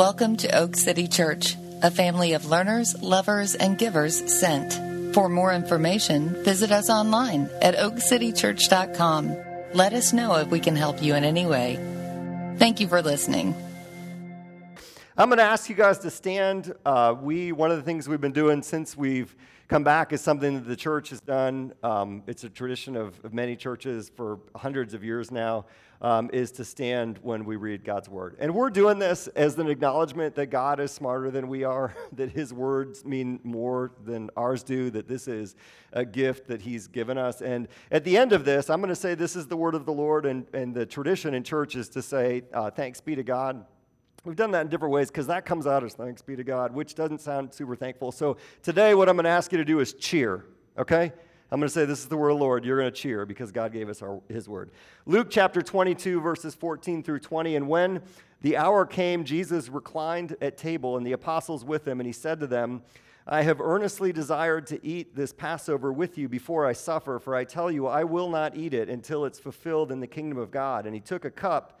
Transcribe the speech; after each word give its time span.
Welcome 0.00 0.38
to 0.38 0.48
Oak 0.56 0.76
City 0.76 1.06
Church, 1.08 1.56
a 1.82 1.90
family 1.90 2.32
of 2.32 2.46
learners, 2.46 2.98
lovers, 3.02 3.54
and 3.54 3.76
givers 3.76 4.34
sent. 4.34 4.72
For 5.14 5.28
more 5.28 5.52
information, 5.52 6.42
visit 6.42 6.72
us 6.72 6.88
online 6.88 7.50
at 7.60 7.74
oakcitychurch.com. 7.74 9.36
Let 9.74 9.92
us 9.92 10.14
know 10.14 10.36
if 10.36 10.48
we 10.48 10.58
can 10.58 10.74
help 10.74 11.02
you 11.02 11.14
in 11.14 11.22
any 11.22 11.44
way. 11.44 11.76
Thank 12.56 12.80
you 12.80 12.88
for 12.88 13.02
listening. 13.02 13.54
I'm 15.18 15.28
going 15.28 15.36
to 15.36 15.44
ask 15.44 15.68
you 15.68 15.74
guys 15.74 15.98
to 15.98 16.10
stand. 16.10 16.72
Uh, 16.86 17.14
we 17.20 17.52
one 17.52 17.70
of 17.70 17.76
the 17.76 17.82
things 17.82 18.08
we've 18.08 18.22
been 18.22 18.32
doing 18.32 18.62
since 18.62 18.96
we've 18.96 19.36
come 19.70 19.84
back 19.84 20.12
is 20.12 20.20
something 20.20 20.54
that 20.54 20.66
the 20.66 20.74
church 20.74 21.10
has 21.10 21.20
done. 21.20 21.72
Um, 21.84 22.24
it's 22.26 22.42
a 22.42 22.50
tradition 22.50 22.96
of, 22.96 23.24
of, 23.24 23.32
many 23.32 23.54
churches 23.54 24.10
for 24.16 24.40
hundreds 24.56 24.94
of 24.94 25.04
years 25.04 25.30
now. 25.30 25.64
Um, 26.02 26.30
is 26.32 26.50
to 26.52 26.64
stand 26.64 27.18
when 27.20 27.44
we 27.44 27.56
read 27.56 27.84
God's 27.84 28.08
word, 28.08 28.36
and 28.40 28.54
we're 28.54 28.70
doing 28.70 28.98
this 28.98 29.26
as 29.36 29.58
an 29.58 29.68
acknowledgement 29.68 30.34
that 30.36 30.46
God 30.46 30.80
is 30.80 30.90
smarter 30.90 31.30
than 31.30 31.46
we 31.46 31.62
are, 31.62 31.94
that 32.12 32.30
His 32.30 32.54
words 32.54 33.04
mean 33.04 33.38
more 33.44 33.92
than 34.02 34.30
ours 34.34 34.62
do, 34.62 34.88
that 34.92 35.08
this 35.08 35.28
is 35.28 35.56
a 35.92 36.06
gift 36.06 36.48
that 36.48 36.62
He's 36.62 36.86
given 36.86 37.18
us. 37.18 37.42
And 37.42 37.68
at 37.90 38.04
the 38.04 38.16
end 38.16 38.32
of 38.32 38.46
this, 38.46 38.70
I'm 38.70 38.80
going 38.80 38.88
to 38.88 38.96
say 38.96 39.14
this 39.14 39.36
is 39.36 39.46
the 39.46 39.58
word 39.58 39.74
of 39.74 39.84
the 39.84 39.92
Lord, 39.92 40.24
and, 40.24 40.46
and 40.54 40.74
the 40.74 40.86
tradition 40.86 41.34
in 41.34 41.44
church 41.44 41.76
is 41.76 41.90
to 41.90 42.00
say, 42.00 42.44
uh, 42.54 42.70
"Thanks 42.70 43.02
be 43.02 43.14
to 43.14 43.22
God." 43.22 43.66
We've 44.24 44.36
done 44.36 44.50
that 44.50 44.62
in 44.62 44.68
different 44.68 44.92
ways 44.92 45.08
because 45.08 45.26
that 45.28 45.46
comes 45.46 45.66
out 45.66 45.82
as 45.82 45.94
thanks 45.94 46.20
be 46.20 46.36
to 46.36 46.44
God, 46.44 46.74
which 46.74 46.94
doesn't 46.94 47.20
sound 47.20 47.54
super 47.54 47.74
thankful. 47.74 48.12
So 48.12 48.36
today, 48.62 48.94
what 48.94 49.08
I'm 49.08 49.16
going 49.16 49.24
to 49.24 49.30
ask 49.30 49.50
you 49.50 49.58
to 49.58 49.64
do 49.64 49.80
is 49.80 49.94
cheer, 49.94 50.44
okay? 50.76 51.12
I'm 51.50 51.58
going 51.58 51.68
to 51.68 51.72
say, 51.72 51.84
This 51.86 52.00
is 52.00 52.06
the 52.06 52.16
word 52.16 52.30
of 52.30 52.38
the 52.38 52.44
Lord. 52.44 52.64
You're 52.64 52.78
going 52.78 52.92
to 52.92 52.96
cheer 52.96 53.24
because 53.24 53.50
God 53.50 53.72
gave 53.72 53.88
us 53.88 54.02
our, 54.02 54.20
His 54.28 54.48
word. 54.48 54.70
Luke 55.06 55.28
chapter 55.30 55.62
22, 55.62 56.20
verses 56.20 56.54
14 56.54 57.02
through 57.02 57.20
20. 57.20 57.56
And 57.56 57.66
when 57.66 58.02
the 58.42 58.56
hour 58.56 58.86
came, 58.86 59.24
Jesus 59.24 59.68
reclined 59.68 60.36
at 60.40 60.56
table 60.56 60.96
and 60.96 61.06
the 61.06 61.12
apostles 61.12 61.64
with 61.64 61.86
him, 61.86 62.00
and 62.00 62.06
he 62.06 62.12
said 62.12 62.40
to 62.40 62.46
them, 62.46 62.82
I 63.26 63.42
have 63.42 63.60
earnestly 63.60 64.12
desired 64.12 64.66
to 64.68 64.84
eat 64.84 65.14
this 65.14 65.32
Passover 65.32 65.92
with 65.92 66.16
you 66.16 66.28
before 66.28 66.66
I 66.66 66.72
suffer, 66.72 67.18
for 67.18 67.34
I 67.34 67.44
tell 67.44 67.70
you, 67.70 67.86
I 67.86 68.04
will 68.04 68.30
not 68.30 68.56
eat 68.56 68.72
it 68.72 68.88
until 68.88 69.24
it's 69.24 69.38
fulfilled 69.38 69.92
in 69.92 70.00
the 70.00 70.06
kingdom 70.06 70.38
of 70.38 70.50
God. 70.50 70.86
And 70.86 70.94
he 70.94 71.00
took 71.00 71.24
a 71.24 71.30
cup. 71.30 71.80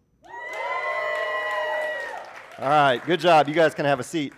All 2.59 2.67
right, 2.67 3.03
good 3.05 3.19
job. 3.21 3.47
You 3.47 3.53
guys 3.53 3.73
can 3.73 3.85
have 3.85 3.99
a 3.99 4.03
seat. 4.03 4.33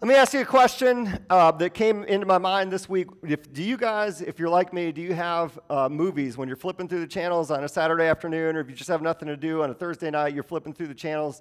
Let 0.00 0.08
me 0.08 0.16
ask 0.16 0.34
you 0.34 0.40
a 0.40 0.44
question 0.44 1.24
uh, 1.30 1.52
that 1.52 1.74
came 1.74 2.02
into 2.04 2.26
my 2.26 2.36
mind 2.36 2.72
this 2.72 2.88
week. 2.88 3.06
If, 3.22 3.52
do 3.52 3.62
you 3.62 3.76
guys, 3.76 4.20
if 4.20 4.40
you're 4.40 4.48
like 4.48 4.72
me, 4.72 4.90
do 4.90 5.00
you 5.00 5.14
have 5.14 5.58
uh, 5.70 5.88
movies 5.88 6.36
when 6.36 6.48
you're 6.48 6.56
flipping 6.56 6.88
through 6.88 7.00
the 7.00 7.06
channels 7.06 7.52
on 7.52 7.62
a 7.62 7.68
Saturday 7.68 8.06
afternoon, 8.06 8.56
or 8.56 8.60
if 8.60 8.68
you 8.68 8.74
just 8.74 8.90
have 8.90 9.00
nothing 9.00 9.28
to 9.28 9.36
do 9.36 9.62
on 9.62 9.70
a 9.70 9.74
Thursday 9.74 10.10
night, 10.10 10.34
you're 10.34 10.42
flipping 10.42 10.72
through 10.72 10.88
the 10.88 10.94
channels? 10.94 11.40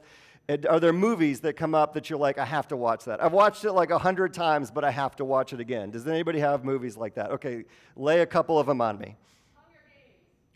Are 0.70 0.80
there 0.80 0.94
movies 0.94 1.40
that 1.42 1.54
come 1.54 1.74
up 1.74 1.96
that 1.96 2.08
you're 2.10 2.20
like, 2.20 2.38
I 2.38 2.46
have 2.46 2.68
to 2.68 2.78
watch 2.78 3.06
that? 3.06 3.22
I've 3.22 3.34
watched 3.34 3.66
it 3.66 3.72
like 3.72 3.90
a 3.90 3.98
hundred 3.98 4.32
times, 4.32 4.70
but 4.70 4.84
I 4.84 4.92
have 4.92 5.16
to 5.16 5.26
watch 5.26 5.54
it 5.54 5.60
again. 5.60 5.90
Does 5.90 6.08
anybody 6.08 6.40
have 6.40 6.64
movies 6.64 6.96
like 6.96 7.16
that? 7.16 7.32
Okay, 7.32 7.66
lay 7.96 8.22
a 8.22 8.28
couple 8.28 8.60
of 8.60 8.68
them 8.68 8.80
on 8.80 9.00
me. 9.00 9.16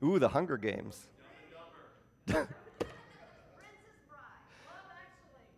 Ooh, 0.03 0.19
the 0.19 0.29
Hunger 0.29 0.57
Games. 0.57 1.07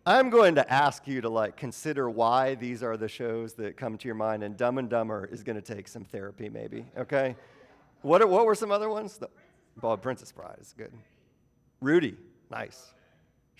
I'm 0.08 0.30
going 0.30 0.54
to 0.54 0.72
ask 0.72 1.06
you 1.06 1.20
to 1.20 1.28
like 1.28 1.58
consider 1.58 2.08
why 2.08 2.54
these 2.54 2.82
are 2.82 2.96
the 2.96 3.08
shows 3.08 3.52
that 3.54 3.76
come 3.76 3.98
to 3.98 4.08
your 4.08 4.14
mind, 4.14 4.42
and 4.42 4.56
Dumb 4.56 4.78
and 4.78 4.88
Dumber 4.88 5.28
is 5.30 5.42
going 5.42 5.60
to 5.60 5.74
take 5.74 5.86
some 5.86 6.02
therapy, 6.02 6.48
maybe. 6.48 6.86
Okay. 6.96 7.36
What 8.00 8.26
what 8.26 8.46
were 8.46 8.54
some 8.54 8.72
other 8.72 8.88
ones? 8.88 9.18
The, 9.18 9.28
oh, 9.82 9.98
Princess 9.98 10.32
Bride 10.32 10.56
is 10.62 10.74
good. 10.78 10.94
Rudy, 11.82 12.16
nice. 12.50 12.94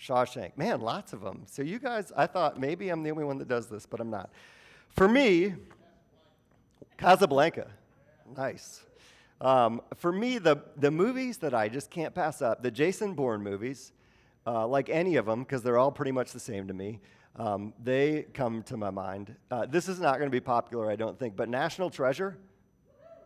Shawshank, 0.01 0.57
man, 0.57 0.81
lots 0.81 1.13
of 1.13 1.21
them. 1.21 1.43
So 1.45 1.61
you 1.61 1.77
guys, 1.77 2.11
I 2.17 2.25
thought 2.25 2.59
maybe 2.59 2.89
I'm 2.89 3.03
the 3.03 3.11
only 3.11 3.25
one 3.25 3.37
that 3.37 3.47
does 3.47 3.67
this, 3.67 3.85
but 3.85 3.99
I'm 3.99 4.09
not. 4.09 4.31
For 4.87 5.07
me, 5.07 5.53
Casablanca, 6.97 7.67
nice. 8.35 8.81
Um, 9.39 9.83
for 9.97 10.11
me, 10.11 10.39
the 10.39 10.63
the 10.77 10.89
movies 10.89 11.37
that 11.37 11.53
I 11.53 11.69
just 11.69 11.91
can't 11.91 12.15
pass 12.15 12.41
up, 12.41 12.63
the 12.63 12.71
Jason 12.71 13.13
Bourne 13.13 13.43
movies 13.43 13.91
uh, 14.49 14.67
like 14.67 14.89
any 14.89 15.15
of 15.17 15.25
them, 15.27 15.43
because 15.43 15.61
they're 15.61 15.77
all 15.77 15.91
pretty 15.91 16.11
much 16.11 16.31
the 16.31 16.39
same 16.39 16.67
to 16.67 16.73
me, 16.73 16.99
um, 17.35 17.73
they 17.83 18.25
come 18.33 18.63
to 18.63 18.77
my 18.77 18.89
mind. 18.89 19.35
Uh, 19.51 19.65
this 19.67 19.87
is 19.87 19.99
not 19.99 20.13
going 20.17 20.25
to 20.25 20.31
be 20.31 20.39
popular, 20.39 20.89
I 20.89 20.95
don't 20.95 21.17
think, 21.19 21.35
but 21.35 21.49
National 21.49 21.89
Treasure? 21.89 22.35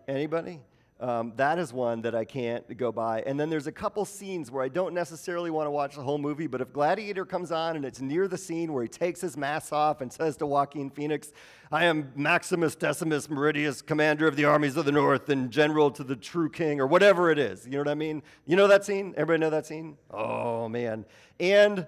Anybody? 0.08 0.60
Um, 1.04 1.34
that 1.36 1.60
is 1.60 1.74
one 1.74 2.02
that 2.04 2.16
I 2.16 2.24
can't 2.24 2.78
go 2.78 2.90
by. 2.90 3.24
And 3.26 3.38
then 3.38 3.50
there's 3.50 3.68
a 3.68 3.74
couple 3.74 4.06
scenes 4.06 4.50
where 4.50 4.64
I 4.64 4.70
don't 4.70 4.94
necessarily 4.94 5.52
want 5.52 5.68
to 5.68 5.72
watch 5.72 5.96
the 5.96 6.02
whole 6.02 6.18
movie, 6.18 6.48
but 6.48 6.62
if 6.62 6.72
Gladiator 6.72 7.26
comes 7.26 7.52
on 7.52 7.76
and 7.76 7.84
it's 7.84 8.00
near 8.00 8.26
the 8.26 8.38
scene 8.38 8.72
where 8.72 8.84
he 8.84 8.88
takes 8.88 9.20
his 9.20 9.36
mask 9.36 9.74
off 9.74 10.00
and 10.00 10.14
says 10.14 10.38
to 10.38 10.46
Joaquin 10.46 10.90
Phoenix, 10.90 11.34
I 11.74 11.84
am 11.84 12.14
Maximus 12.16 12.76
Decimus 12.76 13.28
Meridius, 13.28 13.86
commander 13.86 14.30
of 14.30 14.38
the 14.38 14.46
armies 14.46 14.78
of 14.78 14.86
the 14.86 14.94
north 14.94 15.28
and 15.28 15.52
general 15.52 15.92
to 15.92 16.06
the 16.06 16.16
true 16.16 16.50
king, 16.50 16.80
or 16.80 16.88
whatever 16.88 17.30
it 17.30 17.38
is. 17.38 17.66
You 17.66 17.74
know 17.74 17.80
what 17.80 17.90
I 17.90 17.96
mean? 17.96 18.24
You 18.46 18.56
know 18.56 18.68
that 18.68 18.86
scene? 18.86 19.14
Everybody 19.18 19.42
know 19.42 19.50
that 19.50 19.66
scene? 19.66 19.98
Oh, 20.10 20.70
man. 20.70 21.04
And 21.38 21.86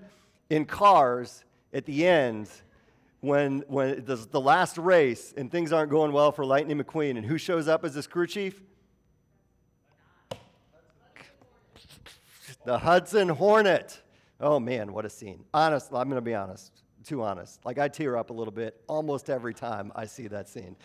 in 0.49 0.65
Cars, 0.65 1.45
at 1.73 1.85
the 1.85 2.05
end, 2.05 2.49
when, 3.21 3.63
when 3.69 4.03
the, 4.03 4.17
the 4.17 4.41
last 4.41 4.77
race 4.77 5.33
and 5.37 5.49
things 5.49 5.71
aren't 5.71 5.89
going 5.89 6.11
well 6.11 6.33
for 6.33 6.45
Lightning 6.45 6.83
McQueen, 6.83 7.15
and 7.15 7.25
who 7.25 7.37
shows 7.37 7.69
up 7.69 7.85
as 7.85 7.93
the 7.93 8.03
crew 8.03 8.27
chief? 8.27 8.61
The 12.65 12.79
Hudson 12.79 13.29
Hornet. 13.29 14.01
Oh 14.41 14.59
man, 14.59 14.91
what 14.91 15.05
a 15.05 15.09
scene. 15.09 15.45
Honest, 15.53 15.91
I'm 15.93 16.09
going 16.09 16.15
to 16.15 16.21
be 16.21 16.33
honest, 16.33 16.81
too 17.03 17.21
honest. 17.21 17.63
Like 17.63 17.77
I 17.77 17.87
tear 17.87 18.17
up 18.17 18.31
a 18.31 18.33
little 18.33 18.51
bit 18.51 18.81
almost 18.87 19.29
every 19.29 19.53
time 19.53 19.91
I 19.95 20.07
see 20.07 20.27
that 20.29 20.49
scene. 20.49 20.75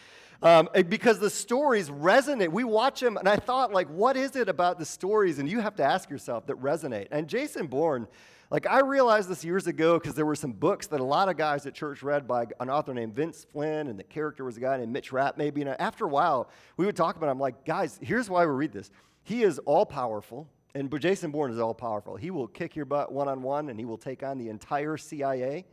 Um, 0.43 0.69
because 0.89 1.19
the 1.19 1.31
stories 1.31 1.89
resonate. 1.89 2.51
We 2.51 2.65
watch 2.65 3.01
them, 3.01 3.17
and 3.17 3.29
I 3.29 3.37
thought, 3.37 3.73
like, 3.73 3.89
what 3.89 4.17
is 4.19 4.37
it 4.37 4.49
about 4.49 4.79
the 4.79 4.85
stories? 4.85 5.39
And 5.39 5.49
you 5.49 5.61
have 5.61 5.75
to 5.77 5.83
ask 5.83 6.11
yourself 6.11 6.47
that 6.47 6.61
resonate. 6.61 7.09
And 7.11 7.29
Jason 7.29 7.67
Bourne, 7.67 8.07
like, 8.51 8.67
I 8.67 8.81
realized 8.81 9.31
this 9.31 9.45
years 9.45 9.67
ago 9.67 9.99
because 9.99 10.15
there 10.15 10.27
were 10.27 10.37
some 10.37 10.53
books 10.53 10.87
that 10.89 11.01
a 11.01 11.05
lot 11.05 11.31
of 11.31 11.37
guys 11.39 11.67
at 11.67 11.75
church 11.75 12.03
read 12.03 12.29
by 12.29 12.47
an 12.59 12.69
author 12.69 12.93
named 12.93 13.15
Vince 13.15 13.47
Flynn, 13.53 13.89
and 13.89 13.99
the 13.99 14.05
character 14.05 14.45
was 14.45 14.59
a 14.59 14.61
guy 14.61 14.77
named 14.77 14.93
Mitch 14.93 15.13
Rapp, 15.13 15.39
maybe. 15.39 15.63
And 15.63 15.71
after 15.81 16.05
a 16.05 16.09
while, 16.09 16.51
we 16.77 16.85
would 16.85 16.97
talk 16.97 17.17
about 17.17 17.29
it. 17.29 17.33
I'm 17.33 17.41
like, 17.41 17.65
guys, 17.65 17.99
here's 18.03 18.29
why 18.29 18.45
we 18.45 18.53
read 18.53 18.73
this. 18.73 18.91
He 19.23 19.43
is 19.43 19.59
all 19.61 19.87
powerful. 19.87 20.47
And 20.75 21.01
Jason 21.01 21.31
Bourne 21.31 21.53
is 21.53 21.59
all 21.59 21.75
powerful. 21.75 22.17
He 22.17 22.31
will 22.31 22.47
kick 22.47 22.77
your 22.77 22.85
butt 22.85 23.13
one 23.13 23.29
on 23.29 23.43
one 23.43 23.71
and 23.71 23.79
he 23.79 23.85
will 23.85 23.99
take 23.99 24.23
on 24.23 24.39
the 24.39 24.49
entire 24.49 24.97
CIA 24.97 25.65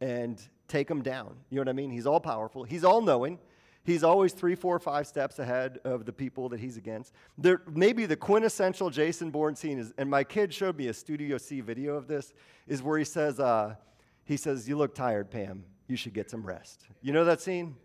and 0.00 0.40
take 0.68 0.88
them 0.88 1.02
down. 1.02 1.34
You 1.50 1.56
know 1.56 1.62
what 1.62 1.68
I 1.68 1.72
mean? 1.72 1.90
He's 1.90 2.06
all 2.06 2.20
powerful. 2.20 2.64
He's 2.64 2.84
all 2.84 3.00
knowing. 3.00 3.38
He's 3.86 4.02
always 4.02 4.32
three, 4.32 4.56
four, 4.56 4.80
five 4.80 5.06
steps 5.06 5.38
ahead 5.38 5.78
of 5.84 6.04
the 6.06 6.12
people 6.12 6.48
that 6.48 6.58
he's 6.58 6.76
against. 6.76 7.12
There, 7.38 7.62
maybe 7.72 8.04
the 8.04 8.16
quintessential 8.16 8.90
Jason 8.90 9.30
Bourne 9.30 9.54
scene 9.54 9.78
is, 9.78 9.94
and 9.96 10.10
my 10.10 10.24
kid 10.24 10.52
showed 10.52 10.76
me 10.76 10.88
a 10.88 10.92
Studio 10.92 11.38
C 11.38 11.60
video 11.60 11.94
of 11.94 12.08
this, 12.08 12.34
is 12.66 12.82
where 12.82 12.98
he 12.98 13.04
says, 13.04 13.38
uh, 13.38 13.76
he 14.24 14.36
says, 14.36 14.68
"You 14.68 14.76
look 14.76 14.92
tired, 14.92 15.30
Pam. 15.30 15.64
You 15.86 15.96
should 15.96 16.14
get 16.14 16.28
some 16.32 16.44
rest." 16.44 16.84
You 17.00 17.12
know 17.12 17.24
that 17.26 17.40
scene? 17.40 17.76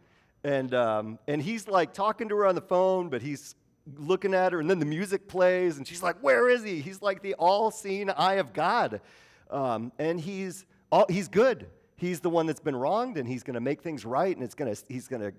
And 0.43 0.73
um, 0.73 1.19
and 1.27 1.39
he's 1.39 1.67
like 1.67 1.93
talking 1.93 2.27
to 2.29 2.35
her 2.37 2.47
on 2.47 2.55
the 2.55 2.61
phone, 2.61 3.09
but 3.09 3.21
he's 3.21 3.53
looking 3.97 4.33
at 4.33 4.51
her, 4.51 4.59
and 4.59 4.69
then 4.69 4.79
the 4.79 4.85
music 4.85 5.27
plays, 5.27 5.77
and 5.77 5.87
she's 5.87 6.03
like, 6.03 6.17
Where 6.21 6.49
is 6.49 6.63
he? 6.63 6.81
He's 6.81 7.01
like 7.01 7.21
the 7.21 7.33
all 7.35 7.71
seeing 7.71 8.09
eye 8.09 8.35
of 8.35 8.53
God. 8.53 9.01
Um, 9.49 9.91
and 9.99 10.19
he's, 10.19 10.65
all, 10.91 11.05
he's 11.09 11.27
good. 11.27 11.67
He's 11.95 12.19
the 12.19 12.29
one 12.29 12.45
that's 12.45 12.59
been 12.59 12.75
wronged, 12.75 13.17
and 13.17 13.27
he's 13.27 13.43
going 13.43 13.53
to 13.55 13.61
make 13.61 13.81
things 13.81 14.05
right, 14.05 14.35
and 14.35 14.43
it's 14.43 14.55
gonna, 14.55 14.75
he's 14.87 15.07
going 15.07 15.21
to 15.21 15.33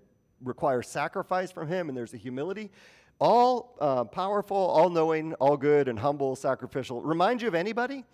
require 0.45 0.83
sacrifice 0.83 1.51
from 1.51 1.69
him, 1.69 1.89
and 1.89 1.97
there's 1.97 2.15
a 2.15 2.19
humility. 2.19 2.71
All 3.19 3.77
uh, 3.81 4.05
powerful, 4.05 4.57
all 4.57 4.91
knowing, 4.91 5.35
all 5.35 5.57
good, 5.57 5.89
and 5.89 5.99
humble, 5.99 6.37
sacrificial. 6.37 7.03
Remind 7.03 7.43
you 7.43 7.49
of 7.49 7.55
anybody? 7.55 8.05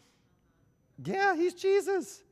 Yeah, 1.05 1.37
he's 1.37 1.55
Jesus. 1.55 2.23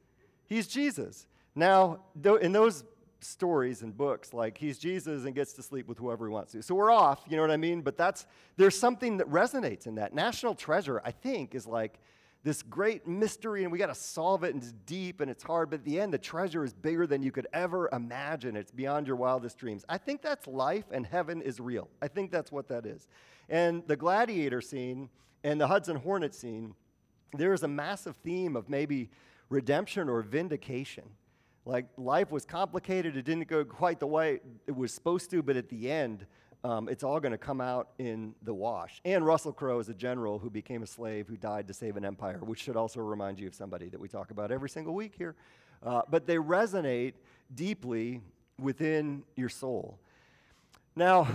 He's 0.47 0.67
Jesus. 0.67 1.27
Now, 1.55 2.01
in 2.41 2.53
those 2.53 2.85
stories 3.21 3.83
and 3.83 3.97
books 3.97 4.33
like 4.33 4.59
he's 4.59 4.79
Jesus 4.79 5.25
and 5.25 5.35
gets 5.35 5.53
to 5.55 5.63
sleep 5.63 5.89
with 5.89 5.99
whoever 5.99 6.27
he 6.27 6.33
wants 6.33 6.53
to. 6.53 6.63
So 6.63 6.75
we're 6.75 6.91
off, 6.91 7.23
you 7.29 7.37
know 7.37 7.43
what 7.43 7.51
I 7.51 7.57
mean? 7.57 7.81
But 7.81 7.97
that's 7.97 8.27
there's 8.57 8.79
something 8.79 9.17
that 9.19 9.29
resonates 9.31 9.87
in 9.87 9.97
that. 9.97 10.15
National 10.15 10.55
Treasure, 10.55 11.01
I 11.05 11.11
think, 11.11 11.55
is 11.55 11.67
like 11.67 11.99
this 12.47 12.63
great 12.63 13.09
mystery 13.09 13.65
and 13.65 13.73
we 13.73 13.79
got 13.79 13.89
to 13.89 13.95
solve 13.95 14.45
it 14.45 14.55
and 14.55 14.63
it's 14.63 14.73
deep 14.87 15.21
and 15.21 15.31
it's 15.31 15.43
hard, 15.43 15.69
but 15.69 15.81
at 15.81 15.85
the 15.85 15.99
end, 15.99 16.15
the 16.15 16.19
treasure 16.19 16.63
is 16.63 16.73
bigger 16.73 17.07
than 17.07 17.23
you 17.23 17.33
could 17.33 17.49
ever 17.53 17.89
imagine. 17.93 18.57
It's 18.57 18.71
beyond 18.71 19.09
your 19.09 19.17
wildest 19.17 19.59
dreams. 19.59 19.85
I 19.89 19.99
think 19.99 20.23
that's 20.23 20.47
life 20.47 20.85
and 20.93 21.05
heaven 21.05 21.43
is 21.43 21.59
real. 21.59 21.89
I 22.01 22.09
think 22.09 22.31
that's 22.31 22.53
what 22.53 22.69
that 22.69 22.87
is. 22.87 23.09
And 23.49 23.83
the 23.89 23.97
gladiator 23.97 24.61
scene 24.61 25.09
and 25.43 25.61
the 25.61 25.67
Hudson 25.67 25.97
Hornet 25.97 26.35
scene, 26.35 26.75
there 27.37 27.53
is 27.53 27.65
a 27.65 27.69
massive 27.69 28.15
theme 28.17 28.55
of 28.55 28.69
maybe 28.69 29.11
redemption 29.49 30.09
or 30.09 30.23
vindication. 30.23 31.05
Like 31.67 31.87
life 31.99 32.31
was 32.31 32.45
complicated, 32.45 33.17
it 33.17 33.25
didn't 33.25 33.49
go 33.49 33.65
quite 33.65 34.01
the 34.01 34.07
way 34.07 34.41
it 34.69 34.75
was 34.75 34.95
supposed 34.95 35.31
to, 35.33 35.43
but 35.43 35.57
at 35.57 35.69
the 35.69 35.91
end, 35.91 36.25
um, 36.63 36.89
it's 36.89 37.03
all 37.03 37.19
going 37.21 37.33
to 37.33 37.39
come 37.39 37.61
out 37.61 37.89
in 37.99 38.35
the 38.43 38.55
wash. 38.55 39.01
And 39.05 39.27
Russell 39.27 39.53
Crowe 39.53 39.81
is 39.81 39.89
a 39.89 39.95
general 39.95 40.39
who 40.39 40.49
became 40.49 40.83
a 40.83 40.87
slave 40.87 41.27
who 41.27 41.37
died 41.37 41.67
to 41.69 41.75
save 41.75 41.97
an 41.97 42.05
empire, 42.05 42.39
which 42.41 42.61
should 42.61 42.77
also 42.77 43.01
remind 43.01 43.41
you 43.41 43.49
of 43.49 43.55
somebody 43.55 43.89
that 43.89 44.01
we 44.01 44.09
talk 44.09 44.31
about 44.31 44.51
every 44.51 44.69
single 44.69 44.95
week 44.95 45.15
here. 45.19 45.35
Uh, 45.83 46.03
but 46.09 46.27
they 46.27 46.37
resonate 46.37 47.15
deeply 47.55 48.21
within 48.61 49.23
your 49.35 49.49
soul. 49.49 49.99
Now, 50.95 51.29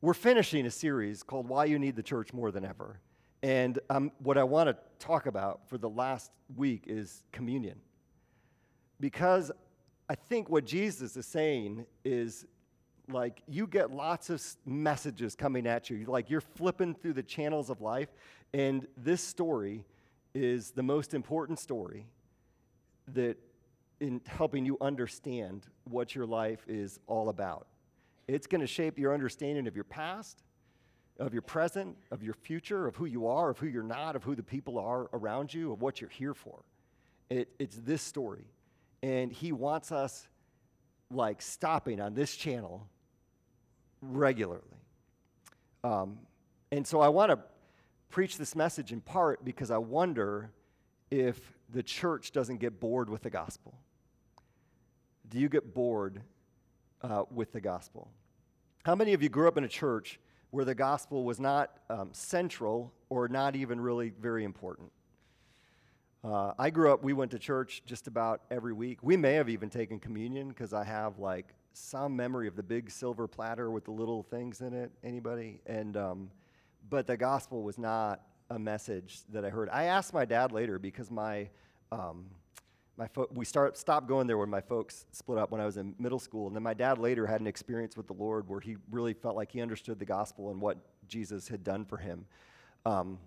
we're 0.00 0.14
finishing 0.14 0.66
a 0.66 0.70
series 0.70 1.22
called 1.22 1.48
Why 1.48 1.64
You 1.64 1.78
Need 1.78 1.96
the 1.96 2.02
Church 2.02 2.32
More 2.32 2.50
Than 2.50 2.64
Ever. 2.64 3.00
And 3.42 3.78
um, 3.90 4.12
what 4.18 4.36
I 4.36 4.44
want 4.44 4.68
to 4.68 4.76
talk 4.98 5.26
about 5.26 5.68
for 5.68 5.78
the 5.78 5.88
last 5.88 6.30
week 6.56 6.84
is 6.86 7.22
communion. 7.32 7.80
Because 9.00 9.50
I 10.08 10.14
think 10.14 10.48
what 10.48 10.64
Jesus 10.64 11.16
is 11.16 11.26
saying 11.26 11.84
is 12.04 12.46
like 13.10 13.42
you 13.48 13.66
get 13.66 13.90
lots 13.90 14.30
of 14.30 14.42
messages 14.64 15.34
coming 15.34 15.66
at 15.66 15.90
you. 15.90 16.04
Like 16.06 16.30
you're 16.30 16.40
flipping 16.40 16.94
through 16.94 17.14
the 17.14 17.22
channels 17.22 17.70
of 17.70 17.80
life, 17.80 18.08
and 18.52 18.86
this 18.96 19.22
story 19.22 19.84
is 20.34 20.70
the 20.70 20.82
most 20.82 21.14
important 21.14 21.58
story 21.58 22.06
that 23.14 23.36
in 24.00 24.20
helping 24.26 24.64
you 24.64 24.76
understand 24.80 25.66
what 25.84 26.14
your 26.14 26.26
life 26.26 26.64
is 26.68 27.00
all 27.06 27.30
about. 27.30 27.66
It's 28.28 28.46
going 28.46 28.60
to 28.60 28.66
shape 28.66 28.98
your 28.98 29.12
understanding 29.12 29.66
of 29.66 29.74
your 29.74 29.84
past, 29.84 30.42
of 31.18 31.32
your 31.32 31.42
present, 31.42 31.96
of 32.10 32.22
your 32.22 32.34
future, 32.34 32.86
of 32.86 32.94
who 32.94 33.06
you 33.06 33.26
are, 33.26 33.50
of 33.50 33.58
who 33.58 33.66
you're 33.66 33.82
not, 33.82 34.14
of 34.14 34.22
who 34.22 34.36
the 34.36 34.42
people 34.42 34.78
are 34.78 35.08
around 35.12 35.52
you, 35.52 35.72
of 35.72 35.82
what 35.82 36.00
you're 36.00 36.10
here 36.10 36.34
for. 36.34 36.60
It, 37.30 37.48
it's 37.58 37.76
this 37.76 38.02
story. 38.02 38.44
And 39.02 39.32
he 39.32 39.52
wants 39.52 39.92
us 39.92 40.26
like 41.10 41.40
stopping 41.40 42.00
on 42.00 42.14
this 42.14 42.34
channel 42.34 42.86
regularly. 44.02 44.62
Um, 45.84 46.18
and 46.70 46.86
so 46.86 47.00
I 47.00 47.08
want 47.08 47.30
to 47.30 47.38
preach 48.10 48.38
this 48.38 48.54
message 48.56 48.92
in 48.92 49.00
part 49.00 49.44
because 49.44 49.70
I 49.70 49.78
wonder 49.78 50.50
if 51.10 51.54
the 51.70 51.82
church 51.82 52.32
doesn't 52.32 52.58
get 52.58 52.80
bored 52.80 53.08
with 53.08 53.22
the 53.22 53.30
gospel. 53.30 53.74
Do 55.28 55.38
you 55.38 55.48
get 55.48 55.74
bored 55.74 56.22
uh, 57.02 57.24
with 57.30 57.52
the 57.52 57.60
gospel? 57.60 58.10
How 58.84 58.94
many 58.94 59.12
of 59.12 59.22
you 59.22 59.28
grew 59.28 59.48
up 59.48 59.58
in 59.58 59.64
a 59.64 59.68
church 59.68 60.18
where 60.50 60.64
the 60.64 60.74
gospel 60.74 61.24
was 61.24 61.38
not 61.38 61.78
um, 61.90 62.10
central 62.12 62.92
or 63.10 63.28
not 63.28 63.54
even 63.54 63.80
really 63.80 64.12
very 64.20 64.44
important? 64.44 64.90
Uh, 66.28 66.52
I 66.58 66.68
grew 66.68 66.92
up, 66.92 67.02
we 67.02 67.14
went 67.14 67.30
to 67.30 67.38
church 67.38 67.82
just 67.86 68.06
about 68.06 68.42
every 68.50 68.74
week. 68.74 68.98
We 69.02 69.16
may 69.16 69.32
have 69.34 69.48
even 69.48 69.70
taken 69.70 69.98
communion 69.98 70.48
because 70.48 70.74
I 70.74 70.84
have 70.84 71.18
like 71.18 71.54
some 71.72 72.14
memory 72.14 72.46
of 72.46 72.54
the 72.54 72.62
big 72.62 72.90
silver 72.90 73.26
platter 73.26 73.70
with 73.70 73.86
the 73.86 73.92
little 73.92 74.22
things 74.24 74.60
in 74.60 74.74
it. 74.74 74.90
Anybody? 75.02 75.60
And 75.64 75.96
um, 75.96 76.30
but 76.90 77.06
the 77.06 77.16
gospel 77.16 77.62
was 77.62 77.78
not 77.78 78.20
a 78.50 78.58
message 78.58 79.20
that 79.30 79.42
I 79.42 79.48
heard. 79.48 79.70
I 79.70 79.84
asked 79.84 80.12
my 80.12 80.26
dad 80.26 80.52
later 80.52 80.78
because 80.78 81.10
my 81.10 81.48
um, 81.92 82.26
my 82.98 83.06
fo- 83.06 83.28
we 83.32 83.46
start 83.46 83.78
stopped 83.78 84.06
going 84.06 84.26
there 84.26 84.36
when 84.36 84.50
my 84.50 84.60
folks 84.60 85.06
split 85.12 85.38
up 85.38 85.50
when 85.50 85.62
I 85.62 85.64
was 85.64 85.78
in 85.78 85.94
middle 85.98 86.18
school, 86.18 86.46
and 86.46 86.54
then 86.54 86.62
my 86.62 86.74
dad 86.74 86.98
later 86.98 87.26
had 87.26 87.40
an 87.40 87.46
experience 87.46 87.96
with 87.96 88.06
the 88.06 88.12
Lord 88.12 88.46
where 88.48 88.60
he 88.60 88.76
really 88.90 89.14
felt 89.14 89.34
like 89.34 89.50
he 89.50 89.62
understood 89.62 89.98
the 89.98 90.04
gospel 90.04 90.50
and 90.50 90.60
what 90.60 90.76
Jesus 91.08 91.48
had 91.48 91.64
done 91.64 91.86
for 91.86 91.96
him. 91.96 92.26
Um, 92.84 93.18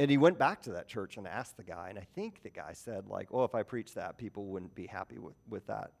and 0.00 0.10
he 0.10 0.18
went 0.18 0.38
back 0.38 0.62
to 0.62 0.72
that 0.72 0.88
church 0.88 1.16
and 1.16 1.26
asked 1.26 1.56
the 1.56 1.64
guy, 1.64 1.88
and 1.88 1.98
I 1.98 2.06
think 2.14 2.42
the 2.42 2.50
guy 2.50 2.72
said 2.72 3.06
like, 3.08 3.28
"Oh, 3.32 3.44
if 3.44 3.54
I 3.54 3.62
preach 3.62 3.94
that, 3.94 4.18
people 4.18 4.46
wouldn't 4.46 4.74
be 4.74 4.86
happy 4.86 5.18
with 5.18 5.36
with 5.48 5.66
that." 5.66 5.92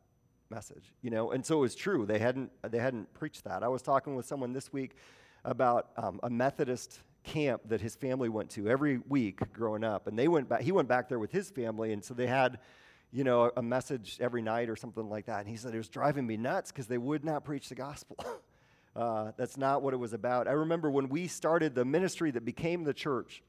message, 0.50 0.94
you 1.02 1.10
know. 1.10 1.30
And 1.30 1.44
so 1.44 1.58
it 1.58 1.60
was 1.60 1.74
true. 1.74 2.06
They 2.06 2.18
hadn't 2.18 2.50
they 2.62 2.78
hadn't 2.78 3.12
preached 3.14 3.44
that. 3.44 3.62
I 3.62 3.68
was 3.68 3.82
talking 3.82 4.14
with 4.14 4.26
someone 4.26 4.52
this 4.52 4.72
week 4.72 4.96
about 5.44 5.90
um, 5.96 6.20
a 6.22 6.30
Methodist 6.30 7.00
camp 7.24 7.62
that 7.66 7.80
his 7.80 7.96
family 7.96 8.28
went 8.28 8.50
to 8.50 8.68
every 8.68 9.00
week 9.08 9.40
growing 9.52 9.84
up, 9.84 10.06
and 10.06 10.18
they 10.18 10.28
went 10.28 10.48
back. 10.48 10.62
He 10.62 10.72
went 10.72 10.88
back 10.88 11.08
there 11.08 11.18
with 11.18 11.32
his 11.32 11.50
family, 11.50 11.92
and 11.92 12.04
so 12.04 12.14
they 12.14 12.26
had. 12.26 12.58
You 13.10 13.24
know, 13.24 13.50
a 13.56 13.62
message 13.62 14.18
every 14.20 14.42
night 14.42 14.68
or 14.68 14.76
something 14.76 15.08
like 15.08 15.24
that. 15.24 15.40
And 15.40 15.48
he 15.48 15.56
said 15.56 15.72
it 15.72 15.78
was 15.78 15.88
driving 15.88 16.26
me 16.26 16.36
nuts 16.36 16.70
because 16.70 16.88
they 16.88 16.98
would 16.98 17.24
not 17.24 17.42
preach 17.42 17.70
the 17.70 17.74
gospel. 17.74 18.18
uh, 18.96 19.32
that's 19.38 19.56
not 19.56 19.80
what 19.80 19.94
it 19.94 19.96
was 19.96 20.12
about. 20.12 20.46
I 20.46 20.52
remember 20.52 20.90
when 20.90 21.08
we 21.08 21.26
started 21.26 21.74
the 21.74 21.86
ministry 21.86 22.30
that 22.32 22.44
became 22.44 22.84
the 22.84 22.92
church, 22.92 23.42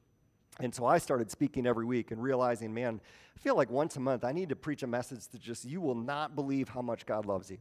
and 0.60 0.74
so 0.74 0.86
I 0.86 0.98
started 0.98 1.32
speaking 1.32 1.66
every 1.66 1.86
week 1.86 2.12
and 2.12 2.22
realizing, 2.22 2.74
man, 2.74 3.00
I 3.36 3.40
feel 3.40 3.56
like 3.56 3.70
once 3.70 3.96
a 3.96 4.00
month 4.00 4.24
I 4.24 4.32
need 4.32 4.50
to 4.50 4.56
preach 4.56 4.84
a 4.84 4.88
message 4.88 5.28
that 5.28 5.42
just, 5.42 5.66
you 5.66 5.80
will 5.80 5.96
not 5.96 6.36
believe 6.36 6.70
how 6.70 6.82
much 6.82 7.06
God 7.06 7.26
loves 7.26 7.50
you 7.50 7.60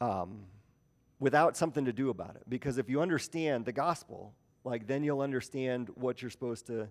um, 0.00 0.44
without 1.18 1.56
something 1.56 1.84
to 1.84 1.92
do 1.92 2.10
about 2.10 2.36
it. 2.36 2.42
Because 2.48 2.78
if 2.78 2.88
you 2.88 3.00
understand 3.00 3.64
the 3.64 3.72
gospel, 3.72 4.32
like 4.64 4.86
then 4.86 5.02
you'll 5.02 5.20
understand 5.20 5.88
what 5.94 6.22
you're 6.22 6.30
supposed 6.30 6.66
to, 6.66 6.88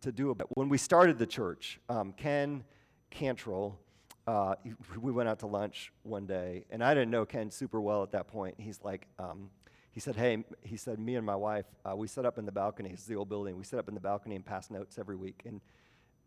to 0.00 0.12
do 0.12 0.30
about 0.30 0.48
it. 0.50 0.56
When 0.56 0.68
we 0.68 0.78
started 0.78 1.18
the 1.18 1.26
church, 1.26 1.78
um, 1.88 2.12
Ken 2.12 2.64
Cantrell, 3.10 3.78
uh, 4.26 4.56
we 5.00 5.12
went 5.12 5.28
out 5.28 5.38
to 5.38 5.46
lunch 5.46 5.92
one 6.02 6.26
day, 6.26 6.64
and 6.70 6.84
I 6.84 6.92
didn't 6.92 7.10
know 7.10 7.24
Ken 7.24 7.50
super 7.50 7.80
well 7.80 8.02
at 8.02 8.10
that 8.12 8.26
point. 8.26 8.56
He's 8.58 8.80
like, 8.82 9.06
um, 9.18 9.50
he 9.98 10.00
said, 10.00 10.14
Hey, 10.14 10.44
he 10.62 10.76
said, 10.76 11.00
me 11.00 11.16
and 11.16 11.26
my 11.26 11.34
wife, 11.34 11.64
uh, 11.84 11.96
we 11.96 12.06
set 12.06 12.24
up 12.24 12.38
in 12.38 12.46
the 12.46 12.52
balcony. 12.52 12.90
It's 12.90 13.04
the 13.06 13.16
old 13.16 13.28
building. 13.28 13.56
We 13.56 13.64
set 13.64 13.80
up 13.80 13.88
in 13.88 13.96
the 13.96 14.00
balcony 14.00 14.36
and 14.36 14.46
pass 14.46 14.70
notes 14.70 14.96
every 14.96 15.16
week. 15.16 15.42
And, 15.44 15.60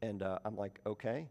and 0.02 0.22
uh, 0.22 0.40
I'm 0.44 0.58
like, 0.58 0.82
Okay. 0.86 1.30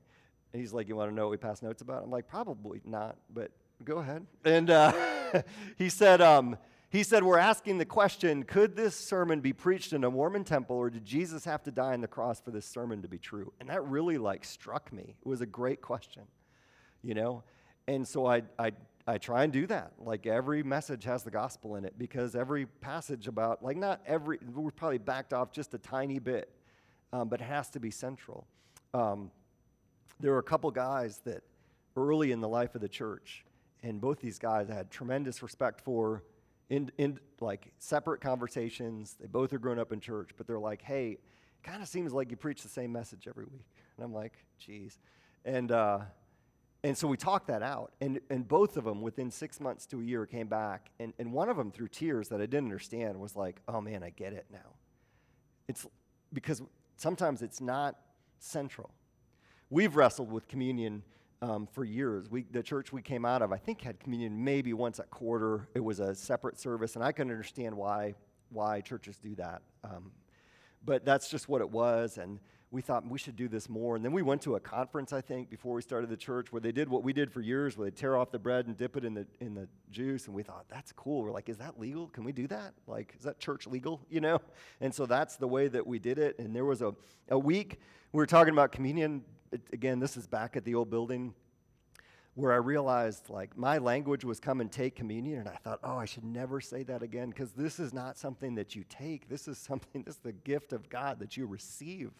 And 0.55 0.61
he's 0.63 0.73
like, 0.73 0.89
You 0.89 0.97
want 0.97 1.11
to 1.11 1.15
know 1.15 1.25
what 1.25 1.33
we 1.33 1.37
pass 1.37 1.61
notes 1.61 1.83
about? 1.83 2.03
I'm 2.03 2.11
like, 2.11 2.29
Probably 2.29 2.81
not, 2.87 3.19
but 3.29 3.51
go 3.85 3.99
ahead. 3.99 4.25
And 4.43 4.71
uh, 4.71 4.91
he 5.77 5.91
said, 5.91 6.23
um, 6.23 6.57
he 6.89 7.03
said, 7.03 7.25
We're 7.25 7.37
asking 7.37 7.77
the 7.77 7.85
question 7.85 8.45
could 8.45 8.75
this 8.75 8.97
sermon 8.97 9.43
be 9.43 9.53
preached 9.53 9.93
in 9.93 10.03
a 10.03 10.11
Mormon 10.11 10.45
temple, 10.45 10.77
or 10.77 10.89
did 10.89 11.05
Jesus 11.05 11.45
have 11.45 11.63
to 11.65 11.71
die 11.71 11.93
on 11.93 12.01
the 12.01 12.09
cross 12.09 12.41
for 12.41 12.53
this 12.53 12.65
sermon 12.65 13.03
to 13.03 13.09
be 13.09 13.19
true? 13.19 13.53
And 13.61 13.69
that 13.69 13.85
really 13.85 14.17
like 14.17 14.47
struck 14.47 14.91
me. 14.95 15.15
It 15.21 15.29
was 15.29 15.43
a 15.43 15.47
great 15.47 15.83
question, 15.83 16.23
you 17.03 17.13
know? 17.13 17.43
And 17.87 18.09
so 18.09 18.25
I, 18.25 18.45
I 18.59 18.73
I 19.07 19.19
try 19.19 19.45
and 19.45 19.53
do 19.53 19.67
that. 19.67 19.93
Like 19.99 20.27
every 20.27 20.63
message 20.63 21.05
has 21.05 21.23
the 21.23 21.31
gospel 21.31 21.77
in 21.77 21.85
it 21.85 21.95
because 21.99 22.35
every 22.35 22.67
passage 22.67 23.29
about, 23.29 23.63
like, 23.63 23.77
not 23.77 24.01
every, 24.07 24.39
we're 24.55 24.71
probably 24.71 24.99
backed 24.99 25.33
off 25.33 25.53
just 25.53 25.75
a 25.75 25.79
tiny 25.79 26.19
bit, 26.19 26.51
um, 27.13 27.29
but 27.29 27.41
it 27.41 27.45
has 27.45 27.71
to 27.71 27.81
be 27.81 27.91
central. 27.91 28.47
Um, 28.95 29.31
there 30.21 30.33
were 30.33 30.39
a 30.39 30.43
couple 30.45 30.71
guys 30.71 31.21
that 31.25 31.43
early 31.97 32.31
in 32.31 32.41
the 32.41 32.49
life 32.49 32.75
of 32.75 32.81
the 32.81 32.89
church, 32.89 33.45
and 33.83 34.01
both 34.01 34.21
these 34.21 34.39
guys 34.39 34.71
I 34.71 34.75
had 34.75 34.91
tremendous 34.91 35.43
respect 35.43 35.81
for 35.81 36.23
in, 36.69 36.91
in 36.99 37.19
like 37.41 37.73
separate 37.79 38.21
conversations. 38.21 39.17
They 39.19 39.27
both 39.27 39.53
are 39.53 39.59
grown 39.59 39.79
up 39.79 39.93
in 39.93 40.01
church, 40.01 40.31
but 40.37 40.47
they're 40.47 40.59
like, 40.59 40.83
hey, 40.83 41.19
kind 41.63 41.83
of 41.83 41.89
seems 41.89 42.13
like 42.13 42.31
you 42.31 42.37
preach 42.37 42.63
the 42.63 42.69
same 42.69 42.93
message 42.93 43.27
every 43.27 43.47
week. 43.47 43.67
And 43.97 44.05
I'm 44.05 44.13
like, 44.13 44.35
geez. 44.59 44.99
And, 45.45 45.73
uh, 45.73 46.01
and 46.83 46.97
so 46.97 47.07
we 47.07 47.17
talked 47.17 47.49
that 47.49 47.63
out. 47.63 47.93
And, 48.01 48.21
and 48.31 48.47
both 48.47 48.77
of 48.77 48.85
them, 48.85 49.03
within 49.03 49.31
six 49.31 49.61
months 49.61 49.87
to 49.87 50.01
a 50.01 50.05
year, 50.05 50.25
came 50.25 50.49
back. 50.49 50.91
And, 50.99 51.13
and 51.19 51.33
one 51.33 51.49
of 51.49 51.57
them, 51.57 51.71
through 51.71 51.89
tears 51.89 52.29
that 52.29 52.41
I 52.41 52.47
didn't 52.47 52.67
understand, 52.67 53.21
was 53.21 53.37
like, 53.37 53.61
oh 53.69 53.81
man, 53.81 54.03
I 54.03 54.11
get 54.11 54.33
it 54.33 54.47
now. 54.51 54.77
It's 55.69 55.87
because 56.33 56.63
sometimes 56.97 57.43
it's 57.43 57.61
not 57.61 57.97
central. 58.39 58.91
We've 59.69 59.95
wrestled 59.95 60.33
with 60.33 60.49
communion 60.49 61.03
um, 61.43 61.69
for 61.71 61.85
years. 61.85 62.31
We, 62.31 62.45
the 62.51 62.63
church 62.63 62.93
we 62.93 63.03
came 63.03 63.25
out 63.25 63.43
of, 63.43 63.53
I 63.53 63.57
think, 63.59 63.83
had 63.83 64.01
communion 64.01 64.43
maybe 64.43 64.73
once 64.73 64.99
a 64.99 65.05
quarter. 65.05 65.69
It 65.75 65.81
was 65.81 66.01
a 66.01 66.15
separate 66.15 66.59
service, 66.59 66.97
and 66.97 67.05
I 67.05 67.13
can 67.13 67.31
understand 67.31 67.77
why, 67.77 68.15
why 68.51 68.81
churches 68.81 69.19
do 69.19 69.35
that. 69.37 69.63
Um, 69.85 70.13
but 70.85 71.05
that's 71.05 71.29
just 71.29 71.49
what 71.49 71.61
it 71.61 71.71
was. 71.71 72.19
And 72.19 72.41
we 72.73 72.83
thought 72.83 73.05
we 73.07 73.19
should 73.19 73.37
do 73.37 73.49
this 73.49 73.69
more. 73.69 73.97
And 73.97 74.05
then 74.05 74.13
we 74.13 74.23
went 74.23 74.43
to 74.43 74.55
a 74.55 74.61
conference, 74.61 75.13
I 75.13 75.21
think, 75.21 75.51
before 75.51 75.75
we 75.75 75.83
started 75.83 76.09
the 76.09 76.17
church, 76.17 76.53
where 76.53 76.61
they 76.61 76.71
did 76.71 76.89
what 76.89 77.03
we 77.03 77.13
did 77.13 77.33
for 77.33 77.41
years, 77.41 77.77
where 77.77 77.91
they 77.91 77.95
tear 77.95 78.17
off 78.17 78.31
the 78.31 78.39
bread 78.39 78.67
and 78.67 78.77
dip 78.77 78.97
it 78.97 79.05
in 79.05 79.15
the 79.15 79.27
in 79.41 79.55
the 79.55 79.69
juice. 79.91 80.27
And 80.27 80.35
we 80.35 80.43
thought 80.43 80.67
that's 80.69 80.93
cool. 80.93 81.23
We're 81.23 81.33
like, 81.33 81.49
is 81.49 81.57
that 81.59 81.81
legal? 81.81 82.09
Can 82.09 82.23
we 82.23 82.33
do 82.33 82.47
that? 82.47 82.75
Like, 82.87 83.15
is 83.19 83.25
that 83.25 83.39
church 83.39 83.67
legal? 83.67 84.01
You 84.11 84.21
know? 84.21 84.41
And 84.81 84.93
so 84.95 85.07
that's 85.07 85.37
the 85.37 85.47
way 85.47 85.69
that 85.69 85.87
we 85.87 85.99
did 85.99 86.19
it. 86.19 86.39
And 86.39 86.55
there 86.55 86.65
was 86.65 86.83
a 86.83 86.95
a 87.29 87.39
week 87.39 87.81
we 88.13 88.19
were 88.19 88.27
talking 88.27 88.53
about 88.53 88.73
communion. 88.73 89.23
It, 89.53 89.63
again, 89.73 89.99
this 90.01 90.17
is 90.17 90.27
back 90.27 90.57
at 90.57 90.65
the 90.65 90.75
old 90.75 90.91
building 90.91 91.35
where 92.35 92.53
I 92.53 92.57
realized 92.57 93.29
like 93.29 93.57
my 93.57 93.79
language 93.79 94.25
was 94.25 94.41
come 94.41 94.61
and 94.61 94.71
take 94.71 94.95
communion, 94.95 95.41
and 95.41 95.49
I 95.49 95.57
thought, 95.57 95.81
oh, 95.83 95.97
I 95.97 96.05
should 96.05 96.25
never 96.25 96.61
say 96.61 96.83
that 96.85 97.03
again 97.03 97.31
because 97.31 97.53
this 97.53 97.79
is 97.79 97.93
not 97.93 98.19
something 98.19 98.55
that 98.55 98.75
you 98.75 98.85
take. 98.89 99.29
This 99.29 99.49
is 99.49 99.59
something, 99.59 100.03
this 100.07 100.15
is 100.15 100.21
the 100.21 100.33
gift 100.33 100.73
of 100.73 100.89
God 100.89 101.19
that 101.21 101.37
you 101.37 101.47
receive. 101.47 102.13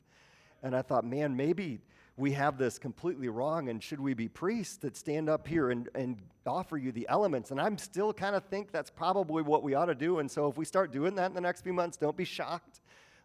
And 0.63 0.75
I 0.75 0.83
thought, 0.83 1.05
man, 1.05 1.37
maybe 1.37 1.81
we 2.17 2.33
have 2.33 2.59
this 2.59 2.79
completely 2.79 3.29
wrong, 3.29 3.69
and 3.69 3.83
should 3.83 4.01
we 4.01 4.15
be 4.15 4.29
priests 4.29 4.77
that 4.79 4.97
stand 4.97 5.29
up 5.29 5.49
here 5.49 5.71
and, 5.71 5.89
and 5.95 6.19
offer 6.47 6.77
you 6.77 6.93
the 6.93 7.07
elements? 7.09 7.51
And 7.51 7.61
I'm 7.61 7.79
still 7.79 8.13
kind 8.13 8.37
of 8.37 8.45
think 8.45 8.71
that's 8.71 8.91
probably 8.91 9.43
what 9.43 9.63
we 9.63 9.75
ought 9.75 9.87
to 9.87 9.95
do. 9.95 10.19
And 10.19 10.31
so 10.31 10.49
if 10.49 10.59
we 10.59 10.65
start 10.65 10.93
doing 10.93 11.15
that 11.15 11.27
in 11.27 11.35
the 11.35 11.41
next 11.41 11.63
few 11.63 11.73
months, 11.73 11.97
don't 11.97 12.17
be 12.17 12.25
shocked. 12.25 12.81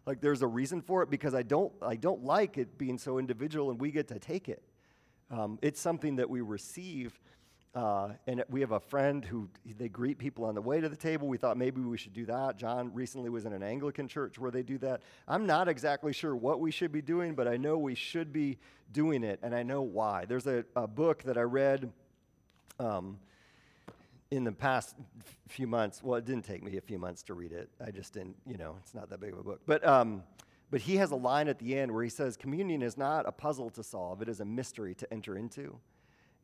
Like 0.06 0.20
there's 0.20 0.42
a 0.42 0.46
reason 0.46 0.80
for 0.80 1.02
it 1.02 1.10
because 1.10 1.34
I 1.34 1.42
don't, 1.42 1.72
I 1.82 1.96
don't 1.96 2.24
like 2.24 2.58
it 2.58 2.78
being 2.78 2.96
so 2.96 3.18
individual 3.18 3.70
and 3.70 3.80
we 3.80 3.90
get 3.90 4.08
to 4.08 4.18
take 4.18 4.48
it. 4.48 4.62
Um, 5.30 5.58
it's 5.60 5.80
something 5.80 6.16
that 6.16 6.30
we 6.30 6.40
receive 6.40 7.18
uh, 7.76 8.08
and 8.26 8.42
we 8.48 8.62
have 8.62 8.72
a 8.72 8.80
friend 8.80 9.22
who 9.22 9.50
they 9.76 9.90
greet 9.90 10.16
people 10.16 10.46
on 10.46 10.54
the 10.54 10.62
way 10.62 10.80
to 10.80 10.88
the 10.88 10.96
table. 10.96 11.28
We 11.28 11.36
thought 11.36 11.58
maybe 11.58 11.82
we 11.82 11.98
should 11.98 12.14
do 12.14 12.24
that. 12.24 12.56
John 12.56 12.90
recently 12.94 13.28
was 13.28 13.44
in 13.44 13.52
an 13.52 13.62
Anglican 13.62 14.08
church 14.08 14.38
where 14.38 14.50
they 14.50 14.62
do 14.62 14.78
that. 14.78 15.02
I'm 15.28 15.44
not 15.44 15.68
exactly 15.68 16.14
sure 16.14 16.34
what 16.34 16.58
we 16.58 16.70
should 16.70 16.90
be 16.90 17.02
doing, 17.02 17.34
but 17.34 17.46
I 17.46 17.58
know 17.58 17.76
we 17.76 17.94
should 17.94 18.32
be 18.32 18.56
doing 18.92 19.22
it, 19.22 19.40
and 19.42 19.54
I 19.54 19.62
know 19.62 19.82
why. 19.82 20.24
There's 20.24 20.46
a, 20.46 20.64
a 20.74 20.86
book 20.86 21.24
that 21.24 21.36
I 21.36 21.42
read 21.42 21.92
um, 22.80 23.18
in 24.30 24.44
the 24.44 24.52
past 24.52 24.96
few 25.46 25.66
months. 25.66 26.02
Well, 26.02 26.16
it 26.16 26.24
didn't 26.24 26.46
take 26.46 26.62
me 26.62 26.78
a 26.78 26.80
few 26.80 26.98
months 26.98 27.22
to 27.24 27.34
read 27.34 27.52
it. 27.52 27.68
I 27.86 27.90
just 27.90 28.14
didn't, 28.14 28.36
you 28.46 28.56
know, 28.56 28.76
it's 28.80 28.94
not 28.94 29.10
that 29.10 29.20
big 29.20 29.34
of 29.34 29.40
a 29.40 29.42
book. 29.42 29.60
But, 29.66 29.86
um, 29.86 30.22
but 30.70 30.80
he 30.80 30.96
has 30.96 31.10
a 31.10 31.16
line 31.16 31.46
at 31.46 31.58
the 31.58 31.76
end 31.76 31.92
where 31.92 32.02
he 32.02 32.08
says, 32.08 32.38
Communion 32.38 32.80
is 32.80 32.96
not 32.96 33.28
a 33.28 33.32
puzzle 33.32 33.68
to 33.68 33.82
solve, 33.82 34.22
it 34.22 34.30
is 34.30 34.40
a 34.40 34.46
mystery 34.46 34.94
to 34.94 35.12
enter 35.12 35.36
into 35.36 35.78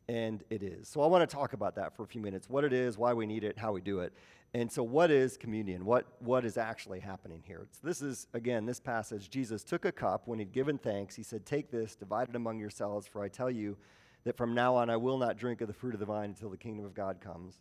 and 0.09 0.42
it 0.50 0.62
is. 0.62 0.88
So 0.88 1.00
I 1.00 1.06
want 1.06 1.28
to 1.28 1.35
talk 1.37 1.52
about 1.52 1.76
that 1.76 1.97
for 1.97 2.02
a 2.02 2.06
few 2.06 2.21
minutes 2.21 2.49
what 2.49 2.64
it 2.64 2.73
is, 2.73 2.99
why 2.99 3.12
we 3.12 3.26
need 3.26 3.44
it, 3.44 3.59
how 3.59 3.73
we 3.73 3.80
do 3.80 4.00
it. 4.00 4.12
And 4.54 4.71
so, 4.71 4.82
what 4.82 5.11
is 5.11 5.38
communion? 5.38 5.85
What, 5.85 6.06
what 6.18 6.44
is 6.44 6.59
actually 6.59 7.00
happening 7.00 7.42
here? 7.47 7.66
So 7.71 7.87
this 7.87 8.02
is, 8.02 8.26
again, 8.35 8.66
this 8.66 8.80
passage. 8.80 9.30
Jesus 9.30 9.64
took 9.64 9.87
a 9.87 9.92
cup 9.92 10.28
when 10.28 10.38
he'd 10.38 10.52
given 10.52 10.76
thanks. 10.76 11.16
He 11.16 11.23
said, 11.23 11.47
Take 11.47 11.71
this, 11.71 11.97
divide 11.97 12.28
it 12.28 12.37
among 12.37 12.59
yourselves, 12.59 13.06
for 13.06 13.23
I 13.23 13.28
tell 13.28 13.50
you 13.50 13.78
that 14.25 14.37
from 14.37 14.54
now 14.54 14.75
on 14.75 14.90
I 14.90 14.97
will 14.99 15.16
not 15.16 15.38
drink 15.38 15.62
of 15.62 15.68
the 15.68 15.75
fruit 15.75 15.94
of 15.94 16.00
the 16.00 16.06
vine 16.06 16.30
until 16.30 16.50
the 16.50 16.59
kingdom 16.59 16.85
of 16.85 16.94
God 16.94 17.18
comes. 17.18 17.61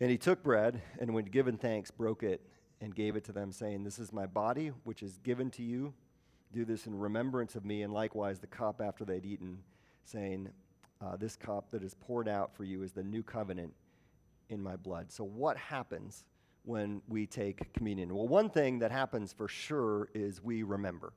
And 0.00 0.10
he 0.10 0.16
took 0.16 0.44
bread, 0.44 0.80
and 1.00 1.12
when 1.12 1.24
given 1.24 1.56
thanks, 1.56 1.90
broke 1.90 2.22
it 2.22 2.40
and 2.80 2.94
gave 2.94 3.16
it 3.16 3.24
to 3.24 3.32
them, 3.32 3.50
saying, 3.50 3.82
This 3.82 3.98
is 3.98 4.12
my 4.12 4.26
body, 4.26 4.70
which 4.84 5.02
is 5.02 5.18
given 5.24 5.50
to 5.52 5.64
you. 5.64 5.92
Do 6.52 6.64
this 6.64 6.86
in 6.86 6.96
remembrance 6.96 7.56
of 7.56 7.64
me. 7.64 7.82
And 7.82 7.92
likewise, 7.92 8.38
the 8.38 8.46
cup 8.46 8.80
after 8.80 9.04
they'd 9.04 9.26
eaten, 9.26 9.58
saying, 10.04 10.50
uh, 11.00 11.16
this 11.16 11.36
cup 11.36 11.70
that 11.70 11.82
is 11.82 11.94
poured 11.94 12.28
out 12.28 12.54
for 12.56 12.64
you 12.64 12.82
is 12.82 12.92
the 12.92 13.02
new 13.02 13.22
covenant 13.22 13.72
in 14.48 14.62
my 14.62 14.76
blood. 14.76 15.12
So, 15.12 15.24
what 15.24 15.56
happens 15.56 16.24
when 16.64 17.02
we 17.08 17.26
take 17.26 17.72
communion? 17.72 18.14
Well, 18.14 18.28
one 18.28 18.50
thing 18.50 18.80
that 18.80 18.90
happens 18.90 19.32
for 19.32 19.48
sure 19.48 20.08
is 20.14 20.42
we 20.42 20.62
remember. 20.62 21.12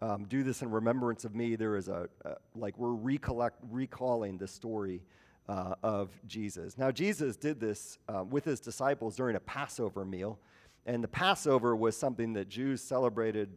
Um, 0.00 0.26
do 0.26 0.44
this 0.44 0.62
in 0.62 0.70
remembrance 0.70 1.24
of 1.24 1.34
me. 1.34 1.56
There 1.56 1.76
is 1.76 1.88
a, 1.88 2.08
a 2.24 2.36
like 2.54 2.78
we're 2.78 2.90
recollect, 2.90 3.56
recalling 3.70 4.38
the 4.38 4.46
story 4.46 5.02
uh, 5.48 5.74
of 5.82 6.10
Jesus. 6.26 6.76
Now, 6.76 6.90
Jesus 6.90 7.36
did 7.36 7.58
this 7.58 7.98
uh, 8.08 8.24
with 8.24 8.44
his 8.44 8.60
disciples 8.60 9.16
during 9.16 9.34
a 9.36 9.40
Passover 9.40 10.04
meal, 10.04 10.38
and 10.86 11.02
the 11.02 11.08
Passover 11.08 11.74
was 11.74 11.96
something 11.96 12.32
that 12.34 12.48
Jews 12.48 12.80
celebrated 12.80 13.50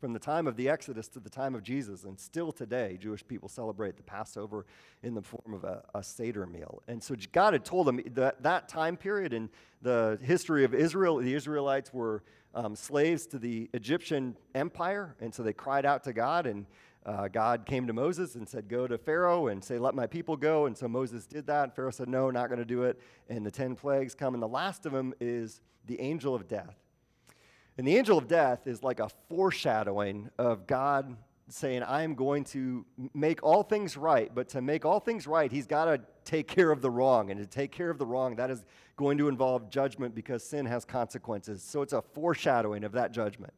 from 0.00 0.12
the 0.12 0.18
time 0.18 0.46
of 0.46 0.56
the 0.56 0.68
Exodus 0.68 1.08
to 1.08 1.20
the 1.20 1.30
time 1.30 1.54
of 1.54 1.62
Jesus. 1.62 2.04
And 2.04 2.18
still 2.18 2.52
today, 2.52 2.98
Jewish 3.00 3.26
people 3.26 3.48
celebrate 3.48 3.96
the 3.96 4.02
Passover 4.02 4.66
in 5.02 5.14
the 5.14 5.22
form 5.22 5.54
of 5.54 5.64
a, 5.64 5.82
a 5.94 6.02
Seder 6.02 6.46
meal. 6.46 6.82
And 6.88 7.02
so 7.02 7.14
God 7.32 7.52
had 7.52 7.64
told 7.64 7.86
them 7.86 8.00
that 8.12 8.42
that 8.42 8.68
time 8.68 8.96
period 8.96 9.32
in 9.32 9.48
the 9.82 10.18
history 10.22 10.64
of 10.64 10.74
Israel, 10.74 11.16
the 11.16 11.34
Israelites 11.34 11.92
were 11.92 12.22
um, 12.54 12.74
slaves 12.74 13.26
to 13.26 13.38
the 13.38 13.68
Egyptian 13.74 14.36
empire. 14.54 15.14
And 15.20 15.34
so 15.34 15.42
they 15.42 15.52
cried 15.52 15.84
out 15.84 16.04
to 16.04 16.12
God, 16.12 16.46
and 16.46 16.66
uh, 17.04 17.28
God 17.28 17.66
came 17.66 17.86
to 17.86 17.92
Moses 17.92 18.34
and 18.34 18.48
said, 18.48 18.68
Go 18.68 18.86
to 18.86 18.98
Pharaoh 18.98 19.48
and 19.48 19.62
say, 19.62 19.78
Let 19.78 19.94
my 19.94 20.06
people 20.06 20.36
go. 20.36 20.66
And 20.66 20.76
so 20.76 20.88
Moses 20.88 21.26
did 21.26 21.46
that. 21.46 21.64
And 21.64 21.72
Pharaoh 21.74 21.90
said, 21.90 22.08
No, 22.08 22.30
not 22.30 22.48
going 22.48 22.58
to 22.58 22.64
do 22.64 22.82
it. 22.82 23.00
And 23.28 23.46
the 23.46 23.50
10 23.50 23.76
plagues 23.76 24.14
come. 24.14 24.34
And 24.34 24.42
the 24.42 24.48
last 24.48 24.86
of 24.86 24.92
them 24.92 25.14
is 25.20 25.60
the 25.86 26.00
angel 26.00 26.34
of 26.34 26.48
death. 26.48 26.85
And 27.78 27.86
the 27.86 27.96
angel 27.96 28.16
of 28.16 28.26
death 28.26 28.66
is 28.66 28.82
like 28.82 29.00
a 29.00 29.10
foreshadowing 29.28 30.30
of 30.38 30.66
God 30.66 31.16
saying, 31.48 31.82
I 31.82 32.02
am 32.02 32.14
going 32.14 32.44
to 32.44 32.84
make 33.14 33.42
all 33.42 33.62
things 33.62 33.96
right, 33.96 34.34
but 34.34 34.48
to 34.50 34.60
make 34.60 34.84
all 34.84 34.98
things 34.98 35.26
right, 35.26 35.52
he's 35.52 35.66
got 35.66 35.84
to 35.84 36.00
take 36.24 36.48
care 36.48 36.70
of 36.70 36.80
the 36.80 36.90
wrong. 36.90 37.30
And 37.30 37.38
to 37.38 37.46
take 37.46 37.70
care 37.70 37.90
of 37.90 37.98
the 37.98 38.06
wrong, 38.06 38.36
that 38.36 38.50
is 38.50 38.64
going 38.96 39.18
to 39.18 39.28
involve 39.28 39.70
judgment 39.70 40.14
because 40.14 40.42
sin 40.42 40.66
has 40.66 40.84
consequences. 40.84 41.62
So 41.62 41.82
it's 41.82 41.92
a 41.92 42.02
foreshadowing 42.02 42.82
of 42.82 42.92
that 42.92 43.12
judgment. 43.12 43.52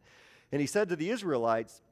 And 0.52 0.60
he 0.60 0.66
said 0.66 0.88
to 0.88 0.96
the 0.96 1.10
Israelites, 1.10 1.82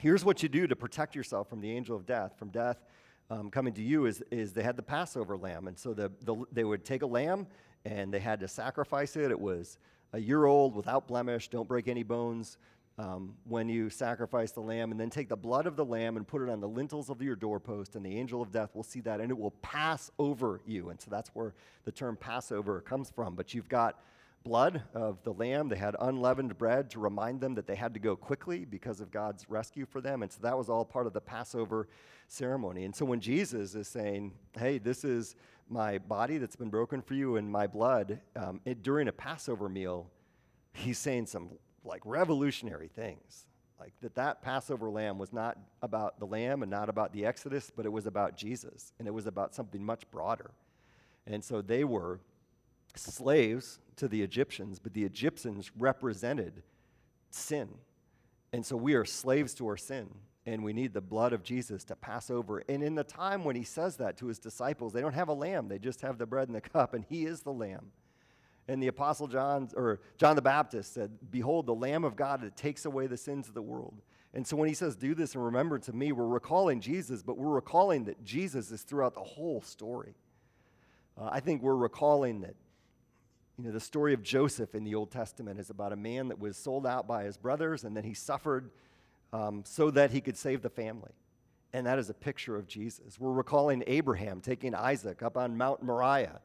Here's 0.00 0.24
what 0.24 0.42
you 0.44 0.48
do 0.48 0.66
to 0.68 0.76
protect 0.76 1.16
yourself 1.16 1.48
from 1.48 1.60
the 1.60 1.72
angel 1.72 1.96
of 1.96 2.06
death, 2.06 2.38
from 2.38 2.50
death 2.50 2.84
um, 3.30 3.50
coming 3.50 3.74
to 3.74 3.82
you, 3.82 4.06
is, 4.06 4.22
is 4.30 4.52
they 4.52 4.62
had 4.62 4.76
the 4.76 4.82
Passover 4.82 5.36
lamb. 5.36 5.66
And 5.66 5.76
so 5.76 5.92
the, 5.92 6.12
the, 6.22 6.36
they 6.52 6.62
would 6.62 6.84
take 6.84 7.02
a 7.02 7.06
lamb 7.06 7.48
and 7.84 8.14
they 8.14 8.20
had 8.20 8.38
to 8.40 8.48
sacrifice 8.48 9.16
it. 9.16 9.32
It 9.32 9.40
was 9.40 9.76
a 10.12 10.18
year 10.18 10.46
old 10.46 10.74
without 10.74 11.06
blemish, 11.06 11.48
don't 11.48 11.68
break 11.68 11.88
any 11.88 12.02
bones 12.02 12.58
um, 12.98 13.34
when 13.44 13.68
you 13.68 13.90
sacrifice 13.90 14.50
the 14.50 14.60
lamb, 14.60 14.90
and 14.90 14.98
then 14.98 15.10
take 15.10 15.28
the 15.28 15.36
blood 15.36 15.66
of 15.66 15.76
the 15.76 15.84
lamb 15.84 16.16
and 16.16 16.26
put 16.26 16.42
it 16.42 16.48
on 16.48 16.60
the 16.60 16.68
lintels 16.68 17.10
of 17.10 17.22
your 17.22 17.36
doorpost, 17.36 17.94
and 17.94 18.04
the 18.04 18.16
angel 18.16 18.42
of 18.42 18.50
death 18.50 18.74
will 18.74 18.82
see 18.82 19.00
that, 19.00 19.20
and 19.20 19.30
it 19.30 19.38
will 19.38 19.52
pass 19.62 20.10
over 20.18 20.60
you. 20.66 20.88
And 20.88 21.00
so 21.00 21.08
that's 21.10 21.30
where 21.30 21.54
the 21.84 21.92
term 21.92 22.16
Passover 22.16 22.80
comes 22.80 23.10
from. 23.10 23.36
But 23.36 23.54
you've 23.54 23.68
got 23.68 24.00
blood 24.42 24.82
of 24.94 25.22
the 25.22 25.32
lamb. 25.32 25.68
They 25.68 25.76
had 25.76 25.94
unleavened 26.00 26.58
bread 26.58 26.90
to 26.90 27.00
remind 27.00 27.40
them 27.40 27.54
that 27.54 27.66
they 27.66 27.74
had 27.76 27.94
to 27.94 28.00
go 28.00 28.16
quickly 28.16 28.64
because 28.64 29.00
of 29.00 29.10
God's 29.10 29.48
rescue 29.48 29.86
for 29.86 30.00
them. 30.00 30.22
And 30.22 30.32
so 30.32 30.38
that 30.42 30.56
was 30.56 30.68
all 30.68 30.84
part 30.84 31.06
of 31.06 31.12
the 31.12 31.20
Passover 31.20 31.88
ceremony. 32.28 32.84
And 32.84 32.94
so 32.94 33.04
when 33.04 33.20
Jesus 33.20 33.74
is 33.74 33.88
saying, 33.88 34.32
hey, 34.58 34.78
this 34.78 35.04
is 35.04 35.36
my 35.70 35.98
body 35.98 36.38
that's 36.38 36.56
been 36.56 36.70
broken 36.70 37.02
for 37.02 37.14
you 37.14 37.36
and 37.36 37.50
my 37.50 37.66
blood, 37.66 38.20
um, 38.36 38.60
it, 38.64 38.82
during 38.82 39.08
a 39.08 39.12
Passover 39.12 39.68
meal, 39.68 40.10
he's 40.72 40.98
saying 40.98 41.26
some 41.26 41.50
like 41.84 42.02
revolutionary 42.04 42.88
things. 42.88 43.46
Like 43.78 43.92
that, 44.00 44.14
that 44.16 44.42
Passover 44.42 44.90
lamb 44.90 45.18
was 45.18 45.32
not 45.32 45.56
about 45.82 46.18
the 46.18 46.26
lamb 46.26 46.62
and 46.62 46.70
not 46.70 46.88
about 46.88 47.12
the 47.12 47.24
Exodus, 47.24 47.70
but 47.74 47.86
it 47.86 47.90
was 47.90 48.06
about 48.06 48.36
Jesus. 48.36 48.92
And 48.98 49.06
it 49.06 49.12
was 49.12 49.26
about 49.26 49.54
something 49.54 49.84
much 49.84 50.10
broader. 50.10 50.50
And 51.26 51.44
so 51.44 51.62
they 51.62 51.84
were 51.84 52.20
slaves 52.96 53.78
to 53.96 54.08
the 54.08 54.22
Egyptians, 54.22 54.78
but 54.78 54.94
the 54.94 55.04
Egyptians 55.04 55.70
represented 55.78 56.62
sin. 57.30 57.68
And 58.52 58.64
so 58.64 58.76
we 58.76 58.94
are 58.94 59.04
slaves 59.04 59.54
to 59.54 59.66
our 59.68 59.76
sin, 59.76 60.08
and 60.52 60.64
we 60.64 60.72
need 60.72 60.94
the 60.94 61.00
blood 61.00 61.34
of 61.34 61.42
Jesus 61.42 61.84
to 61.84 61.94
pass 61.94 62.30
over. 62.30 62.64
And 62.70 62.82
in 62.82 62.94
the 62.94 63.04
time 63.04 63.44
when 63.44 63.54
he 63.54 63.64
says 63.64 63.98
that 63.98 64.16
to 64.18 64.26
his 64.26 64.38
disciples, 64.38 64.94
they 64.94 65.02
don't 65.02 65.12
have 65.12 65.28
a 65.28 65.34
lamb, 65.34 65.68
they 65.68 65.78
just 65.78 66.00
have 66.00 66.16
the 66.16 66.26
bread 66.26 66.48
and 66.48 66.56
the 66.56 66.60
cup, 66.72 66.94
and 66.94 67.04
he 67.08 67.26
is 67.26 67.42
the 67.42 67.52
lamb. 67.52 67.92
And 68.66 68.82
the 68.82 68.88
apostle 68.88 69.28
John 69.28 69.68
or 69.76 70.00
John 70.16 70.36
the 70.36 70.42
Baptist 70.42 70.92
said, 70.92 71.10
"Behold 71.30 71.66
the 71.66 71.74
lamb 71.74 72.04
of 72.04 72.16
God 72.16 72.42
that 72.42 72.56
takes 72.56 72.84
away 72.84 73.06
the 73.06 73.16
sins 73.16 73.48
of 73.48 73.54
the 73.54 73.62
world." 73.62 73.94
And 74.34 74.46
so 74.46 74.56
when 74.56 74.68
he 74.68 74.74
says, 74.74 74.94
"Do 74.94 75.14
this 75.14 75.34
in 75.34 75.40
remembrance 75.40 75.88
of 75.88 75.94
me," 75.94 76.12
we're 76.12 76.26
recalling 76.26 76.80
Jesus, 76.80 77.22
but 77.22 77.38
we're 77.38 77.54
recalling 77.54 78.04
that 78.04 78.22
Jesus 78.24 78.70
is 78.70 78.82
throughout 78.82 79.14
the 79.14 79.22
whole 79.22 79.62
story. 79.62 80.14
Uh, 81.16 81.30
I 81.32 81.40
think 81.40 81.62
we're 81.62 81.76
recalling 81.76 82.42
that 82.42 82.56
you 83.56 83.64
know, 83.64 83.72
the 83.72 83.80
story 83.80 84.12
of 84.12 84.22
Joseph 84.22 84.74
in 84.74 84.84
the 84.84 84.94
Old 84.94 85.10
Testament 85.10 85.58
is 85.58 85.70
about 85.70 85.94
a 85.94 85.96
man 85.96 86.28
that 86.28 86.38
was 86.38 86.58
sold 86.58 86.86
out 86.86 87.08
by 87.08 87.24
his 87.24 87.38
brothers 87.38 87.84
and 87.84 87.96
then 87.96 88.04
he 88.04 88.14
suffered 88.14 88.70
um, 89.32 89.62
so 89.64 89.90
that 89.90 90.10
he 90.10 90.20
could 90.20 90.36
save 90.36 90.62
the 90.62 90.70
family. 90.70 91.12
And 91.72 91.86
that 91.86 91.98
is 91.98 92.08
a 92.08 92.14
picture 92.14 92.56
of 92.56 92.66
Jesus. 92.66 93.20
We're 93.20 93.32
recalling 93.32 93.84
Abraham 93.86 94.40
taking 94.40 94.74
Isaac 94.74 95.22
up 95.22 95.36
on 95.36 95.56
Mount 95.56 95.82
Moriah. 95.82 96.40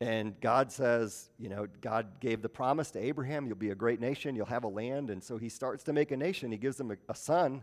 And 0.00 0.40
God 0.40 0.72
says, 0.72 1.28
you 1.38 1.48
know, 1.48 1.66
God 1.80 2.20
gave 2.20 2.40
the 2.40 2.48
promise 2.48 2.90
to 2.92 2.98
Abraham, 2.98 3.46
you'll 3.46 3.56
be 3.56 3.70
a 3.70 3.74
great 3.74 4.00
nation, 4.00 4.34
you'll 4.34 4.46
have 4.46 4.64
a 4.64 4.68
land. 4.68 5.10
And 5.10 5.22
so 5.22 5.36
he 5.36 5.48
starts 5.48 5.84
to 5.84 5.92
make 5.92 6.10
a 6.10 6.16
nation. 6.16 6.50
He 6.50 6.56
gives 6.56 6.80
him 6.80 6.90
a, 6.92 6.96
a 7.08 7.14
son, 7.14 7.62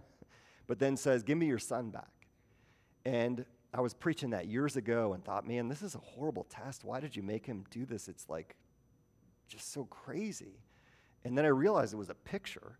but 0.67 0.77
then 0.77 0.97
says, 0.97 1.23
Give 1.23 1.37
me 1.37 1.47
your 1.47 1.57
son 1.57 1.89
back. 1.89 2.11
And 3.05 3.45
I 3.73 3.81
was 3.81 3.93
preaching 3.93 4.31
that 4.31 4.47
years 4.47 4.75
ago 4.75 5.13
and 5.13 5.23
thought, 5.23 5.47
man, 5.47 5.67
this 5.67 5.81
is 5.81 5.95
a 5.95 5.99
horrible 5.99 6.45
test. 6.49 6.83
Why 6.83 6.99
did 6.99 7.15
you 7.15 7.23
make 7.23 7.45
him 7.45 7.63
do 7.69 7.85
this? 7.85 8.07
It's 8.07 8.27
like 8.27 8.55
just 9.47 9.71
so 9.71 9.85
crazy. 9.85 10.59
And 11.23 11.37
then 11.37 11.45
I 11.45 11.49
realized 11.49 11.93
it 11.93 11.97
was 11.97 12.09
a 12.09 12.15
picture 12.15 12.79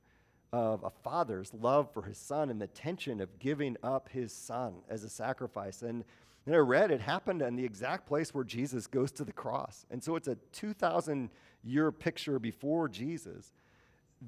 of 0.54 0.84
a 0.84 0.90
father's 0.90 1.54
love 1.54 1.92
for 1.94 2.04
his 2.04 2.18
son 2.18 2.50
and 2.50 2.62
the 2.62 2.68
tension 2.68 3.20
of 3.20 3.40
giving 3.40 3.76
up 3.84 4.10
his 4.10 4.32
son 4.32 4.76
as 4.90 5.04
a 5.04 5.10
sacrifice. 5.10 5.82
And 5.82 6.04
then 6.46 6.56
I 6.56 6.60
read 6.60 6.92
it 6.92 7.02
happened 7.02 7.42
in 7.42 7.56
the 7.56 7.66
exact 7.66 8.08
place 8.08 8.34
where 8.34 8.46
Jesus 8.46 8.88
goes 8.88 9.12
to 9.14 9.26
the 9.26 9.34
cross. 9.34 9.86
And 9.92 10.02
so 10.02 10.16
it's 10.16 10.30
a 10.30 10.38
2,000 10.54 11.30
year 11.64 11.92
picture 11.92 12.40
before 12.40 12.88
Jesus 12.88 13.52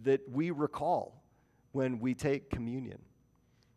that 0.04 0.22
we 0.30 0.52
recall 0.52 1.24
when 1.72 2.00
we 2.00 2.14
take 2.14 2.50
communion. 2.50 3.00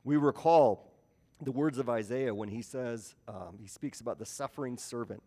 We 0.04 0.16
recall 0.16 0.92
the 1.40 1.52
words 1.52 1.78
of 1.78 1.88
Isaiah 1.88 2.34
when 2.34 2.48
he 2.48 2.62
says, 2.62 3.14
um, 3.28 3.58
he 3.60 3.66
speaks 3.68 4.00
about 4.00 4.18
the 4.18 4.26
suffering 4.26 4.76
servant, 4.76 5.22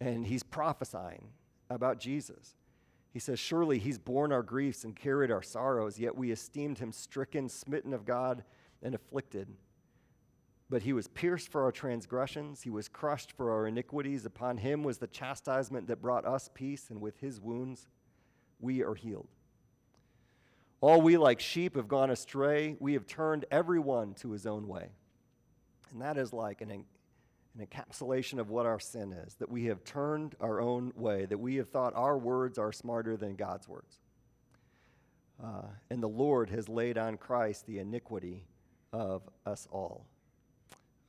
and 0.00 0.26
he's 0.26 0.42
prophesying 0.42 1.28
about 1.70 1.98
Jesus. 1.98 2.54
He 3.12 3.18
says, 3.18 3.38
Surely 3.38 3.78
he's 3.78 3.98
borne 3.98 4.32
our 4.32 4.42
griefs 4.42 4.84
and 4.84 4.94
carried 4.94 5.30
our 5.30 5.42
sorrows, 5.42 5.98
yet 5.98 6.16
we 6.16 6.30
esteemed 6.30 6.78
him 6.78 6.92
stricken, 6.92 7.48
smitten 7.48 7.92
of 7.92 8.04
God, 8.04 8.44
and 8.82 8.94
afflicted. 8.94 9.48
But 10.70 10.82
he 10.82 10.92
was 10.92 11.08
pierced 11.08 11.50
for 11.50 11.62
our 11.62 11.72
transgressions, 11.72 12.62
he 12.62 12.70
was 12.70 12.88
crushed 12.88 13.32
for 13.32 13.50
our 13.50 13.66
iniquities. 13.66 14.26
Upon 14.26 14.58
him 14.58 14.82
was 14.82 14.98
the 14.98 15.06
chastisement 15.06 15.86
that 15.88 16.02
brought 16.02 16.26
us 16.26 16.50
peace, 16.52 16.90
and 16.90 17.00
with 17.00 17.18
his 17.18 17.40
wounds 17.40 17.88
we 18.60 18.82
are 18.82 18.94
healed. 18.94 19.28
All 20.80 21.00
we 21.00 21.16
like 21.16 21.40
sheep 21.40 21.74
have 21.74 21.88
gone 21.88 22.10
astray. 22.10 22.76
We 22.78 22.92
have 22.92 23.06
turned 23.06 23.46
everyone 23.50 24.14
to 24.14 24.30
his 24.30 24.46
own 24.46 24.68
way. 24.68 24.90
And 25.90 26.02
that 26.02 26.16
is 26.18 26.32
like 26.32 26.60
an, 26.60 26.84
an 27.58 27.66
encapsulation 27.66 28.38
of 28.38 28.50
what 28.50 28.66
our 28.66 28.78
sin 28.78 29.12
is 29.12 29.34
that 29.34 29.50
we 29.50 29.64
have 29.66 29.82
turned 29.84 30.34
our 30.40 30.60
own 30.60 30.92
way, 30.94 31.26
that 31.26 31.38
we 31.38 31.56
have 31.56 31.68
thought 31.68 31.92
our 31.94 32.16
words 32.16 32.58
are 32.58 32.72
smarter 32.72 33.16
than 33.16 33.34
God's 33.34 33.68
words. 33.68 33.98
Uh, 35.42 35.62
and 35.90 36.02
the 36.02 36.08
Lord 36.08 36.50
has 36.50 36.68
laid 36.68 36.98
on 36.98 37.16
Christ 37.16 37.66
the 37.66 37.78
iniquity 37.78 38.44
of 38.92 39.22
us 39.46 39.68
all. 39.70 40.06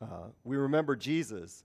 Uh, 0.01 0.27
we 0.43 0.55
remember 0.57 0.95
Jesus. 0.95 1.63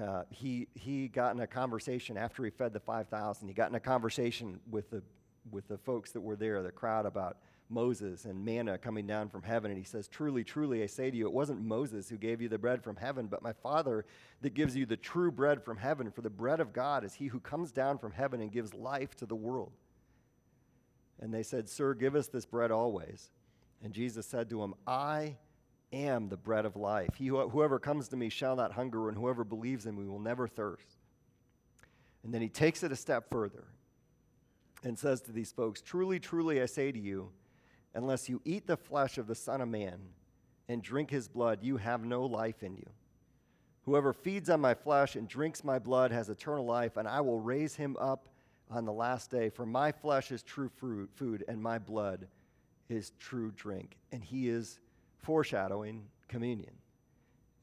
Uh, 0.00 0.22
he, 0.30 0.68
he 0.74 1.08
got 1.08 1.34
in 1.34 1.40
a 1.40 1.46
conversation 1.46 2.16
after 2.16 2.44
he 2.44 2.50
fed 2.50 2.72
the 2.72 2.80
5,000. 2.80 3.48
He 3.48 3.54
got 3.54 3.68
in 3.68 3.74
a 3.74 3.80
conversation 3.80 4.60
with 4.70 4.90
the, 4.90 5.02
with 5.50 5.66
the 5.68 5.78
folks 5.78 6.12
that 6.12 6.20
were 6.20 6.36
there, 6.36 6.62
the 6.62 6.70
crowd, 6.70 7.06
about 7.06 7.38
Moses 7.68 8.24
and 8.24 8.44
manna 8.44 8.78
coming 8.78 9.06
down 9.06 9.28
from 9.28 9.42
heaven. 9.42 9.70
And 9.70 9.78
he 9.78 9.84
says, 9.84 10.08
Truly, 10.08 10.44
truly, 10.44 10.82
I 10.82 10.86
say 10.86 11.10
to 11.10 11.16
you, 11.16 11.26
it 11.26 11.32
wasn't 11.32 11.62
Moses 11.62 12.08
who 12.08 12.16
gave 12.16 12.40
you 12.40 12.48
the 12.48 12.58
bread 12.58 12.82
from 12.82 12.96
heaven, 12.96 13.26
but 13.26 13.42
my 13.42 13.52
Father 13.52 14.04
that 14.42 14.54
gives 14.54 14.76
you 14.76 14.86
the 14.86 14.96
true 14.96 15.30
bread 15.30 15.62
from 15.64 15.76
heaven. 15.76 16.10
For 16.10 16.20
the 16.20 16.30
bread 16.30 16.60
of 16.60 16.72
God 16.72 17.04
is 17.04 17.14
he 17.14 17.26
who 17.26 17.40
comes 17.40 17.72
down 17.72 17.98
from 17.98 18.12
heaven 18.12 18.40
and 18.40 18.52
gives 18.52 18.74
life 18.74 19.16
to 19.16 19.26
the 19.26 19.36
world. 19.36 19.72
And 21.20 21.32
they 21.32 21.42
said, 21.42 21.68
Sir, 21.68 21.94
give 21.94 22.14
us 22.14 22.28
this 22.28 22.44
bread 22.44 22.70
always. 22.70 23.30
And 23.82 23.92
Jesus 23.92 24.26
said 24.26 24.50
to 24.50 24.62
him, 24.62 24.74
I 24.86 25.36
am 25.92 26.28
the 26.28 26.36
bread 26.36 26.64
of 26.64 26.76
life. 26.76 27.14
He, 27.16 27.26
whoever 27.28 27.78
comes 27.78 28.08
to 28.08 28.16
me 28.16 28.28
shall 28.28 28.56
not 28.56 28.72
hunger, 28.72 29.08
and 29.08 29.16
whoever 29.16 29.44
believes 29.44 29.86
in 29.86 29.96
me 29.96 30.08
will 30.08 30.20
never 30.20 30.46
thirst. 30.46 30.96
And 32.24 32.32
then 32.32 32.40
he 32.40 32.48
takes 32.48 32.82
it 32.82 32.92
a 32.92 32.96
step 32.96 33.28
further 33.30 33.64
and 34.84 34.98
says 34.98 35.20
to 35.22 35.32
these 35.32 35.52
folks, 35.52 35.80
Truly, 35.80 36.18
truly, 36.18 36.62
I 36.62 36.66
say 36.66 36.92
to 36.92 36.98
you, 36.98 37.30
unless 37.94 38.28
you 38.28 38.40
eat 38.44 38.66
the 38.66 38.76
flesh 38.76 39.18
of 39.18 39.26
the 39.26 39.34
Son 39.34 39.60
of 39.60 39.68
Man 39.68 39.98
and 40.68 40.82
drink 40.82 41.10
his 41.10 41.28
blood, 41.28 41.60
you 41.62 41.76
have 41.76 42.04
no 42.04 42.24
life 42.24 42.62
in 42.62 42.76
you. 42.76 42.88
Whoever 43.84 44.12
feeds 44.12 44.48
on 44.48 44.60
my 44.60 44.74
flesh 44.74 45.16
and 45.16 45.26
drinks 45.26 45.64
my 45.64 45.78
blood 45.78 46.12
has 46.12 46.28
eternal 46.28 46.64
life, 46.64 46.96
and 46.96 47.08
I 47.08 47.20
will 47.20 47.40
raise 47.40 47.74
him 47.74 47.96
up 47.98 48.28
on 48.70 48.84
the 48.84 48.92
last 48.92 49.30
day. 49.30 49.50
For 49.50 49.66
my 49.66 49.90
flesh 49.90 50.30
is 50.30 50.42
true 50.42 50.68
fruit, 50.68 51.10
food, 51.14 51.44
and 51.48 51.60
my 51.60 51.78
blood 51.78 52.28
is 52.88 53.12
true 53.18 53.52
drink. 53.56 53.96
And 54.12 54.22
he 54.22 54.48
is 54.48 54.78
foreshadowing 55.18 56.04
communion 56.28 56.74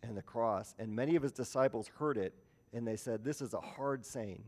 and 0.03 0.15
the 0.15 0.21
cross. 0.21 0.75
And 0.77 0.93
many 0.93 1.15
of 1.15 1.24
his 1.24 1.31
disciples 1.31 1.89
heard 1.98 2.17
it, 2.17 2.33
and 2.74 2.86
they 2.86 2.98
said, 2.98 3.24
This 3.24 3.41
is 3.41 3.53
a 3.53 3.62
hard 3.62 4.05
saying. 4.05 4.43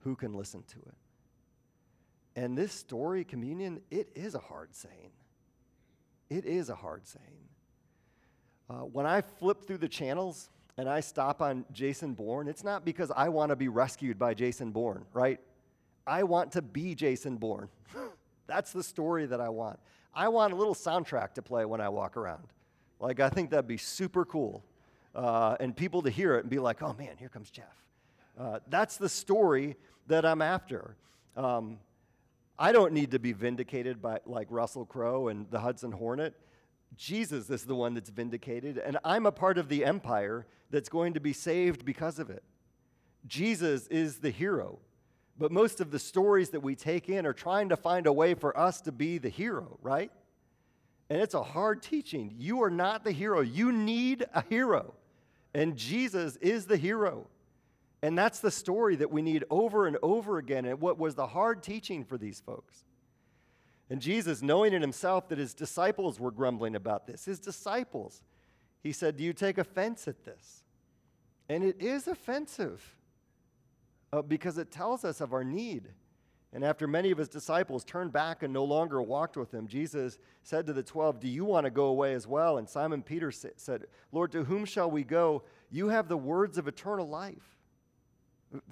Who 0.00 0.14
can 0.14 0.32
listen 0.32 0.62
to 0.68 0.78
it? 0.78 0.94
And 2.38 2.56
this 2.56 2.72
story, 2.72 3.24
communion, 3.24 3.80
it 3.90 4.10
is 4.14 4.36
a 4.36 4.38
hard 4.38 4.72
saying. 4.72 5.10
It 6.30 6.44
is 6.44 6.68
a 6.68 6.74
hard 6.76 7.04
saying. 7.04 7.48
Uh, 8.70 8.74
when 8.82 9.06
I 9.06 9.22
flip 9.22 9.64
through 9.64 9.78
the 9.78 9.88
channels 9.88 10.48
and 10.76 10.88
I 10.88 11.00
stop 11.00 11.42
on 11.42 11.64
Jason 11.72 12.14
Bourne, 12.14 12.46
it's 12.46 12.62
not 12.62 12.84
because 12.84 13.10
I 13.10 13.28
want 13.28 13.50
to 13.50 13.56
be 13.56 13.66
rescued 13.66 14.20
by 14.20 14.34
Jason 14.34 14.70
Bourne, 14.70 15.04
right? 15.12 15.40
I 16.06 16.22
want 16.22 16.52
to 16.52 16.62
be 16.62 16.94
Jason 16.94 17.38
Bourne. 17.38 17.70
That's 18.46 18.72
the 18.72 18.84
story 18.84 19.26
that 19.26 19.40
I 19.40 19.48
want. 19.48 19.80
I 20.14 20.28
want 20.28 20.52
a 20.52 20.56
little 20.56 20.76
soundtrack 20.76 21.34
to 21.34 21.42
play 21.42 21.64
when 21.64 21.80
I 21.80 21.88
walk 21.88 22.16
around. 22.16 22.46
Like, 23.00 23.18
I 23.18 23.30
think 23.30 23.50
that'd 23.50 23.66
be 23.66 23.78
super 23.78 24.24
cool. 24.24 24.62
Uh, 25.12 25.56
and 25.58 25.74
people 25.74 26.02
to 26.02 26.10
hear 26.10 26.36
it 26.36 26.44
and 26.44 26.50
be 26.50 26.60
like, 26.60 26.84
oh 26.84 26.94
man, 26.96 27.16
here 27.18 27.30
comes 27.30 27.50
Jeff. 27.50 27.84
Uh, 28.38 28.60
that's 28.68 28.96
the 28.96 29.08
story 29.08 29.74
that 30.06 30.24
I'm 30.24 30.40
after. 30.40 30.94
Um, 31.36 31.78
I 32.58 32.72
don't 32.72 32.92
need 32.92 33.12
to 33.12 33.18
be 33.18 33.32
vindicated 33.32 34.02
by 34.02 34.20
like 34.26 34.48
Russell 34.50 34.84
Crowe 34.84 35.28
and 35.28 35.48
the 35.50 35.60
Hudson 35.60 35.92
Hornet. 35.92 36.34
Jesus 36.96 37.50
is 37.50 37.64
the 37.64 37.74
one 37.74 37.94
that's 37.94 38.10
vindicated, 38.10 38.78
and 38.78 38.98
I'm 39.04 39.26
a 39.26 39.32
part 39.32 39.58
of 39.58 39.68
the 39.68 39.84
empire 39.84 40.46
that's 40.70 40.88
going 40.88 41.14
to 41.14 41.20
be 41.20 41.32
saved 41.32 41.84
because 41.84 42.18
of 42.18 42.30
it. 42.30 42.42
Jesus 43.26 43.86
is 43.88 44.18
the 44.18 44.30
hero. 44.30 44.78
But 45.38 45.52
most 45.52 45.80
of 45.80 45.90
the 45.90 45.98
stories 45.98 46.50
that 46.50 46.60
we 46.60 46.74
take 46.74 47.08
in 47.08 47.24
are 47.24 47.32
trying 47.32 47.68
to 47.68 47.76
find 47.76 48.06
a 48.06 48.12
way 48.12 48.34
for 48.34 48.58
us 48.58 48.80
to 48.82 48.92
be 48.92 49.18
the 49.18 49.28
hero, 49.28 49.78
right? 49.82 50.10
And 51.10 51.22
it's 51.22 51.34
a 51.34 51.42
hard 51.42 51.82
teaching. 51.82 52.34
You 52.36 52.62
are 52.62 52.70
not 52.70 53.04
the 53.04 53.12
hero. 53.12 53.40
You 53.40 53.70
need 53.70 54.26
a 54.34 54.42
hero. 54.48 54.94
And 55.54 55.76
Jesus 55.76 56.36
is 56.36 56.66
the 56.66 56.76
hero. 56.76 57.28
And 58.02 58.16
that's 58.16 58.40
the 58.40 58.50
story 58.50 58.96
that 58.96 59.10
we 59.10 59.22
need 59.22 59.44
over 59.50 59.86
and 59.86 59.96
over 60.02 60.38
again. 60.38 60.64
And 60.64 60.80
what 60.80 60.98
was 60.98 61.14
the 61.14 61.26
hard 61.26 61.62
teaching 61.62 62.04
for 62.04 62.16
these 62.16 62.40
folks? 62.40 62.84
And 63.90 64.00
Jesus, 64.00 64.42
knowing 64.42 64.72
in 64.72 64.82
himself 64.82 65.28
that 65.28 65.38
his 65.38 65.54
disciples 65.54 66.20
were 66.20 66.30
grumbling 66.30 66.76
about 66.76 67.06
this, 67.06 67.24
his 67.24 67.40
disciples, 67.40 68.22
he 68.82 68.92
said, 68.92 69.16
Do 69.16 69.24
you 69.24 69.32
take 69.32 69.58
offense 69.58 70.06
at 70.06 70.24
this? 70.24 70.62
And 71.48 71.64
it 71.64 71.80
is 71.80 72.06
offensive 72.06 72.96
uh, 74.12 74.22
because 74.22 74.58
it 74.58 74.70
tells 74.70 75.04
us 75.04 75.20
of 75.20 75.32
our 75.32 75.44
need. 75.44 75.88
And 76.52 76.64
after 76.64 76.86
many 76.86 77.10
of 77.10 77.18
his 77.18 77.28
disciples 77.28 77.84
turned 77.84 78.12
back 78.12 78.42
and 78.42 78.52
no 78.52 78.64
longer 78.64 79.02
walked 79.02 79.36
with 79.36 79.52
him, 79.52 79.66
Jesus 79.66 80.18
said 80.42 80.66
to 80.66 80.72
the 80.72 80.82
twelve, 80.82 81.20
Do 81.20 81.28
you 81.28 81.44
want 81.44 81.64
to 81.64 81.70
go 81.70 81.86
away 81.86 82.14
as 82.14 82.26
well? 82.26 82.58
And 82.58 82.68
Simon 82.68 83.02
Peter 83.02 83.30
said, 83.30 83.86
Lord, 84.12 84.32
to 84.32 84.44
whom 84.44 84.64
shall 84.64 84.90
we 84.90 85.04
go? 85.04 85.42
You 85.70 85.88
have 85.88 86.08
the 86.08 86.16
words 86.16 86.56
of 86.56 86.68
eternal 86.68 87.08
life. 87.08 87.57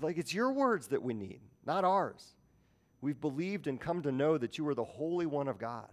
Like 0.01 0.17
it's 0.17 0.33
your 0.33 0.53
words 0.53 0.89
that 0.89 1.03
we 1.03 1.15
need, 1.15 1.41
not 1.65 1.85
ours. 1.85 2.35
We've 3.01 3.21
believed 3.21 3.67
and 3.67 3.81
come 3.81 4.03
to 4.03 4.13
know 4.13 4.39
that 4.39 4.59
you 4.59 4.67
are 4.69 4.75
the 4.75 4.85
Holy 4.85 5.27
One 5.27 5.49
of 5.49 5.59
God. 5.59 5.89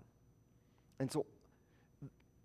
And 1.00 1.12
so 1.12 1.26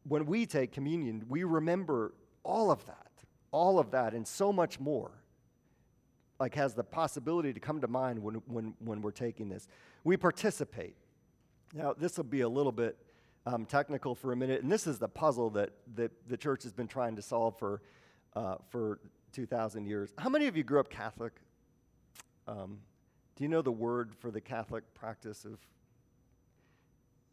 when 0.05 0.27
we 0.27 0.47
take 0.47 0.73
communion, 0.73 1.25
we 1.29 1.45
remember 1.45 2.15
all 2.43 2.71
of 2.71 2.85
that, 2.87 3.13
all 3.51 3.79
of 3.79 3.91
that, 3.93 4.15
and 4.15 4.27
so 4.27 4.53
much 4.53 4.81
more. 4.81 5.13
Like 6.41 6.55
has 6.55 6.75
the 6.75 6.85
possibility 6.85 7.53
to 7.53 7.61
come 7.61 7.81
to 7.81 7.89
mind 7.89 8.21
when, 8.23 8.37
when, 8.47 8.75
when 8.79 9.03
we're 9.03 9.11
taking 9.11 9.49
this. 9.49 9.67
We 10.05 10.17
participate. 10.17 10.97
Now, 11.75 11.95
this 11.99 12.17
will 12.17 12.25
be 12.25 12.43
a 12.43 12.49
little 12.49 12.73
bit 12.73 12.97
um, 13.45 13.65
technical 13.65 14.15
for 14.15 14.33
a 14.33 14.37
minute, 14.37 14.63
and 14.63 14.71
this 14.71 14.87
is 14.87 14.99
the 14.99 15.09
puzzle 15.09 15.51
that, 15.51 15.71
that 15.97 16.13
the 16.29 16.37
church 16.37 16.63
has 16.63 16.73
been 16.73 16.87
trying 16.87 17.17
to 17.17 17.23
solve 17.23 17.59
for, 17.59 17.83
uh, 18.37 18.57
for 18.71 19.01
2,000 19.33 19.87
years. 19.87 20.13
How 20.19 20.29
many 20.29 20.47
of 20.47 20.57
you 20.57 20.65
grew 20.65 20.81
up 20.81 20.91
Catholic? 20.91 21.33
Um, 22.47 22.79
do 23.37 23.45
you 23.45 23.49
know 23.49 23.63
the 23.63 23.73
word 23.73 24.15
for 24.15 24.31
the 24.31 24.41
Catholic 24.41 24.83
practice 24.95 25.45
of? 25.45 25.59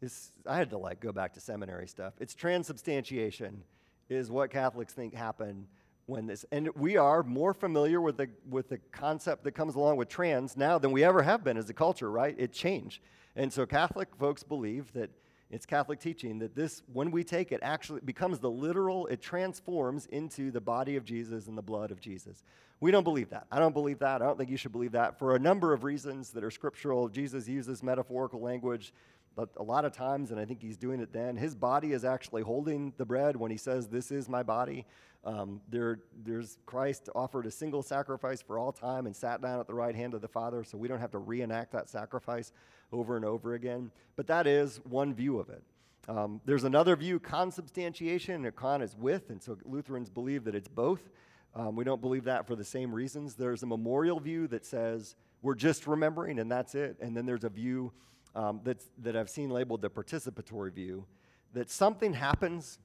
It's, 0.02 0.30
I 0.46 0.56
had 0.56 0.70
to 0.70 0.78
like 0.78 1.00
go 1.00 1.10
back 1.10 1.32
to 1.34 1.40
seminary 1.40 1.88
stuff. 1.88 2.14
It's 2.20 2.34
transubstantiation, 2.34 3.62
is 4.08 4.30
what 4.30 4.50
Catholics 4.50 4.92
think 4.92 5.14
happened 5.14 5.66
when 6.06 6.26
this, 6.26 6.44
and 6.52 6.68
we 6.76 6.96
are 6.96 7.22
more 7.24 7.52
familiar 7.52 8.00
with 8.00 8.16
the 8.16 8.28
with 8.48 8.68
the 8.68 8.78
concept 8.92 9.42
that 9.44 9.52
comes 9.52 9.74
along 9.74 9.96
with 9.96 10.08
trans 10.08 10.56
now 10.56 10.78
than 10.78 10.92
we 10.92 11.02
ever 11.02 11.22
have 11.22 11.42
been 11.42 11.56
as 11.56 11.68
a 11.68 11.74
culture. 11.74 12.10
Right? 12.10 12.34
It 12.38 12.52
changed, 12.52 13.02
and 13.34 13.52
so 13.52 13.66
Catholic 13.66 14.14
folks 14.16 14.44
believe 14.44 14.92
that 14.92 15.10
it's 15.50 15.66
Catholic 15.66 16.00
teaching 16.00 16.38
that 16.40 16.54
this, 16.54 16.82
when 16.92 17.10
we 17.10 17.22
take 17.22 17.52
it, 17.52 17.60
actually 17.62 18.00
becomes 18.00 18.38
the 18.40 18.50
literal, 18.50 19.06
it 19.06 19.20
transforms 19.20 20.06
into 20.06 20.50
the 20.50 20.60
body 20.60 20.96
of 20.96 21.04
Jesus 21.04 21.46
and 21.46 21.56
the 21.56 21.62
blood 21.62 21.90
of 21.90 22.00
Jesus. 22.00 22.42
We 22.80 22.90
don't 22.90 23.04
believe 23.04 23.30
that. 23.30 23.46
I 23.50 23.58
don't 23.58 23.72
believe 23.72 24.00
that. 24.00 24.22
I 24.22 24.26
don't 24.26 24.36
think 24.36 24.50
you 24.50 24.56
should 24.56 24.72
believe 24.72 24.92
that 24.92 25.18
for 25.18 25.36
a 25.36 25.38
number 25.38 25.72
of 25.72 25.84
reasons 25.84 26.30
that 26.30 26.44
are 26.44 26.50
scriptural. 26.50 27.08
Jesus 27.08 27.48
uses 27.48 27.82
metaphorical 27.82 28.40
language 28.40 28.92
but 29.36 29.50
a 29.58 29.62
lot 29.62 29.84
of 29.84 29.92
times, 29.92 30.30
and 30.30 30.40
I 30.40 30.46
think 30.46 30.62
he's 30.62 30.78
doing 30.78 30.98
it 30.98 31.12
then. 31.12 31.36
His 31.36 31.54
body 31.54 31.92
is 31.92 32.06
actually 32.06 32.40
holding 32.40 32.94
the 32.96 33.04
bread 33.04 33.36
when 33.36 33.50
he 33.50 33.58
says, 33.58 33.86
This 33.86 34.10
is 34.10 34.30
my 34.30 34.42
body. 34.42 34.86
Um, 35.24 35.60
there, 35.68 36.00
there's 36.24 36.56
Christ 36.64 37.10
offered 37.14 37.46
a 37.46 37.50
single 37.50 37.82
sacrifice 37.82 38.40
for 38.40 38.58
all 38.58 38.72
time 38.72 39.04
and 39.06 39.14
sat 39.14 39.42
down 39.42 39.60
at 39.60 39.66
the 39.66 39.74
right 39.74 39.94
hand 39.94 40.14
of 40.14 40.22
the 40.22 40.28
Father, 40.28 40.64
so 40.64 40.78
we 40.78 40.88
don't 40.88 41.00
have 41.00 41.10
to 41.10 41.18
reenact 41.18 41.72
that 41.72 41.90
sacrifice 41.90 42.52
over 42.92 43.16
and 43.16 43.24
over 43.24 43.54
again. 43.54 43.90
But 44.16 44.26
that 44.28 44.46
is 44.46 44.80
one 44.84 45.14
view 45.14 45.38
of 45.38 45.50
it. 45.50 45.62
Um, 46.08 46.40
there's 46.44 46.64
another 46.64 46.94
view, 46.94 47.18
consubstantiation, 47.18 48.44
and 48.44 48.54
con 48.54 48.80
is 48.80 48.94
with, 48.96 49.30
and 49.30 49.42
so 49.42 49.58
Lutherans 49.64 50.08
believe 50.08 50.44
that 50.44 50.54
it's 50.54 50.68
both. 50.68 51.10
Um, 51.54 51.74
we 51.74 51.84
don't 51.84 52.00
believe 52.00 52.24
that 52.24 52.46
for 52.46 52.54
the 52.54 52.64
same 52.64 52.94
reasons. 52.94 53.34
There's 53.34 53.62
a 53.62 53.66
memorial 53.66 54.20
view 54.20 54.46
that 54.48 54.64
says 54.64 55.16
we're 55.42 55.54
just 55.54 55.86
remembering 55.86 56.38
and 56.38 56.50
that's 56.50 56.74
it. 56.74 56.96
And 57.00 57.16
then 57.16 57.26
there's 57.26 57.44
a 57.44 57.48
view 57.48 57.92
um, 58.34 58.60
that 58.64 59.16
I've 59.16 59.30
seen 59.30 59.50
labeled 59.50 59.80
the 59.80 59.90
participatory 59.90 60.72
view 60.72 61.06
that 61.54 61.70
something 61.70 62.12
happens 62.12 62.78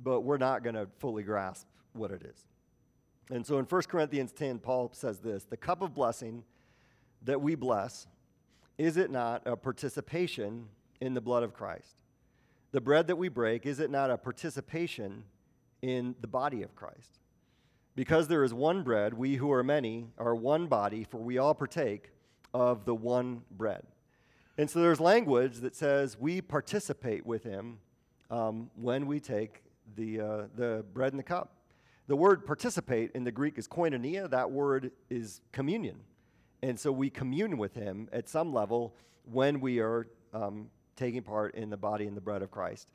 but 0.00 0.20
we're 0.22 0.38
not 0.38 0.62
going 0.62 0.74
to 0.74 0.86
fully 0.98 1.22
grasp 1.22 1.66
what 1.92 2.10
it 2.10 2.22
is. 2.22 2.44
And 3.30 3.46
so 3.46 3.58
in 3.58 3.64
1 3.64 3.82
Corinthians 3.82 4.32
10, 4.32 4.58
Paul 4.58 4.90
says 4.92 5.18
this 5.20 5.44
The 5.44 5.56
cup 5.56 5.82
of 5.82 5.94
blessing 5.94 6.44
that 7.22 7.40
we 7.40 7.54
bless 7.54 8.06
is 8.78 8.96
it 8.96 9.10
not 9.10 9.42
a 9.46 9.56
participation 9.56 10.66
in 11.00 11.14
the 11.14 11.20
blood 11.20 11.42
of 11.42 11.54
Christ? 11.54 12.02
The 12.72 12.80
bread 12.80 13.06
that 13.06 13.16
we 13.16 13.28
break, 13.28 13.66
is 13.66 13.78
it 13.78 13.90
not 13.90 14.10
a 14.10 14.18
participation 14.18 15.24
in 15.82 16.16
the 16.20 16.26
body 16.26 16.62
of 16.62 16.74
Christ? 16.74 17.18
Because 17.94 18.26
there 18.26 18.42
is 18.42 18.52
one 18.52 18.82
bread, 18.82 19.14
we 19.14 19.36
who 19.36 19.52
are 19.52 19.62
many 19.62 20.06
are 20.18 20.34
one 20.34 20.66
body, 20.66 21.04
for 21.04 21.18
we 21.18 21.38
all 21.38 21.54
partake 21.54 22.10
of 22.52 22.84
the 22.84 22.94
one 22.94 23.42
bread. 23.52 23.84
And 24.58 24.68
so 24.68 24.80
there's 24.80 25.00
language 25.00 25.58
that 25.58 25.76
says 25.76 26.18
we 26.18 26.40
participate 26.40 27.24
with 27.24 27.44
him 27.44 27.78
um, 28.30 28.70
when 28.74 29.06
we 29.06 29.20
take 29.20 29.62
the, 29.96 30.20
uh, 30.20 30.42
the 30.56 30.84
bread 30.92 31.12
and 31.12 31.18
the 31.18 31.24
cup. 31.24 31.56
The 32.06 32.16
word 32.16 32.44
participate 32.44 33.12
in 33.14 33.24
the 33.24 33.32
Greek 33.32 33.58
is 33.58 33.66
koinonia. 33.66 34.28
That 34.28 34.50
word 34.50 34.90
is 35.08 35.40
communion. 35.52 36.00
And 36.64 36.80
so 36.80 36.90
we 36.90 37.10
commune 37.10 37.58
with 37.58 37.74
him 37.74 38.08
at 38.10 38.26
some 38.26 38.54
level 38.54 38.94
when 39.30 39.60
we 39.60 39.80
are 39.80 40.06
um, 40.32 40.70
taking 40.96 41.20
part 41.20 41.54
in 41.54 41.68
the 41.68 41.76
body 41.76 42.06
and 42.06 42.16
the 42.16 42.22
bread 42.22 42.40
of 42.40 42.50
Christ. 42.50 42.88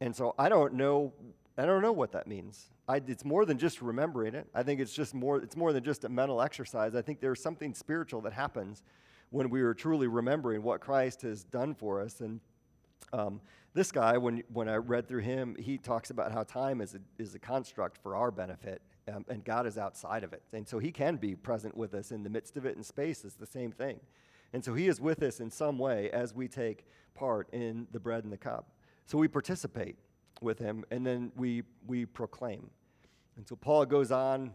And 0.00 0.16
so 0.16 0.34
I 0.38 0.48
don't 0.48 0.72
know, 0.72 1.12
I 1.58 1.66
don't 1.66 1.82
know 1.82 1.92
what 1.92 2.12
that 2.12 2.26
means. 2.26 2.70
I, 2.88 3.02
it's 3.06 3.22
more 3.22 3.44
than 3.44 3.58
just 3.58 3.82
remembering 3.82 4.34
it. 4.34 4.48
I 4.54 4.62
think 4.62 4.80
it's 4.80 4.94
just 4.94 5.12
more, 5.12 5.36
it's 5.36 5.58
more 5.58 5.74
than 5.74 5.84
just 5.84 6.04
a 6.04 6.08
mental 6.08 6.40
exercise. 6.40 6.94
I 6.94 7.02
think 7.02 7.20
there's 7.20 7.42
something 7.42 7.74
spiritual 7.74 8.22
that 8.22 8.32
happens 8.32 8.82
when 9.28 9.50
we 9.50 9.60
are 9.60 9.74
truly 9.74 10.06
remembering 10.06 10.62
what 10.62 10.80
Christ 10.80 11.20
has 11.20 11.44
done 11.44 11.74
for 11.74 12.00
us. 12.00 12.22
And 12.22 12.40
um, 13.12 13.40
this 13.74 13.90
guy, 13.90 14.18
when, 14.18 14.42
when 14.52 14.68
I 14.68 14.76
read 14.76 15.08
through 15.08 15.22
him, 15.22 15.56
he 15.58 15.78
talks 15.78 16.10
about 16.10 16.32
how 16.32 16.42
time 16.42 16.80
is 16.80 16.94
a, 16.94 17.00
is 17.18 17.34
a 17.34 17.38
construct 17.38 17.98
for 18.02 18.14
our 18.16 18.30
benefit, 18.30 18.82
um, 19.12 19.24
and 19.28 19.44
God 19.44 19.66
is 19.66 19.78
outside 19.78 20.24
of 20.24 20.32
it. 20.32 20.42
And 20.52 20.68
so 20.68 20.78
he 20.78 20.92
can 20.92 21.16
be 21.16 21.34
present 21.34 21.76
with 21.76 21.94
us 21.94 22.12
in 22.12 22.22
the 22.22 22.30
midst 22.30 22.56
of 22.56 22.66
it, 22.66 22.76
and 22.76 22.84
space 22.84 23.24
is 23.24 23.34
the 23.34 23.46
same 23.46 23.72
thing. 23.72 24.00
And 24.52 24.62
so 24.62 24.74
he 24.74 24.88
is 24.88 25.00
with 25.00 25.22
us 25.22 25.40
in 25.40 25.50
some 25.50 25.78
way 25.78 26.10
as 26.10 26.34
we 26.34 26.48
take 26.48 26.86
part 27.14 27.48
in 27.52 27.86
the 27.92 28.00
bread 28.00 28.24
and 28.24 28.32
the 28.32 28.36
cup. 28.38 28.72
So 29.06 29.16
we 29.16 29.28
participate 29.28 29.96
with 30.42 30.58
him, 30.58 30.84
and 30.90 31.06
then 31.06 31.32
we, 31.36 31.62
we 31.86 32.04
proclaim. 32.04 32.70
And 33.36 33.48
so 33.48 33.56
Paul 33.56 33.86
goes 33.86 34.12
on 34.12 34.52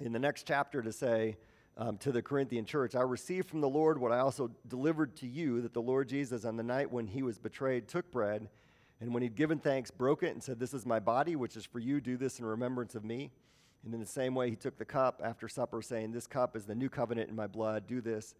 in 0.00 0.12
the 0.12 0.18
next 0.18 0.46
chapter 0.46 0.82
to 0.82 0.92
say, 0.92 1.36
um, 1.76 1.98
to 1.98 2.12
the 2.12 2.22
Corinthian 2.22 2.64
church. 2.64 2.94
I 2.94 3.02
received 3.02 3.48
from 3.48 3.60
the 3.60 3.68
Lord 3.68 3.98
what 3.98 4.12
I 4.12 4.18
also 4.18 4.50
delivered 4.68 5.16
to 5.16 5.26
you 5.26 5.60
that 5.62 5.74
the 5.74 5.82
Lord 5.82 6.08
Jesus, 6.08 6.44
on 6.44 6.56
the 6.56 6.62
night 6.62 6.90
when 6.90 7.06
he 7.06 7.22
was 7.22 7.38
betrayed, 7.38 7.88
took 7.88 8.10
bread, 8.10 8.48
and 9.00 9.12
when 9.12 9.22
he'd 9.22 9.34
given 9.34 9.58
thanks, 9.58 9.90
broke 9.90 10.22
it 10.22 10.32
and 10.32 10.42
said, 10.42 10.60
This 10.60 10.72
is 10.72 10.86
my 10.86 11.00
body, 11.00 11.36
which 11.36 11.56
is 11.56 11.64
for 11.64 11.78
you. 11.78 12.00
Do 12.00 12.16
this 12.16 12.38
in 12.38 12.44
remembrance 12.44 12.94
of 12.94 13.04
me. 13.04 13.30
And 13.84 13.92
in 13.92 14.00
the 14.00 14.06
same 14.06 14.34
way, 14.34 14.48
he 14.48 14.56
took 14.56 14.78
the 14.78 14.84
cup 14.84 15.20
after 15.22 15.48
supper, 15.48 15.82
saying, 15.82 16.12
This 16.12 16.26
cup 16.26 16.56
is 16.56 16.64
the 16.64 16.74
new 16.74 16.88
covenant 16.88 17.28
in 17.28 17.36
my 17.36 17.46
blood. 17.46 17.86
Do 17.86 18.00
this 18.00 18.34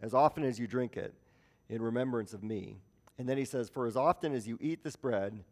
as 0.00 0.14
often 0.14 0.42
as 0.42 0.58
you 0.58 0.66
drink 0.66 0.96
it 0.96 1.14
in 1.68 1.82
remembrance 1.82 2.32
of 2.32 2.42
me. 2.42 2.78
And 3.18 3.28
then 3.28 3.36
he 3.36 3.44
says, 3.44 3.68
For 3.68 3.86
as 3.86 3.96
often 3.96 4.34
as 4.34 4.48
you 4.48 4.58
eat 4.60 4.82
this 4.82 4.96
bread 4.96 5.44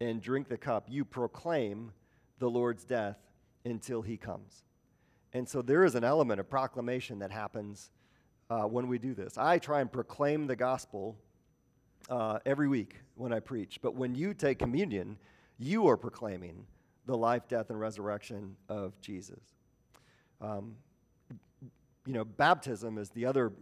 and 0.00 0.22
drink 0.22 0.48
the 0.48 0.56
cup, 0.56 0.86
you 0.88 1.04
proclaim 1.04 1.92
the 2.38 2.48
Lord's 2.48 2.84
death 2.84 3.18
until 3.64 4.02
he 4.02 4.16
comes. 4.16 4.62
And 5.36 5.46
so 5.46 5.60
there 5.60 5.84
is 5.84 5.94
an 5.94 6.02
element 6.02 6.40
of 6.40 6.48
proclamation 6.48 7.18
that 7.18 7.30
happens 7.30 7.90
uh, 8.48 8.62
when 8.62 8.88
we 8.88 8.98
do 8.98 9.12
this. 9.12 9.36
I 9.36 9.58
try 9.58 9.82
and 9.82 9.92
proclaim 9.92 10.46
the 10.46 10.56
gospel 10.56 11.14
uh, 12.08 12.38
every 12.46 12.68
week 12.68 13.02
when 13.16 13.34
I 13.34 13.40
preach, 13.40 13.80
but 13.82 13.94
when 13.94 14.14
you 14.14 14.32
take 14.32 14.58
communion, 14.58 15.18
you 15.58 15.88
are 15.88 15.98
proclaiming 15.98 16.64
the 17.04 17.18
life, 17.18 17.48
death, 17.48 17.68
and 17.68 17.78
resurrection 17.78 18.56
of 18.70 18.98
Jesus. 19.02 19.42
Um, 20.40 20.74
you 22.06 22.14
know, 22.14 22.24
baptism 22.24 22.96
is 22.96 23.10
the 23.10 23.26
other 23.26 23.52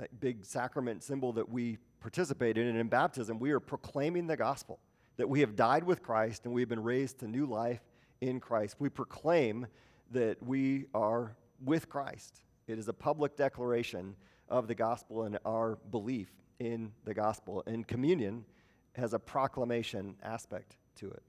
uh, 0.00 0.04
big 0.20 0.44
sacrament 0.44 1.02
symbol 1.02 1.32
that 1.32 1.48
we 1.48 1.78
participate 2.00 2.58
in. 2.58 2.66
And 2.66 2.76
in 2.76 2.88
baptism, 2.88 3.38
we 3.38 3.52
are 3.52 3.60
proclaiming 3.60 4.26
the 4.26 4.36
gospel 4.36 4.78
that 5.16 5.26
we 5.26 5.40
have 5.40 5.56
died 5.56 5.84
with 5.84 6.02
Christ 6.02 6.44
and 6.44 6.52
we've 6.52 6.68
been 6.68 6.82
raised 6.82 7.20
to 7.20 7.28
new 7.28 7.46
life 7.46 7.80
in 8.20 8.40
Christ. 8.40 8.76
We 8.78 8.90
proclaim 8.90 9.68
that 10.10 10.42
we 10.42 10.86
are 10.94 11.36
with 11.64 11.88
Christ. 11.88 12.40
It 12.66 12.78
is 12.78 12.88
a 12.88 12.92
public 12.92 13.36
declaration 13.36 14.16
of 14.48 14.68
the 14.68 14.74
gospel 14.74 15.24
and 15.24 15.38
our 15.44 15.76
belief 15.90 16.30
in 16.58 16.92
the 17.04 17.14
gospel. 17.14 17.62
And 17.66 17.86
communion 17.86 18.44
has 18.92 19.14
a 19.14 19.18
proclamation 19.18 20.16
aspect 20.22 20.76
to 20.96 21.10
it. 21.10 21.22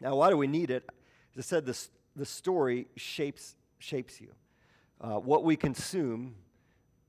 Now, 0.00 0.16
why 0.16 0.30
do 0.30 0.36
we 0.36 0.46
need 0.46 0.70
it? 0.70 0.88
As 1.36 1.44
I 1.44 1.46
said, 1.46 1.66
this, 1.66 1.90
the 2.16 2.26
story 2.26 2.86
shapes, 2.96 3.54
shapes 3.78 4.20
you. 4.20 4.32
Uh, 5.00 5.18
what 5.18 5.44
we 5.44 5.56
consume 5.56 6.34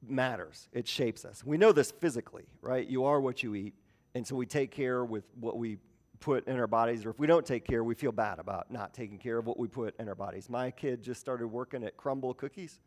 matters, 0.08 0.68
it 0.74 0.88
shapes 0.88 1.26
us. 1.26 1.44
We 1.46 1.58
know 1.58 1.72
this 1.72 1.92
physically, 1.92 2.46
right? 2.62 2.88
You 2.88 3.06
are 3.06 3.22
what 3.22 3.44
you 3.44 3.56
eat. 3.56 3.74
And 4.16 4.28
so 4.28 4.36
we 4.36 4.46
take 4.46 4.72
care 4.72 5.04
with 5.04 5.24
what 5.40 5.58
we 5.58 5.78
put 6.24 6.48
in 6.48 6.58
our 6.58 6.68
bodies, 6.68 7.06
or 7.06 7.10
if 7.10 7.20
we 7.20 7.28
don't 7.28 7.46
take 7.46 7.66
care, 7.66 7.84
we 7.84 7.96
feel 7.96 8.14
bad 8.14 8.40
about 8.40 8.72
not 8.72 8.94
taking 8.94 9.18
care 9.18 9.38
of 9.38 9.46
what 9.46 9.60
we 9.60 9.68
put 9.68 9.94
in 10.00 10.08
our 10.08 10.16
bodies. 10.16 10.50
My 10.50 10.72
kid 10.72 11.04
just 11.04 11.20
started 11.20 11.48
working 11.48 11.84
at 11.84 11.98
Crumbl 11.98 12.38
Cookies. 12.38 12.80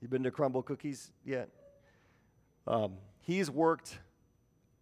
You 0.00 0.06
been 0.06 0.22
to 0.22 0.30
Crumbl 0.30 0.64
Cookies 0.64 1.10
yet? 1.24 1.48
Um, 2.68 2.94
he's 3.18 3.50
worked 3.50 3.98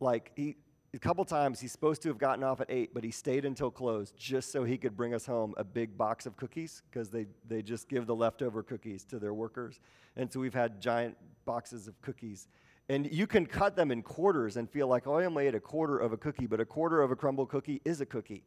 like 0.01 0.33
he 0.37 0.57
a 0.93 0.99
couple 0.99 1.25
times 1.25 1.61
he's 1.61 1.73
supposed 1.73 2.03
to 2.03 2.09
have 2.09 2.19
gotten 2.19 2.43
off 2.43 2.61
at 2.61 2.67
8 2.69 2.93
but 2.93 3.05
he 3.05 3.11
stayed 3.11 3.45
until 3.45 3.71
close 3.71 4.11
just 4.11 4.51
so 4.51 4.65
he 4.65 4.77
could 4.77 4.97
bring 4.97 5.15
us 5.15 5.25
home 5.25 5.55
a 5.57 5.63
big 5.63 5.97
box 5.97 6.27
of 6.27 6.37
cookies 6.37 6.83
because 6.91 7.11
they, 7.11 7.27
they 7.47 7.63
just 7.63 7.89
give 7.89 8.07
the 8.07 8.15
leftover 8.15 8.63
cookies 8.63 9.05
to 9.05 9.19
their 9.19 9.33
workers 9.33 9.79
and 10.17 10.33
so 10.33 10.41
we've 10.41 10.55
had 10.55 10.81
giant 10.81 11.17
boxes 11.45 11.87
of 11.87 12.01
cookies 12.03 12.49
and 12.91 13.09
you 13.13 13.29
can 13.29 13.47
cut 13.47 13.77
them 13.77 13.93
in 13.93 14.03
quarters 14.03 14.57
and 14.57 14.69
feel 14.69 14.89
like, 14.89 15.07
oh, 15.07 15.15
I 15.15 15.25
only 15.25 15.47
ate 15.47 15.55
a 15.55 15.61
quarter 15.61 15.97
of 15.97 16.13
a 16.13 16.17
cookie, 16.17 16.47
but 16.47 16.59
a 16.59 16.65
quarter 16.65 17.01
of 17.03 17.13
a 17.13 17.17
Crumbl 17.17 17.49
cookie 17.49 17.81
is 17.85 18.01
a 18.01 18.07
cookie. 18.07 18.43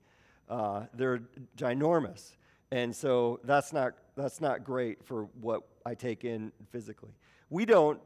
Uh, 0.50 0.84
they're 0.94 1.22
ginormous. 1.58 2.36
And 2.70 2.94
so 2.94 3.40
that's 3.46 3.72
not, 3.72 3.94
that's 4.18 4.42
not 4.42 4.66
great 4.66 5.02
for 5.06 5.30
what 5.40 5.64
I 5.86 5.96
take 5.96 6.26
in 6.26 6.52
physically. 6.74 7.14
We 7.50 7.64
don't, 7.66 8.02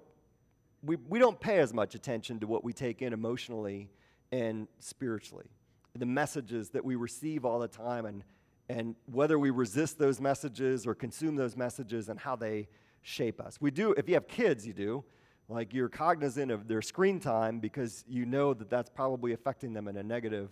we, 0.83 0.97
we 1.09 1.17
don't 1.17 1.39
pay 1.39 1.57
as 1.57 1.73
much 1.73 1.95
attention 1.95 2.39
to 2.41 2.45
what 2.45 2.63
we 2.63 2.71
take 2.71 3.01
in 3.01 3.13
emotionally 3.13 3.89
and 4.31 4.67
spiritually. 4.79 5.47
The 5.95 6.05
messages 6.05 6.69
that 6.69 6.85
we 6.85 6.95
receive 6.95 7.45
all 7.45 7.57
the 7.57 7.67
time, 7.67 8.05
and, 8.05 8.23
and 8.69 8.93
whether 9.11 9.39
we 9.39 9.49
resist 9.49 9.97
those 9.97 10.21
messages 10.21 10.85
or 10.85 10.93
consume 10.93 11.35
those 11.35 11.57
messages 11.57 12.09
and 12.09 12.19
how 12.19 12.35
they 12.35 12.67
shape 13.01 13.41
us. 13.41 13.59
We 13.59 13.71
do, 13.71 13.93
if 13.97 14.07
you 14.07 14.13
have 14.13 14.27
kids, 14.27 14.67
you 14.67 14.73
do. 14.73 15.03
Like 15.49 15.73
you're 15.73 15.87
cognizant 15.87 16.51
of 16.51 16.67
their 16.67 16.81
screen 16.81 17.21
time 17.21 17.59
because 17.59 18.03
you 18.07 18.25
know 18.25 18.53
that 18.53 18.69
that's 18.69 18.89
probably 18.89 19.31
affecting 19.31 19.73
them 19.73 19.87
in 19.87 19.95
a 19.95 20.03
negative, 20.03 20.49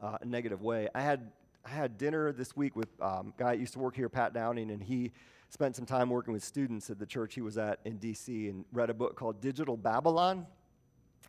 uh, 0.00 0.18
negative 0.24 0.62
way. 0.62 0.88
I 0.96 1.02
had, 1.02 1.30
I 1.64 1.68
had 1.68 1.96
dinner 1.96 2.32
this 2.32 2.56
week 2.56 2.74
with 2.74 2.88
um, 3.00 3.32
a 3.38 3.42
guy 3.42 3.52
that 3.52 3.60
used 3.60 3.74
to 3.74 3.78
work 3.78 3.94
here, 3.94 4.08
Pat 4.08 4.34
Downing, 4.34 4.72
and 4.72 4.82
he 4.82 5.12
spent 5.48 5.76
some 5.76 5.86
time 5.86 6.10
working 6.10 6.32
with 6.32 6.42
students 6.42 6.90
at 6.90 6.98
the 6.98 7.06
church 7.06 7.34
he 7.34 7.40
was 7.40 7.56
at 7.56 7.78
in 7.84 7.98
DC 7.98 8.50
and 8.50 8.64
read 8.72 8.90
a 8.90 8.94
book 8.94 9.14
called 9.14 9.40
Digital 9.40 9.76
Babylon. 9.76 10.44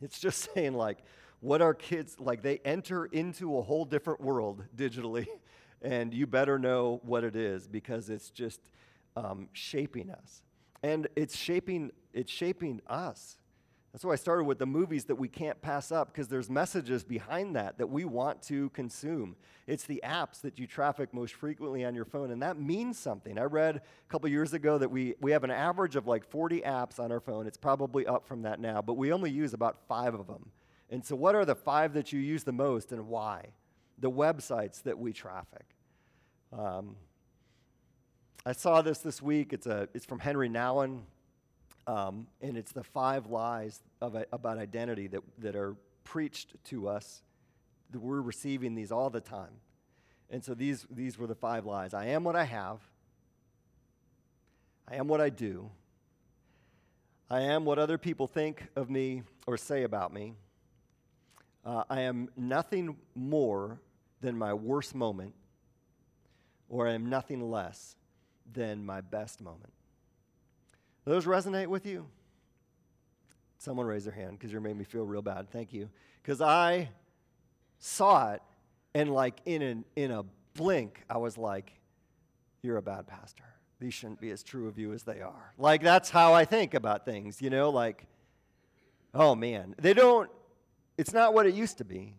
It's 0.02 0.20
just 0.20 0.50
saying, 0.56 0.74
like, 0.74 0.98
what 1.40 1.62
our 1.62 1.76
kids, 1.76 2.20
like, 2.20 2.42
they 2.42 2.60
enter 2.66 3.06
into 3.06 3.60
a 3.60 3.62
whole 3.62 3.86
different 3.86 4.22
world 4.22 4.64
digitally, 4.76 5.28
and 5.84 6.16
you 6.16 6.26
better 6.26 6.58
know 6.58 7.00
what 7.04 7.24
it 7.24 7.36
is 7.36 7.68
because 7.68 8.10
it's 8.10 8.32
just 8.32 8.60
um, 9.16 9.50
shaping 9.54 10.10
us. 10.10 10.42
And 10.84 11.08
it's 11.16 11.36
shaping 11.36 11.92
it's 12.14 12.32
shaping 12.32 12.82
us. 12.88 13.38
That's 13.94 14.04
why 14.04 14.14
I 14.14 14.18
started 14.18 14.44
with 14.44 14.60
the 14.60 14.66
movies 14.66 15.06
that 15.06 15.16
we 15.16 15.28
can't 15.28 15.60
pass 15.62 15.92
up 15.92 16.12
because 16.12 16.28
there's 16.28 16.50
messages 16.50 17.04
behind 17.04 17.56
that 17.56 17.78
that 17.78 17.88
we 17.88 18.06
want 18.06 18.42
to 18.44 18.70
consume. 18.70 19.36
It's 19.66 19.86
the 19.86 20.02
apps 20.06 20.42
that 20.42 20.60
you 20.60 20.68
traffic 20.68 21.14
most 21.14 21.34
frequently 21.34 21.84
on 21.84 21.96
your 21.96 22.06
phone, 22.06 22.32
and 22.32 22.42
that 22.42 22.60
means 22.60 23.00
something. 23.00 23.40
I 23.40 23.44
read 23.44 23.78
a 23.78 23.82
couple 24.12 24.30
years 24.30 24.54
ago 24.54 24.78
that 24.78 24.90
we, 24.90 25.16
we 25.20 25.32
have 25.32 25.44
an 25.44 25.52
average 25.52 25.96
of 25.96 26.06
like 26.06 26.24
40 26.24 26.62
apps 26.62 27.00
on 27.00 27.12
our 27.12 27.20
phone. 27.20 27.48
It's 27.48 27.58
probably 27.58 28.06
up 28.06 28.28
from 28.28 28.44
that 28.44 28.60
now, 28.60 28.82
but 28.82 28.96
we 28.96 29.12
only 29.12 29.32
use 29.32 29.54
about 29.54 29.78
five 29.88 30.14
of 30.14 30.28
them. 30.28 30.52
And 30.90 31.04
so, 31.04 31.16
what 31.16 31.36
are 31.36 31.44
the 31.44 31.56
five 31.56 31.94
that 31.94 32.14
you 32.14 32.20
use 32.20 32.44
the 32.44 32.54
most 32.54 32.92
and 32.92 33.08
why? 33.08 33.48
The 34.00 34.12
websites 34.12 34.84
that 34.84 34.98
we 34.98 35.12
traffic. 35.12 35.66
Um, 36.54 36.96
I 38.48 38.54
saw 38.54 38.82
this 38.82 39.00
this 39.00 39.22
week. 39.22 39.52
It's, 39.52 39.68
a, 39.68 39.90
it's 39.94 40.06
from 40.06 40.20
Henri 40.20 40.48
Nouwen. 40.48 41.02
Um, 41.86 42.28
and 42.42 42.56
it's 42.58 42.72
the 42.72 42.84
five 42.84 43.28
lies 43.28 43.82
of, 44.00 44.16
about 44.32 44.58
identity 44.58 45.08
that, 45.08 45.22
that 45.40 45.58
are 45.58 45.76
preached 46.06 46.56
to 46.66 46.88
us. 46.88 47.24
We're 47.94 48.22
receiving 48.22 48.74
these 48.74 48.90
all 48.90 49.10
the 49.10 49.20
time. 49.20 49.52
And 50.30 50.42
so 50.42 50.54
these, 50.54 50.88
these 50.90 51.18
were 51.18 51.28
the 51.28 51.36
five 51.36 51.66
lies 51.66 51.94
I 51.94 52.06
am 52.06 52.24
what 52.24 52.38
I 52.38 52.46
have, 52.46 52.80
I 54.90 54.96
am 54.96 55.10
what 55.10 55.20
I 55.20 55.28
do, 55.28 55.70
I 57.30 57.42
am 57.42 57.66
what 57.66 57.80
other 57.80 57.98
people 57.98 58.28
think 58.28 58.64
of 58.78 58.90
me 58.90 59.24
or 59.46 59.58
say 59.58 59.84
about 59.84 60.14
me. 60.14 60.36
Uh, 61.66 61.84
I 61.90 62.02
am 62.02 62.30
nothing 62.38 62.96
more 63.14 63.82
than 64.22 64.38
my 64.38 64.54
worst 64.54 64.96
moment, 64.96 65.34
or 66.70 66.88
I 66.88 66.94
am 66.94 67.10
nothing 67.10 67.42
less 67.52 67.98
than 68.54 68.86
my 68.86 69.02
best 69.02 69.42
moment 69.42 69.74
those 71.08 71.26
resonate 71.26 71.68
with 71.68 71.86
you? 71.86 72.06
Someone 73.60 73.86
raise 73.86 74.04
their 74.04 74.14
hand 74.14 74.38
because 74.38 74.52
you're 74.52 74.62
making 74.62 74.78
me 74.78 74.84
feel 74.84 75.06
real 75.06 75.22
bad. 75.22 75.50
Thank 75.50 75.74
you. 75.74 75.90
Because 76.22 76.42
I 76.42 76.90
saw 77.80 78.34
it, 78.34 78.42
and 78.94 79.14
like 79.14 79.40
in, 79.46 79.62
an, 79.62 79.86
in 79.96 80.12
a 80.12 80.24
blink, 80.54 81.04
I 81.10 81.18
was 81.18 81.38
like, 81.38 81.72
You're 82.62 82.78
a 82.78 82.82
bad 82.82 83.08
pastor. 83.08 83.46
These 83.80 83.94
shouldn't 83.94 84.20
be 84.20 84.32
as 84.32 84.44
true 84.44 84.68
of 84.68 84.78
you 84.78 84.92
as 84.92 85.04
they 85.04 85.22
are. 85.22 85.54
Like, 85.58 85.82
that's 85.82 86.10
how 86.10 86.34
I 86.34 86.46
think 86.46 86.74
about 86.74 87.06
things, 87.06 87.42
you 87.42 87.50
know? 87.50 87.70
Like, 87.70 88.06
oh 89.14 89.36
man, 89.36 89.76
they 89.80 89.94
don't, 89.94 90.30
it's 90.98 91.14
not 91.14 91.34
what 91.34 91.46
it 91.46 91.54
used 91.54 91.78
to 91.78 91.86
be 91.86 92.16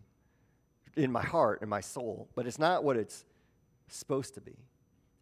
in 0.95 1.11
my 1.11 1.23
heart 1.23 1.59
and 1.61 1.69
my 1.69 1.81
soul, 1.81 2.29
but 2.33 2.47
it's 2.47 2.57
not 2.57 2.83
what 2.83 2.95
it's 2.95 3.25
supposed 3.89 4.33
to 4.35 4.41
be. 4.41 4.55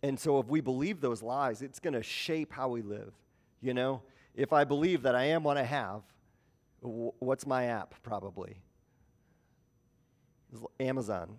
And 0.03 0.19
so 0.19 0.39
if 0.39 0.47
we 0.47 0.61
believe 0.61 1.01
those 1.01 1.23
lies, 1.23 1.61
it's 1.61 1.79
going 1.79 1.93
to 1.93 2.03
shape 2.03 2.53
how 2.53 2.69
we 2.69 2.81
live, 2.81 3.13
you 3.61 3.73
know? 3.73 4.01
If 4.35 4.53
I 4.53 4.63
believe 4.63 5.01
that 5.01 5.15
I 5.15 5.25
am 5.25 5.43
what 5.43 5.57
I 5.57 5.63
have, 5.63 6.01
what's 6.81 7.47
my 7.47 7.65
app 7.65 7.95
probably? 8.03 8.57
Amazon, 10.79 11.37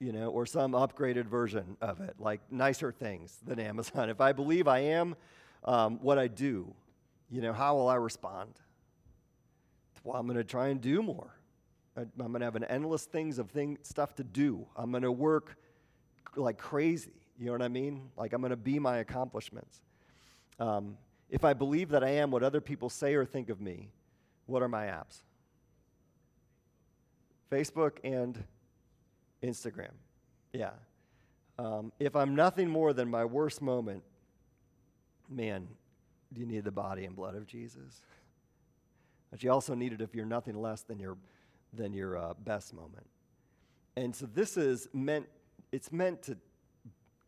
you 0.00 0.12
know, 0.12 0.28
or 0.28 0.46
some 0.46 0.72
upgraded 0.72 1.26
version 1.26 1.76
of 1.80 2.00
it, 2.00 2.16
like 2.18 2.40
nicer 2.50 2.90
things 2.90 3.38
than 3.46 3.60
Amazon. 3.60 4.10
If 4.10 4.20
I 4.20 4.32
believe 4.32 4.66
I 4.66 4.78
am 4.78 5.14
um, 5.64 5.98
what 6.02 6.18
I 6.18 6.28
do, 6.28 6.74
you 7.30 7.42
know, 7.42 7.52
how 7.52 7.76
will 7.76 7.88
I 7.88 7.96
respond? 7.96 8.54
Well, 10.02 10.16
I'm 10.16 10.26
going 10.26 10.38
to 10.38 10.44
try 10.44 10.68
and 10.68 10.80
do 10.80 11.02
more. 11.02 11.36
I'm 11.96 12.10
going 12.16 12.40
to 12.40 12.44
have 12.44 12.56
an 12.56 12.64
endless 12.64 13.04
things 13.04 13.38
of 13.38 13.50
thing, 13.50 13.78
stuff 13.82 14.14
to 14.16 14.24
do. 14.24 14.66
I'm 14.76 14.90
going 14.90 15.02
to 15.02 15.12
work 15.12 15.56
like 16.36 16.58
crazy. 16.58 17.25
You 17.38 17.46
know 17.46 17.52
what 17.52 17.62
I 17.62 17.68
mean? 17.68 18.10
Like 18.16 18.32
I'm 18.32 18.40
going 18.40 18.50
to 18.50 18.56
be 18.56 18.78
my 18.78 18.98
accomplishments. 18.98 19.80
Um, 20.58 20.96
if 21.28 21.44
I 21.44 21.52
believe 21.54 21.90
that 21.90 22.02
I 22.02 22.10
am 22.10 22.30
what 22.30 22.42
other 22.42 22.60
people 22.60 22.88
say 22.88 23.14
or 23.14 23.24
think 23.24 23.50
of 23.50 23.60
me, 23.60 23.90
what 24.46 24.62
are 24.62 24.68
my 24.68 24.86
apps? 24.86 25.22
Facebook 27.50 27.98
and 28.04 28.42
Instagram. 29.42 29.92
Yeah. 30.52 30.70
Um, 31.58 31.92
if 31.98 32.14
I'm 32.16 32.34
nothing 32.34 32.68
more 32.68 32.92
than 32.92 33.10
my 33.10 33.24
worst 33.24 33.60
moment, 33.60 34.02
man, 35.28 35.68
do 36.32 36.40
you 36.40 36.46
need 36.46 36.64
the 36.64 36.72
body 36.72 37.04
and 37.04 37.14
blood 37.14 37.34
of 37.34 37.46
Jesus? 37.46 38.02
But 39.30 39.42
you 39.42 39.50
also 39.50 39.74
need 39.74 39.92
it 39.92 40.00
if 40.00 40.14
you're 40.14 40.26
nothing 40.26 40.60
less 40.60 40.82
than 40.82 40.98
your, 40.98 41.16
than 41.72 41.92
your 41.92 42.16
uh, 42.16 42.34
best 42.44 42.74
moment. 42.74 43.06
And 43.96 44.14
so 44.14 44.26
this 44.26 44.56
is 44.56 44.88
meant, 44.92 45.26
it's 45.72 45.90
meant 45.90 46.22
to, 46.24 46.36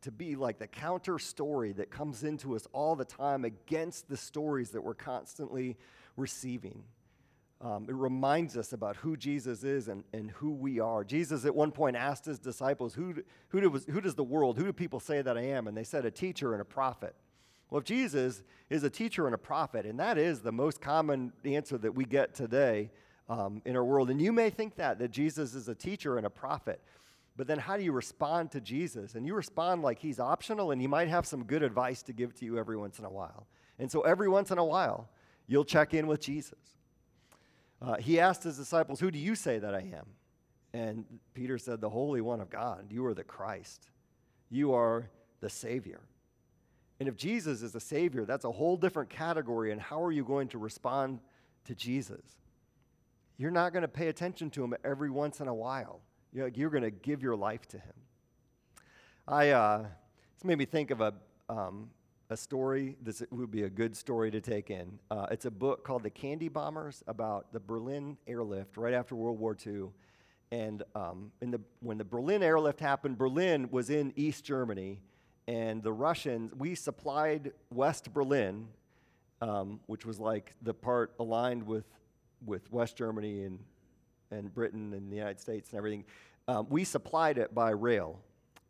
to 0.02 0.10
be 0.10 0.36
like 0.36 0.58
the 0.58 0.66
counter 0.66 1.18
story 1.18 1.72
that 1.72 1.90
comes 1.90 2.24
into 2.24 2.54
us 2.54 2.66
all 2.72 2.94
the 2.94 3.04
time 3.04 3.44
against 3.44 4.08
the 4.08 4.16
stories 4.16 4.70
that 4.70 4.82
we're 4.82 4.94
constantly 4.94 5.76
receiving. 6.16 6.84
Um, 7.60 7.86
it 7.88 7.94
reminds 7.94 8.56
us 8.56 8.72
about 8.72 8.96
who 8.96 9.16
Jesus 9.16 9.64
is 9.64 9.88
and, 9.88 10.04
and 10.12 10.30
who 10.30 10.52
we 10.52 10.78
are. 10.78 11.02
Jesus 11.02 11.44
at 11.44 11.54
one 11.54 11.72
point 11.72 11.96
asked 11.96 12.24
his 12.24 12.38
disciples, 12.38 12.94
who, 12.94 13.14
who, 13.48 13.60
do, 13.60 13.70
who 13.90 14.00
does 14.00 14.14
the 14.14 14.22
world, 14.22 14.56
who 14.56 14.64
do 14.64 14.72
people 14.72 15.00
say 15.00 15.22
that 15.22 15.36
I 15.36 15.42
am? 15.42 15.66
And 15.66 15.76
they 15.76 15.82
said, 15.82 16.04
a 16.04 16.10
teacher 16.10 16.52
and 16.52 16.62
a 16.62 16.64
prophet. 16.64 17.16
Well, 17.68 17.80
if 17.80 17.84
Jesus 17.84 18.44
is 18.70 18.84
a 18.84 18.90
teacher 18.90 19.26
and 19.26 19.34
a 19.34 19.38
prophet, 19.38 19.86
and 19.86 19.98
that 19.98 20.18
is 20.18 20.40
the 20.40 20.52
most 20.52 20.80
common 20.80 21.32
answer 21.44 21.76
that 21.78 21.94
we 21.94 22.04
get 22.04 22.32
today 22.32 22.90
um, 23.28 23.60
in 23.64 23.76
our 23.76 23.84
world, 23.84 24.08
and 24.08 24.22
you 24.22 24.32
may 24.32 24.50
think 24.50 24.76
that, 24.76 25.00
that 25.00 25.10
Jesus 25.10 25.54
is 25.54 25.68
a 25.68 25.74
teacher 25.74 26.16
and 26.16 26.26
a 26.26 26.30
prophet, 26.30 26.80
but 27.38 27.46
then 27.46 27.60
how 27.60 27.76
do 27.76 27.84
you 27.84 27.92
respond 27.92 28.50
to 28.50 28.60
Jesus? 28.60 29.14
And 29.14 29.24
you 29.24 29.32
respond 29.32 29.80
like 29.80 30.00
he's 30.00 30.18
optional, 30.18 30.72
and 30.72 30.80
he 30.80 30.88
might 30.88 31.06
have 31.06 31.24
some 31.24 31.44
good 31.44 31.62
advice 31.62 32.02
to 32.02 32.12
give 32.12 32.34
to 32.34 32.44
you 32.44 32.58
every 32.58 32.76
once 32.76 32.98
in 32.98 33.04
a 33.04 33.10
while. 33.10 33.46
And 33.78 33.88
so 33.88 34.00
every 34.00 34.28
once 34.28 34.50
in 34.50 34.58
a 34.58 34.64
while, 34.64 35.08
you'll 35.46 35.64
check 35.64 35.94
in 35.94 36.08
with 36.08 36.20
Jesus. 36.20 36.58
Uh, 37.80 37.94
he 37.94 38.18
asked 38.18 38.42
his 38.42 38.56
disciples, 38.56 38.98
Who 38.98 39.12
do 39.12 39.20
you 39.20 39.36
say 39.36 39.60
that 39.60 39.72
I 39.72 39.82
am? 39.82 40.06
And 40.74 41.04
Peter 41.32 41.58
said, 41.58 41.80
The 41.80 41.88
Holy 41.88 42.20
One 42.20 42.40
of 42.40 42.50
God. 42.50 42.86
You 42.90 43.06
are 43.06 43.14
the 43.14 43.22
Christ. 43.22 43.88
You 44.50 44.74
are 44.74 45.08
the 45.38 45.48
Savior. 45.48 46.00
And 46.98 47.08
if 47.08 47.16
Jesus 47.16 47.62
is 47.62 47.70
the 47.70 47.78
Savior, 47.78 48.24
that's 48.24 48.46
a 48.46 48.50
whole 48.50 48.76
different 48.76 49.10
category. 49.10 49.70
And 49.70 49.80
how 49.80 50.02
are 50.02 50.10
you 50.10 50.24
going 50.24 50.48
to 50.48 50.58
respond 50.58 51.20
to 51.66 51.76
Jesus? 51.76 52.20
You're 53.36 53.52
not 53.52 53.72
going 53.72 53.82
to 53.82 53.88
pay 53.88 54.08
attention 54.08 54.50
to 54.50 54.64
him 54.64 54.74
every 54.82 55.08
once 55.08 55.38
in 55.38 55.46
a 55.46 55.54
while. 55.54 56.00
You're 56.32 56.70
going 56.70 56.82
to 56.82 56.90
give 56.90 57.22
your 57.22 57.36
life 57.36 57.66
to 57.68 57.78
him. 57.78 57.94
I, 59.26 59.50
uh, 59.50 59.78
this 60.34 60.44
made 60.44 60.58
me 60.58 60.66
think 60.66 60.90
of 60.90 61.00
a, 61.00 61.14
um, 61.48 61.90
a 62.28 62.36
story. 62.36 62.96
This 63.02 63.22
would 63.30 63.50
be 63.50 63.62
a 63.62 63.70
good 63.70 63.96
story 63.96 64.30
to 64.30 64.40
take 64.40 64.70
in. 64.70 64.98
Uh, 65.10 65.26
it's 65.30 65.46
a 65.46 65.50
book 65.50 65.84
called 65.84 66.02
The 66.02 66.10
Candy 66.10 66.48
Bombers 66.48 67.02
about 67.06 67.52
the 67.52 67.60
Berlin 67.60 68.18
airlift 68.26 68.76
right 68.76 68.92
after 68.92 69.14
World 69.14 69.38
War 69.38 69.56
II. 69.66 69.86
And 70.50 70.82
um, 70.94 71.32
the, 71.40 71.60
when 71.80 71.98
the 71.98 72.04
Berlin 72.04 72.42
airlift 72.42 72.80
happened, 72.80 73.16
Berlin 73.16 73.68
was 73.70 73.90
in 73.90 74.12
East 74.16 74.44
Germany, 74.44 75.00
and 75.46 75.82
the 75.82 75.92
Russians, 75.92 76.52
we 76.54 76.74
supplied 76.74 77.52
West 77.70 78.12
Berlin, 78.12 78.68
um, 79.40 79.80
which 79.86 80.04
was 80.04 80.18
like 80.18 80.54
the 80.60 80.74
part 80.74 81.14
aligned 81.18 81.66
with, 81.66 81.84
with 82.44 82.70
West 82.70 82.96
Germany 82.96 83.44
and, 83.44 83.58
and 84.30 84.52
Britain 84.52 84.92
and 84.92 85.10
the 85.10 85.16
United 85.16 85.40
States 85.40 85.70
and 85.70 85.78
everything. 85.78 86.04
Um, 86.46 86.66
we 86.70 86.84
supplied 86.84 87.38
it 87.38 87.54
by 87.54 87.70
rail 87.70 88.20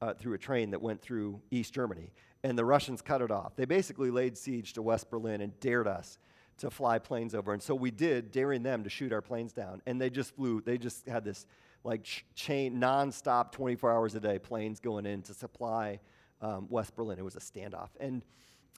uh, 0.01 0.15
through 0.15 0.35
a 0.35 0.39
train 0.39 0.71
that 0.71 0.83
went 0.83 1.01
through 1.01 1.41
East 1.51 1.73
Germany 1.73 2.13
and 2.45 2.57
the 2.57 2.65
Russians 2.65 3.03
cut 3.03 3.21
it 3.23 3.31
off. 3.31 3.57
They 3.57 3.65
basically 3.65 4.11
laid 4.11 4.37
siege 4.37 4.73
to 4.75 4.83
West 4.83 5.11
Berlin 5.11 5.41
and 5.41 5.59
dared 5.61 5.89
us 5.89 6.19
to 6.59 6.71
fly 6.71 6.99
planes 6.99 7.35
over. 7.35 7.53
And 7.53 7.63
so 7.63 7.75
we 7.75 7.91
did, 7.91 8.31
daring 8.33 8.63
them 8.63 8.85
to 8.85 8.91
shoot 8.91 9.13
our 9.13 9.23
planes 9.23 9.53
down. 9.53 9.83
And 9.87 10.01
they 10.01 10.11
just 10.11 10.35
flew, 10.35 10.61
they 10.61 10.79
just 10.79 11.07
had 11.07 11.25
this 11.25 11.47
like 11.85 12.05
ch- 12.05 12.25
chain, 12.35 12.81
nonstop, 12.81 13.53
24 13.53 13.93
hours 13.93 14.15
a 14.15 14.21
day 14.21 14.39
planes 14.39 14.81
going 14.81 15.07
in 15.07 15.23
to 15.23 15.35
supply 15.35 16.01
um, 16.41 16.67
West 16.69 16.95
Berlin. 16.97 17.19
It 17.19 17.25
was 17.25 17.37
a 17.37 17.41
standoff. 17.41 17.91
And 18.01 18.23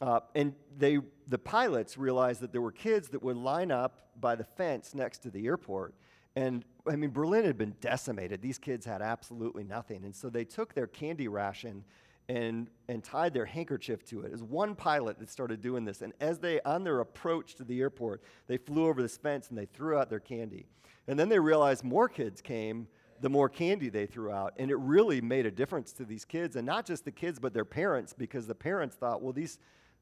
uh, 0.01 0.21
and 0.35 0.55
they, 0.79 0.99
the 1.29 1.37
pilots 1.39 1.99
realized 1.99 2.41
that 2.41 2.53
there 2.53 2.63
were 2.63 2.73
kids 2.73 3.11
that 3.11 3.23
would 3.23 3.37
line 3.37 3.71
up 3.71 4.09
by 4.19 4.35
the 4.35 4.45
fence 4.45 4.95
next 4.95 5.19
to 5.19 5.31
the 5.31 5.47
airport. 5.47 5.95
And 6.37 6.65
I 6.89 6.97
mean, 6.97 7.11
Berlin 7.11 7.45
had 7.45 7.59
been 7.59 7.75
decimated. 7.81 8.41
These 8.41 8.59
kids 8.59 8.87
had 8.87 9.03
absolutely 9.03 9.65
nothing. 9.65 10.05
And 10.05 10.15
so 10.15 10.31
they 10.31 10.45
took 10.45 10.75
their 10.75 10.87
candy 10.87 11.29
ration 11.29 11.85
and, 12.29 12.69
and 12.89 13.03
tied 13.03 13.35
their 13.35 13.47
handkerchief 13.47 14.05
to 14.05 14.21
it. 14.21 14.27
It 14.27 14.33
was 14.33 14.45
one 14.45 14.77
pilot 14.77 15.19
that 15.19 15.29
started 15.29 15.61
doing 15.61 15.85
this. 15.85 16.01
And 16.01 16.13
as 16.21 16.39
they, 16.39 16.61
on 16.61 16.85
their 16.85 17.01
approach 17.01 17.57
to 17.57 17.65
the 17.65 17.81
airport, 17.81 18.23
they 18.47 18.57
flew 18.57 18.87
over 18.87 19.03
this 19.03 19.17
fence 19.17 19.49
and 19.49 19.59
they 19.59 19.67
threw 19.67 19.99
out 19.99 20.09
their 20.09 20.21
candy. 20.21 20.67
And 21.09 21.19
then 21.19 21.29
they 21.29 21.41
realized 21.41 21.83
more 21.83 22.09
kids 22.09 22.41
came, 22.41 22.87
the 23.21 23.29
more 23.29 23.49
candy 23.49 23.89
they 23.89 24.07
threw 24.07 24.31
out. 24.31 24.55
And 24.59 24.71
it 24.71 24.77
really 24.77 25.21
made 25.21 25.45
a 25.45 25.51
difference 25.51 25.93
to 25.95 26.05
these 26.05 26.25
kids, 26.25 26.55
and 26.55 26.65
not 26.65 26.87
just 26.87 27.05
the 27.05 27.11
kids, 27.11 27.41
but 27.41 27.53
their 27.53 27.65
parents, 27.65 28.13
because 28.13 28.47
the 28.47 28.55
parents 28.55 28.95
thought, 28.95 29.21
well, 29.21 29.33
these 29.33 29.59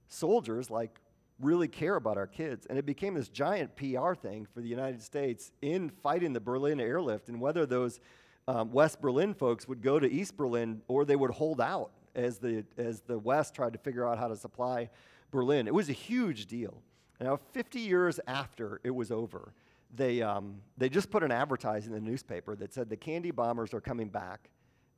soldiers, 0.09 0.71
like, 0.71 1.01
really 1.41 1.69
care 1.69 1.97
about 1.97 2.17
our 2.17 2.27
kids. 2.27 2.67
And 2.67 2.79
it 2.79 2.87
became 2.87 3.15
this 3.15 3.29
giant 3.29 3.75
PR 3.77 4.15
thing 4.15 4.47
for 4.53 4.61
the 4.61 4.69
United 4.69 5.03
States 5.03 5.53
in 5.63 5.91
fighting 5.91 6.33
the 6.33 6.41
Berlin 6.41 6.81
airlift 6.81 7.29
and 7.29 7.41
whether 7.41 7.67
those 7.67 8.01
um, 8.49 8.73
West 8.73 9.01
Berlin 9.01 9.35
folks 9.35 9.69
would 9.69 9.83
go 9.83 9.99
to 9.99 10.11
East 10.11 10.37
Berlin 10.37 10.83
or 10.89 11.05
they 11.05 11.17
would 11.17 11.31
hold 11.31 11.61
out 11.61 11.91
as 12.15 12.39
the, 12.39 12.65
as 12.77 13.01
the 13.03 13.19
West 13.19 13.55
tried 13.55 13.73
to 13.75 13.79
figure 13.79 14.07
out 14.07 14.19
how 14.19 14.29
to 14.29 14.37
supply 14.37 14.89
Berlin. 15.31 15.67
It 15.67 15.75
was 15.75 15.89
a 15.89 15.95
huge 15.95 16.47
deal. 16.47 16.83
Now, 17.21 17.39
50 17.53 17.81
years 17.81 18.21
after 18.27 18.81
it 18.85 18.91
was 18.91 19.11
over, 19.11 19.53
they, 19.95 20.23
um, 20.23 20.61
they 20.77 20.89
just 20.89 21.11
put 21.11 21.23
an 21.23 21.33
advertising 21.33 21.95
in 21.95 22.05
the 22.05 22.11
newspaper 22.11 22.57
that 22.57 22.73
said 22.73 22.89
the 22.89 22.97
candy 22.97 23.31
bombers 23.31 23.75
are 23.75 23.81
coming 23.81 24.09
back 24.09 24.51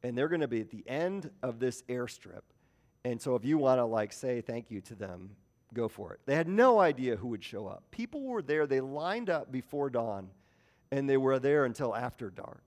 and 0.02 0.16
they're 0.16 0.28
going 0.28 0.40
to 0.40 0.48
be 0.48 0.60
at 0.60 0.70
the 0.70 0.84
end 0.88 1.30
of 1.42 1.58
this 1.58 1.82
airstrip. 1.82 2.42
And 3.04 3.20
so 3.20 3.34
if 3.34 3.44
you 3.44 3.58
want 3.58 3.78
to 3.78 3.84
like 3.84 4.12
say 4.12 4.40
thank 4.40 4.70
you 4.70 4.80
to 4.82 4.94
them, 4.94 5.30
go 5.74 5.88
for 5.88 6.12
it. 6.12 6.20
They 6.26 6.34
had 6.34 6.48
no 6.48 6.78
idea 6.78 7.16
who 7.16 7.28
would 7.28 7.44
show 7.44 7.66
up. 7.66 7.84
People 7.90 8.22
were 8.22 8.42
there, 8.42 8.66
they 8.66 8.80
lined 8.80 9.30
up 9.30 9.50
before 9.52 9.90
dawn, 9.90 10.30
and 10.90 11.08
they 11.08 11.16
were 11.16 11.38
there 11.38 11.64
until 11.64 11.94
after 11.94 12.30
dark 12.30 12.62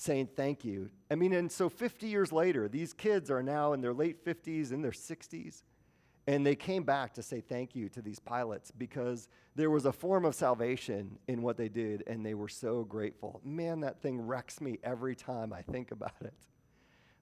saying 0.00 0.30
thank 0.34 0.64
you. 0.64 0.88
I 1.10 1.14
mean, 1.14 1.34
and 1.34 1.52
so 1.52 1.68
50 1.68 2.06
years 2.06 2.32
later, 2.32 2.68
these 2.68 2.94
kids 2.94 3.30
are 3.30 3.42
now 3.42 3.74
in 3.74 3.82
their 3.82 3.92
late 3.92 4.24
50s, 4.24 4.72
in 4.72 4.80
their 4.80 4.92
60s, 4.92 5.62
and 6.26 6.46
they 6.46 6.56
came 6.56 6.84
back 6.84 7.12
to 7.14 7.22
say 7.22 7.42
thank 7.42 7.76
you 7.76 7.90
to 7.90 8.00
these 8.00 8.18
pilots 8.18 8.70
because 8.70 9.28
there 9.56 9.68
was 9.68 9.84
a 9.84 9.92
form 9.92 10.24
of 10.24 10.34
salvation 10.34 11.18
in 11.28 11.42
what 11.42 11.58
they 11.58 11.68
did, 11.68 12.02
and 12.06 12.24
they 12.24 12.32
were 12.32 12.48
so 12.48 12.82
grateful. 12.84 13.42
Man, 13.44 13.80
that 13.80 14.00
thing 14.00 14.22
wrecks 14.22 14.60
me 14.60 14.78
every 14.82 15.14
time 15.14 15.52
I 15.52 15.60
think 15.62 15.90
about 15.90 16.16
it. 16.22 16.34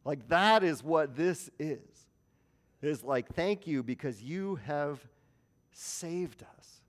Like, 0.05 0.29
that 0.29 0.63
is 0.63 0.83
what 0.83 1.17
this 1.17 1.51
is. 1.59 2.08
Is 2.81 3.03
like, 3.03 3.35
thank 3.35 3.67
you 3.67 3.83
because 3.83 4.23
you 4.23 4.57
have 4.67 5.01
saved 5.73 6.45
us. 6.59 6.81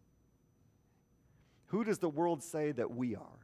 Who 1.67 1.83
does 1.83 1.97
the 1.97 2.09
world 2.09 2.43
say 2.43 2.71
that 2.71 2.91
we 2.91 3.15
are? 3.15 3.39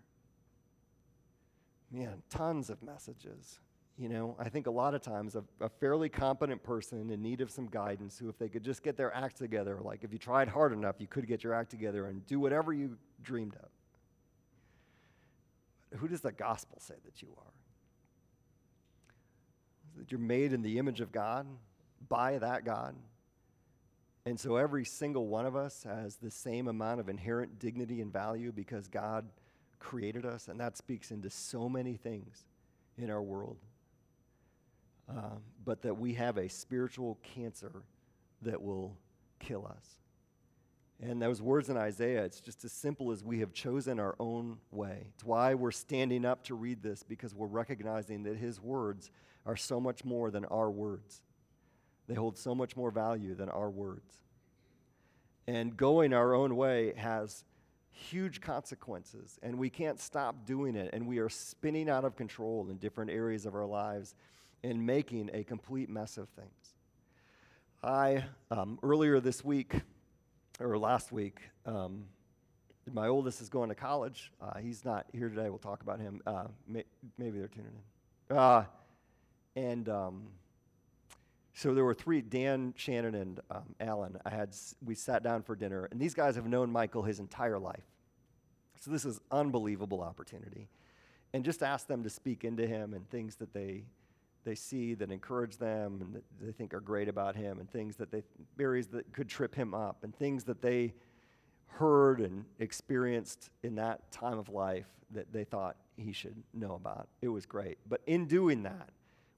man, 1.95 2.21
tons 2.29 2.69
of 2.69 2.81
messages. 2.84 3.60
You 3.97 4.10
know, 4.10 4.36
I 4.38 4.49
think 4.49 4.67
a 4.67 4.71
lot 4.71 4.93
of 4.93 5.01
times 5.01 5.36
a, 5.36 5.43
a, 5.62 5.69
fairly 5.69 6.10
competent 6.10 6.62
person 6.62 7.10
in 7.10 7.21
need 7.21 7.39
of 7.39 7.49
some 7.49 7.67
guidance 7.67 8.19
who, 8.19 8.27
if 8.27 8.38
they 8.38 8.49
could 8.49 8.63
just 8.63 8.84
get 8.84 8.97
their 8.97 9.15
act 9.15 9.38
together, 9.38 9.79
like 9.81 10.03
if 10.03 10.12
you 10.12 10.19
tried 10.19 10.49
hard 10.49 10.73
enough, 10.73 10.95
you 10.99 11.08
could 11.08 11.25
get 11.27 11.45
your 11.45 11.53
act 11.53 11.71
together 11.71 12.08
and 12.08 12.25
do 12.27 12.38
whatever 12.38 12.73
you 12.73 12.97
dreamed 13.23 13.55
of. 13.55 13.69
Who 15.99 16.10
does 16.10 16.19
the 16.19 16.34
gospel 16.34 16.77
say 16.81 16.95
that 17.05 17.21
you 17.21 17.29
are? 17.38 17.53
That 19.97 20.12
you're 20.12 20.19
made 20.19 20.51
in 20.51 20.62
the 20.62 20.77
image 20.77 20.99
of 20.99 21.13
God, 21.13 21.47
by 22.08 22.38
that 22.38 22.65
God. 22.65 22.95
And 24.25 24.39
so 24.39 24.55
every 24.55 24.86
single 24.86 25.27
one 25.27 25.45
of 25.45 25.55
us 25.55 25.84
has 25.84 26.15
the 26.15 26.31
same 26.31 26.67
amount 26.67 26.99
of 26.99 27.10
inherent 27.10 27.60
dignity 27.60 28.01
and 28.01 28.12
value 28.12 28.51
because 28.51 28.88
God 28.88 29.25
created 29.79 30.25
us, 30.25 30.47
and 30.47 30.60
that 30.60 30.77
speaks 30.77 31.12
into 31.12 31.29
so 31.29 31.69
many 31.69 31.95
things 31.95 32.45
in 32.97 33.12
our 33.12 33.21
world. 33.21 33.58
Um, 35.08 35.41
but 35.63 35.84
that 35.84 35.99
we 35.99 36.15
have 36.15 36.38
a 36.38 36.49
spiritual 36.49 37.19
cancer 37.21 37.84
that 38.41 38.60
will 38.60 38.97
kill 39.39 39.67
us. 39.67 39.99
And 41.01 41.21
those 41.21 41.41
words 41.41 41.69
in 41.69 41.77
Isaiah, 41.77 42.23
it's 42.23 42.39
just 42.39 42.63
as 42.65 42.71
simple 42.71 43.12
as 43.12 43.23
we 43.23 43.39
have 43.39 43.53
chosen 43.53 43.99
our 43.99 44.15
own 44.19 44.58
way. 44.71 45.08
It's 45.13 45.23
why 45.23 45.53
we're 45.53 45.71
standing 45.71 46.25
up 46.25 46.43
to 46.45 46.55
read 46.55 46.81
this 46.81 47.03
because 47.03 47.36
we're 47.36 47.47
recognizing 47.47 48.23
that 48.23 48.38
his 48.38 48.62
words 48.62 49.12
are 49.45 49.58
so 49.58 49.79
much 49.79 50.05
more 50.05 50.31
than 50.31 50.45
our 50.45 50.71
words. 50.71 51.21
They 52.07 52.13
hold 52.15 52.37
so 52.37 52.53
much 52.53 52.75
more 52.75 52.91
value 52.91 53.35
than 53.35 53.49
our 53.49 53.69
words. 53.69 54.23
And 55.47 55.75
going 55.75 56.13
our 56.13 56.33
own 56.33 56.55
way 56.55 56.93
has 56.97 57.43
huge 57.91 58.41
consequences, 58.41 59.39
and 59.41 59.57
we 59.57 59.69
can't 59.69 59.99
stop 59.99 60.45
doing 60.45 60.75
it. 60.75 60.89
And 60.93 61.07
we 61.07 61.19
are 61.19 61.29
spinning 61.29 61.89
out 61.89 62.03
of 62.03 62.15
control 62.15 62.67
in 62.69 62.77
different 62.77 63.11
areas 63.11 63.45
of 63.45 63.55
our 63.55 63.65
lives 63.65 64.15
and 64.63 64.85
making 64.85 65.29
a 65.33 65.43
complete 65.43 65.89
mess 65.89 66.17
of 66.17 66.27
things. 66.29 66.75
I, 67.83 68.25
um, 68.49 68.79
earlier 68.81 69.19
this 69.19 69.43
week, 69.43 69.73
or 70.59 70.77
last 70.77 71.11
week, 71.11 71.39
um, 71.65 72.05
my 72.91 73.07
oldest 73.07 73.41
is 73.41 73.49
going 73.49 73.69
to 73.69 73.75
college. 73.75 74.31
Uh, 74.41 74.57
he's 74.57 74.85
not 74.85 75.05
here 75.11 75.29
today. 75.29 75.49
We'll 75.49 75.59
talk 75.59 75.81
about 75.81 75.99
him. 75.99 76.21
Uh, 76.25 76.45
may, 76.67 76.83
maybe 77.17 77.39
they're 77.39 77.47
tuning 77.47 77.71
in. 78.29 78.37
Uh, 78.37 78.65
and 79.55 79.87
um, 79.89 80.27
so 81.57 81.73
there 81.73 81.85
were 81.85 81.93
three 81.93 82.21
Dan, 82.21 82.73
Shannon, 82.75 83.15
and 83.15 83.39
um, 83.49 83.75
Alan. 83.79 84.17
I 84.25 84.29
had 84.29 84.53
we 84.83 84.93
sat 84.93 85.23
down 85.23 85.41
for 85.41 85.55
dinner, 85.55 85.87
and 85.89 85.99
these 85.99 86.13
guys 86.13 86.35
have 86.35 86.47
known 86.47 86.69
Michael 86.69 87.01
his 87.01 87.19
entire 87.19 87.57
life. 87.57 87.85
So 88.81 88.91
this 88.91 89.05
is 89.05 89.21
unbelievable 89.31 90.01
opportunity, 90.01 90.67
and 91.33 91.45
just 91.45 91.63
ask 91.63 91.87
them 91.87 92.03
to 92.03 92.09
speak 92.09 92.43
into 92.43 92.67
him 92.67 92.93
and 92.93 93.09
things 93.09 93.37
that 93.37 93.53
they 93.53 93.85
they 94.43 94.53
see 94.53 94.95
that 94.95 95.09
encourage 95.09 95.57
them 95.57 95.99
and 96.01 96.13
that 96.13 96.23
they 96.41 96.51
think 96.51 96.73
are 96.73 96.81
great 96.81 97.07
about 97.07 97.37
him, 97.37 97.59
and 97.59 97.71
things 97.71 97.95
that 97.95 98.11
they 98.11 98.23
areas 98.59 98.87
that 98.87 99.13
could 99.13 99.29
trip 99.29 99.55
him 99.55 99.73
up, 99.73 100.03
and 100.03 100.13
things 100.13 100.43
that 100.43 100.61
they 100.61 100.93
heard 101.67 102.19
and 102.19 102.43
experienced 102.59 103.49
in 103.63 103.75
that 103.75 104.11
time 104.11 104.37
of 104.37 104.49
life 104.49 104.87
that 105.11 105.31
they 105.31 105.45
thought 105.45 105.77
he 105.95 106.11
should 106.11 106.35
know 106.53 106.75
about. 106.75 107.07
It 107.21 107.29
was 107.29 107.45
great, 107.45 107.77
but 107.87 108.01
in 108.07 108.25
doing 108.25 108.63
that 108.63 108.89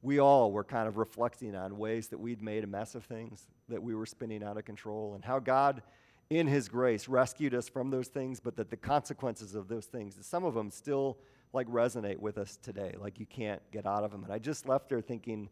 we 0.01 0.19
all 0.19 0.51
were 0.51 0.63
kind 0.63 0.87
of 0.87 0.97
reflecting 0.97 1.55
on 1.55 1.77
ways 1.77 2.07
that 2.07 2.19
we'd 2.19 2.41
made 2.41 2.63
a 2.63 2.67
mess 2.67 2.95
of 2.95 3.03
things, 3.03 3.47
that 3.67 3.81
we 3.81 3.95
were 3.95 4.05
spinning 4.05 4.43
out 4.43 4.57
of 4.57 4.65
control, 4.65 5.13
and 5.15 5.25
how 5.25 5.39
God, 5.39 5.81
in 6.29 6.47
His 6.47 6.69
grace, 6.69 7.07
rescued 7.07 7.53
us 7.53 7.67
from 7.67 7.89
those 7.89 8.07
things, 8.07 8.39
but 8.39 8.55
that 8.57 8.69
the 8.69 8.77
consequences 8.77 9.55
of 9.55 9.67
those 9.67 9.85
things, 9.85 10.17
some 10.21 10.43
of 10.43 10.53
them 10.53 10.69
still 10.69 11.17
like 11.53 11.67
resonate 11.67 12.19
with 12.19 12.37
us 12.37 12.57
today. 12.61 12.93
Like 12.99 13.19
you 13.19 13.25
can't 13.25 13.61
get 13.71 13.85
out 13.85 14.03
of 14.03 14.11
them. 14.11 14.23
And 14.23 14.31
I 14.31 14.37
just 14.39 14.67
left 14.67 14.89
there 14.89 15.01
thinking, 15.01 15.49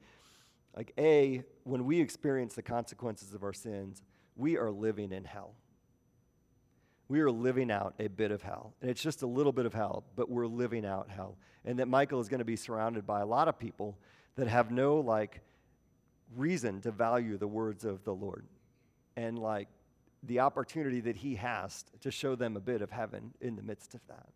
like, 0.75 0.93
A, 0.97 1.43
when 1.63 1.85
we 1.85 1.99
experience 1.99 2.53
the 2.53 2.61
consequences 2.61 3.33
of 3.33 3.43
our 3.43 3.53
sins, 3.53 4.03
we 4.35 4.57
are 4.57 4.69
living 4.69 5.11
in 5.11 5.23
hell. 5.23 5.53
We 7.07 7.21
are 7.21 7.31
living 7.31 7.71
out 7.71 7.93
a 7.99 8.07
bit 8.07 8.31
of 8.31 8.41
hell. 8.41 8.73
And 8.81 8.89
it's 8.89 9.01
just 9.01 9.21
a 9.21 9.27
little 9.27 9.51
bit 9.51 9.65
of 9.65 9.73
hell, 9.73 10.03
but 10.15 10.29
we're 10.29 10.47
living 10.47 10.85
out 10.85 11.09
hell. 11.09 11.37
And 11.63 11.79
that 11.79 11.87
Michael 11.87 12.19
is 12.19 12.27
going 12.27 12.39
to 12.39 12.45
be 12.45 12.55
surrounded 12.55 13.07
by 13.07 13.21
a 13.21 13.25
lot 13.25 13.47
of 13.47 13.57
people 13.57 13.97
that 14.35 14.47
have 14.47 14.71
no 14.71 14.97
like 14.97 15.41
reason 16.35 16.81
to 16.81 16.91
value 16.91 17.37
the 17.37 17.47
words 17.47 17.85
of 17.85 18.03
the 18.03 18.13
Lord 18.13 18.45
and 19.15 19.39
like 19.39 19.67
the 20.23 20.39
opportunity 20.39 21.01
that 21.01 21.15
he 21.15 21.35
has 21.35 21.85
to 22.01 22.11
show 22.11 22.35
them 22.35 22.57
a 22.57 22.59
bit 22.59 22.81
of 22.81 22.91
heaven 22.91 23.33
in 23.41 23.55
the 23.55 23.61
midst 23.61 23.93
of 23.93 24.01
that. 24.07 24.27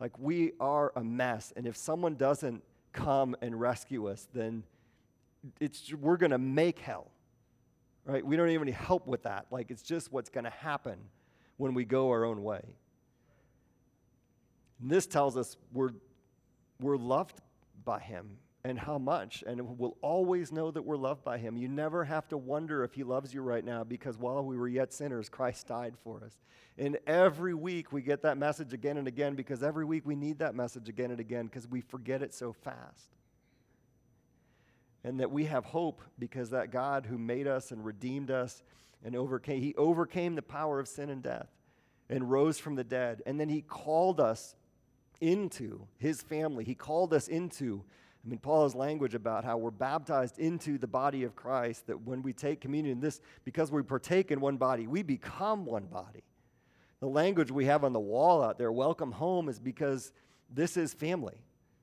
Like 0.00 0.18
we 0.18 0.52
are 0.58 0.92
a 0.96 1.04
mess 1.04 1.52
and 1.56 1.66
if 1.66 1.76
someone 1.76 2.16
doesn't 2.16 2.62
come 2.92 3.36
and 3.40 3.58
rescue 3.58 4.08
us 4.08 4.26
then 4.34 4.64
it's 5.60 5.92
we're 5.94 6.16
going 6.16 6.30
to 6.30 6.38
make 6.38 6.78
hell. 6.78 7.10
Right? 8.04 8.24
We 8.24 8.36
don't 8.36 8.50
even 8.50 8.66
need 8.66 8.74
help 8.74 9.06
with 9.06 9.22
that. 9.22 9.46
Like 9.50 9.70
it's 9.70 9.82
just 9.82 10.12
what's 10.12 10.28
going 10.28 10.44
to 10.44 10.50
happen 10.50 10.98
when 11.56 11.74
we 11.74 11.84
go 11.84 12.10
our 12.10 12.24
own 12.24 12.42
way. 12.42 12.62
And 14.80 14.90
this 14.90 15.06
tells 15.06 15.36
us 15.36 15.56
we're 15.72 15.92
we're 16.80 16.96
loved 16.96 17.40
by 17.84 18.00
him 18.00 18.38
and 18.64 18.78
how 18.78 18.96
much. 18.98 19.42
And 19.46 19.78
we'll 19.78 19.96
always 20.02 20.52
know 20.52 20.70
that 20.70 20.82
we're 20.82 20.96
loved 20.96 21.24
by 21.24 21.38
Him. 21.38 21.56
You 21.56 21.68
never 21.68 22.04
have 22.04 22.28
to 22.28 22.36
wonder 22.36 22.84
if 22.84 22.94
He 22.94 23.02
loves 23.02 23.34
you 23.34 23.42
right 23.42 23.64
now 23.64 23.82
because 23.82 24.16
while 24.16 24.44
we 24.44 24.56
were 24.56 24.68
yet 24.68 24.92
sinners, 24.92 25.28
Christ 25.28 25.66
died 25.66 25.94
for 26.04 26.22
us. 26.24 26.38
And 26.78 26.98
every 27.06 27.54
week 27.54 27.92
we 27.92 28.02
get 28.02 28.22
that 28.22 28.38
message 28.38 28.72
again 28.72 28.96
and 28.96 29.08
again 29.08 29.34
because 29.34 29.62
every 29.62 29.84
week 29.84 30.06
we 30.06 30.14
need 30.14 30.38
that 30.38 30.54
message 30.54 30.88
again 30.88 31.10
and 31.10 31.20
again 31.20 31.46
because 31.46 31.66
we 31.66 31.80
forget 31.80 32.22
it 32.22 32.32
so 32.32 32.52
fast. 32.52 33.16
And 35.04 35.18
that 35.18 35.32
we 35.32 35.46
have 35.46 35.64
hope 35.64 36.00
because 36.18 36.50
that 36.50 36.70
God 36.70 37.06
who 37.06 37.18
made 37.18 37.48
us 37.48 37.72
and 37.72 37.84
redeemed 37.84 38.30
us 38.30 38.62
and 39.04 39.16
overcame, 39.16 39.60
He 39.60 39.74
overcame 39.74 40.36
the 40.36 40.42
power 40.42 40.78
of 40.78 40.86
sin 40.86 41.10
and 41.10 41.22
death 41.22 41.48
and 42.08 42.30
rose 42.30 42.58
from 42.58 42.76
the 42.76 42.84
dead. 42.84 43.22
And 43.26 43.40
then 43.40 43.48
He 43.48 43.62
called 43.62 44.20
us 44.20 44.54
into 45.20 45.88
His 45.98 46.22
family, 46.22 46.62
He 46.62 46.76
called 46.76 47.12
us 47.12 47.26
into 47.26 47.82
I 48.24 48.28
mean, 48.28 48.38
Paul's 48.38 48.74
language 48.74 49.14
about 49.14 49.44
how 49.44 49.56
we're 49.56 49.72
baptized 49.72 50.38
into 50.38 50.78
the 50.78 50.86
body 50.86 51.24
of 51.24 51.34
Christ, 51.34 51.88
that 51.88 52.02
when 52.02 52.22
we 52.22 52.32
take 52.32 52.60
communion, 52.60 53.00
this, 53.00 53.20
because 53.44 53.72
we 53.72 53.82
partake 53.82 54.30
in 54.30 54.40
one 54.40 54.56
body, 54.56 54.86
we 54.86 55.02
become 55.02 55.64
one 55.64 55.86
body. 55.86 56.22
The 57.00 57.08
language 57.08 57.50
we 57.50 57.64
have 57.64 57.82
on 57.82 57.92
the 57.92 57.98
wall 57.98 58.42
out 58.42 58.58
there, 58.58 58.70
welcome 58.70 59.10
home, 59.10 59.48
is 59.48 59.58
because 59.58 60.12
this 60.48 60.76
is 60.76 60.94
family. 60.94 61.34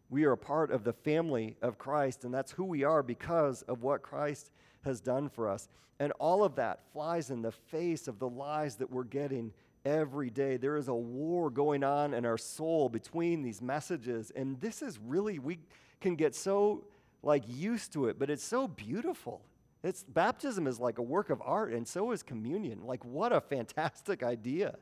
We 0.10 0.24
are 0.24 0.32
a 0.32 0.38
part 0.38 0.72
of 0.72 0.86
the 0.86 0.94
family 0.94 1.58
of 1.62 1.78
Christ, 1.78 2.24
and 2.24 2.34
that's 2.34 2.54
who 2.54 2.64
we 2.64 2.86
are 2.86 3.04
because 3.04 3.64
of 3.64 3.84
what 3.84 4.02
Christ 4.02 4.50
has 4.86 5.02
done 5.02 5.28
for 5.28 5.50
us. 5.50 5.68
And 6.00 6.14
all 6.20 6.46
of 6.46 6.56
that 6.56 6.80
flies 6.94 7.32
in 7.32 7.42
the 7.42 7.52
face 7.52 8.08
of 8.08 8.18
the 8.18 8.30
lies 8.30 8.78
that 8.78 8.90
we're 8.90 9.04
getting 9.04 9.52
every 9.86 10.30
day. 10.30 10.58
There 10.58 10.78
is 10.78 10.88
a 10.88 10.94
war 10.94 11.50
going 11.50 11.84
on 11.84 12.14
in 12.14 12.26
our 12.26 12.38
soul 12.38 12.90
between 12.90 13.42
these 13.42 13.62
messages, 13.62 14.32
and 14.36 14.60
this 14.62 14.82
is 14.82 15.00
really, 15.00 15.40
we 15.40 15.60
can 16.02 16.16
get 16.16 16.36
so 16.36 16.86
like 17.22 17.44
used 17.48 17.94
to 17.94 18.08
it, 18.08 18.18
but 18.18 18.30
it's 18.30 18.44
so 18.44 18.68
beautiful. 18.68 19.42
It's 19.84 20.04
baptism 20.04 20.68
is 20.68 20.80
like 20.80 20.98
a 20.98 21.04
work 21.04 21.30
of 21.30 21.42
art, 21.44 21.74
and 21.74 21.88
so 21.88 22.12
is 22.12 22.24
communion. 22.24 22.86
Like, 22.86 23.04
what 23.06 23.32
a 23.32 23.42
fantastic 23.42 24.24
idea. 24.24 24.76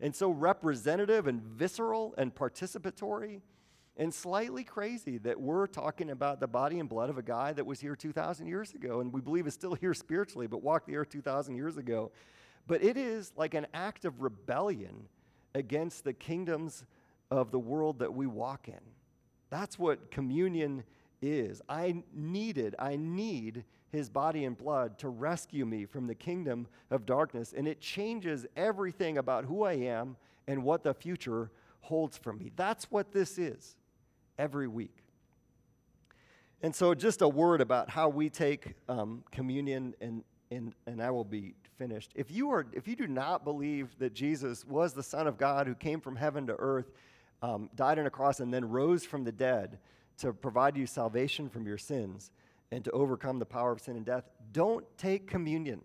And 0.00 0.14
so 0.14 0.30
representative 0.30 1.28
and 1.28 1.40
visceral 1.42 2.14
and 2.18 2.34
participatory 2.34 3.40
and 3.96 4.12
slightly 4.12 4.64
crazy 4.64 5.18
that 5.18 5.40
we're 5.40 5.66
talking 5.66 6.10
about 6.10 6.40
the 6.40 6.48
body 6.48 6.80
and 6.80 6.88
blood 6.88 7.10
of 7.10 7.18
a 7.18 7.22
guy 7.22 7.52
that 7.52 7.64
was 7.64 7.78
here 7.78 7.94
2,000 7.94 8.46
years 8.46 8.72
ago 8.74 9.00
and 9.00 9.12
we 9.12 9.20
believe 9.20 9.46
is 9.46 9.54
still 9.54 9.74
here 9.74 9.94
spiritually, 9.94 10.46
but 10.46 10.62
walked 10.62 10.86
the 10.86 10.96
earth 10.96 11.10
2,000 11.10 11.54
years 11.54 11.76
ago. 11.76 12.10
But 12.72 12.82
it 12.82 12.96
is 12.96 13.34
like 13.36 13.52
an 13.52 13.66
act 13.74 14.06
of 14.06 14.22
rebellion 14.22 15.06
against 15.54 16.04
the 16.04 16.14
kingdoms 16.14 16.86
of 17.30 17.50
the 17.50 17.58
world 17.58 17.98
that 17.98 18.14
we 18.14 18.26
walk 18.26 18.66
in. 18.66 18.80
That's 19.50 19.78
what 19.78 20.10
communion 20.10 20.84
is. 21.20 21.60
I 21.68 22.02
needed, 22.14 22.74
I 22.78 22.96
need 22.96 23.64
his 23.90 24.08
body 24.08 24.46
and 24.46 24.56
blood 24.56 24.98
to 25.00 25.10
rescue 25.10 25.66
me 25.66 25.84
from 25.84 26.06
the 26.06 26.14
kingdom 26.14 26.66
of 26.90 27.04
darkness. 27.04 27.52
And 27.54 27.68
it 27.68 27.78
changes 27.82 28.46
everything 28.56 29.18
about 29.18 29.44
who 29.44 29.64
I 29.64 29.74
am 29.74 30.16
and 30.48 30.64
what 30.64 30.82
the 30.82 30.94
future 30.94 31.50
holds 31.82 32.16
for 32.16 32.32
me. 32.32 32.52
That's 32.56 32.90
what 32.90 33.12
this 33.12 33.36
is 33.36 33.76
every 34.38 34.66
week. 34.66 34.96
And 36.62 36.74
so, 36.74 36.94
just 36.94 37.20
a 37.20 37.28
word 37.28 37.60
about 37.60 37.90
how 37.90 38.08
we 38.08 38.30
take 38.30 38.76
um, 38.88 39.24
communion, 39.30 39.94
and, 40.00 40.24
and, 40.56 40.74
and 40.86 41.02
I 41.02 41.10
will 41.10 41.24
be 41.24 41.54
finished. 41.78 42.12
If 42.14 42.30
you, 42.30 42.50
are, 42.50 42.66
if 42.72 42.86
you 42.86 42.96
do 42.96 43.06
not 43.06 43.44
believe 43.44 43.88
that 43.98 44.14
Jesus 44.14 44.64
was 44.64 44.92
the 44.92 45.02
Son 45.02 45.26
of 45.26 45.38
God 45.38 45.66
who 45.66 45.74
came 45.74 46.00
from 46.00 46.16
heaven 46.16 46.46
to 46.46 46.54
earth, 46.58 46.90
um, 47.42 47.70
died 47.74 47.98
on 47.98 48.06
a 48.06 48.10
cross, 48.10 48.40
and 48.40 48.52
then 48.52 48.68
rose 48.68 49.04
from 49.04 49.24
the 49.24 49.32
dead 49.32 49.78
to 50.18 50.32
provide 50.32 50.76
you 50.76 50.86
salvation 50.86 51.48
from 51.48 51.66
your 51.66 51.78
sins 51.78 52.30
and 52.70 52.84
to 52.84 52.90
overcome 52.92 53.38
the 53.38 53.46
power 53.46 53.72
of 53.72 53.80
sin 53.80 53.96
and 53.96 54.06
death, 54.06 54.24
don't 54.52 54.84
take 54.96 55.26
communion. 55.26 55.82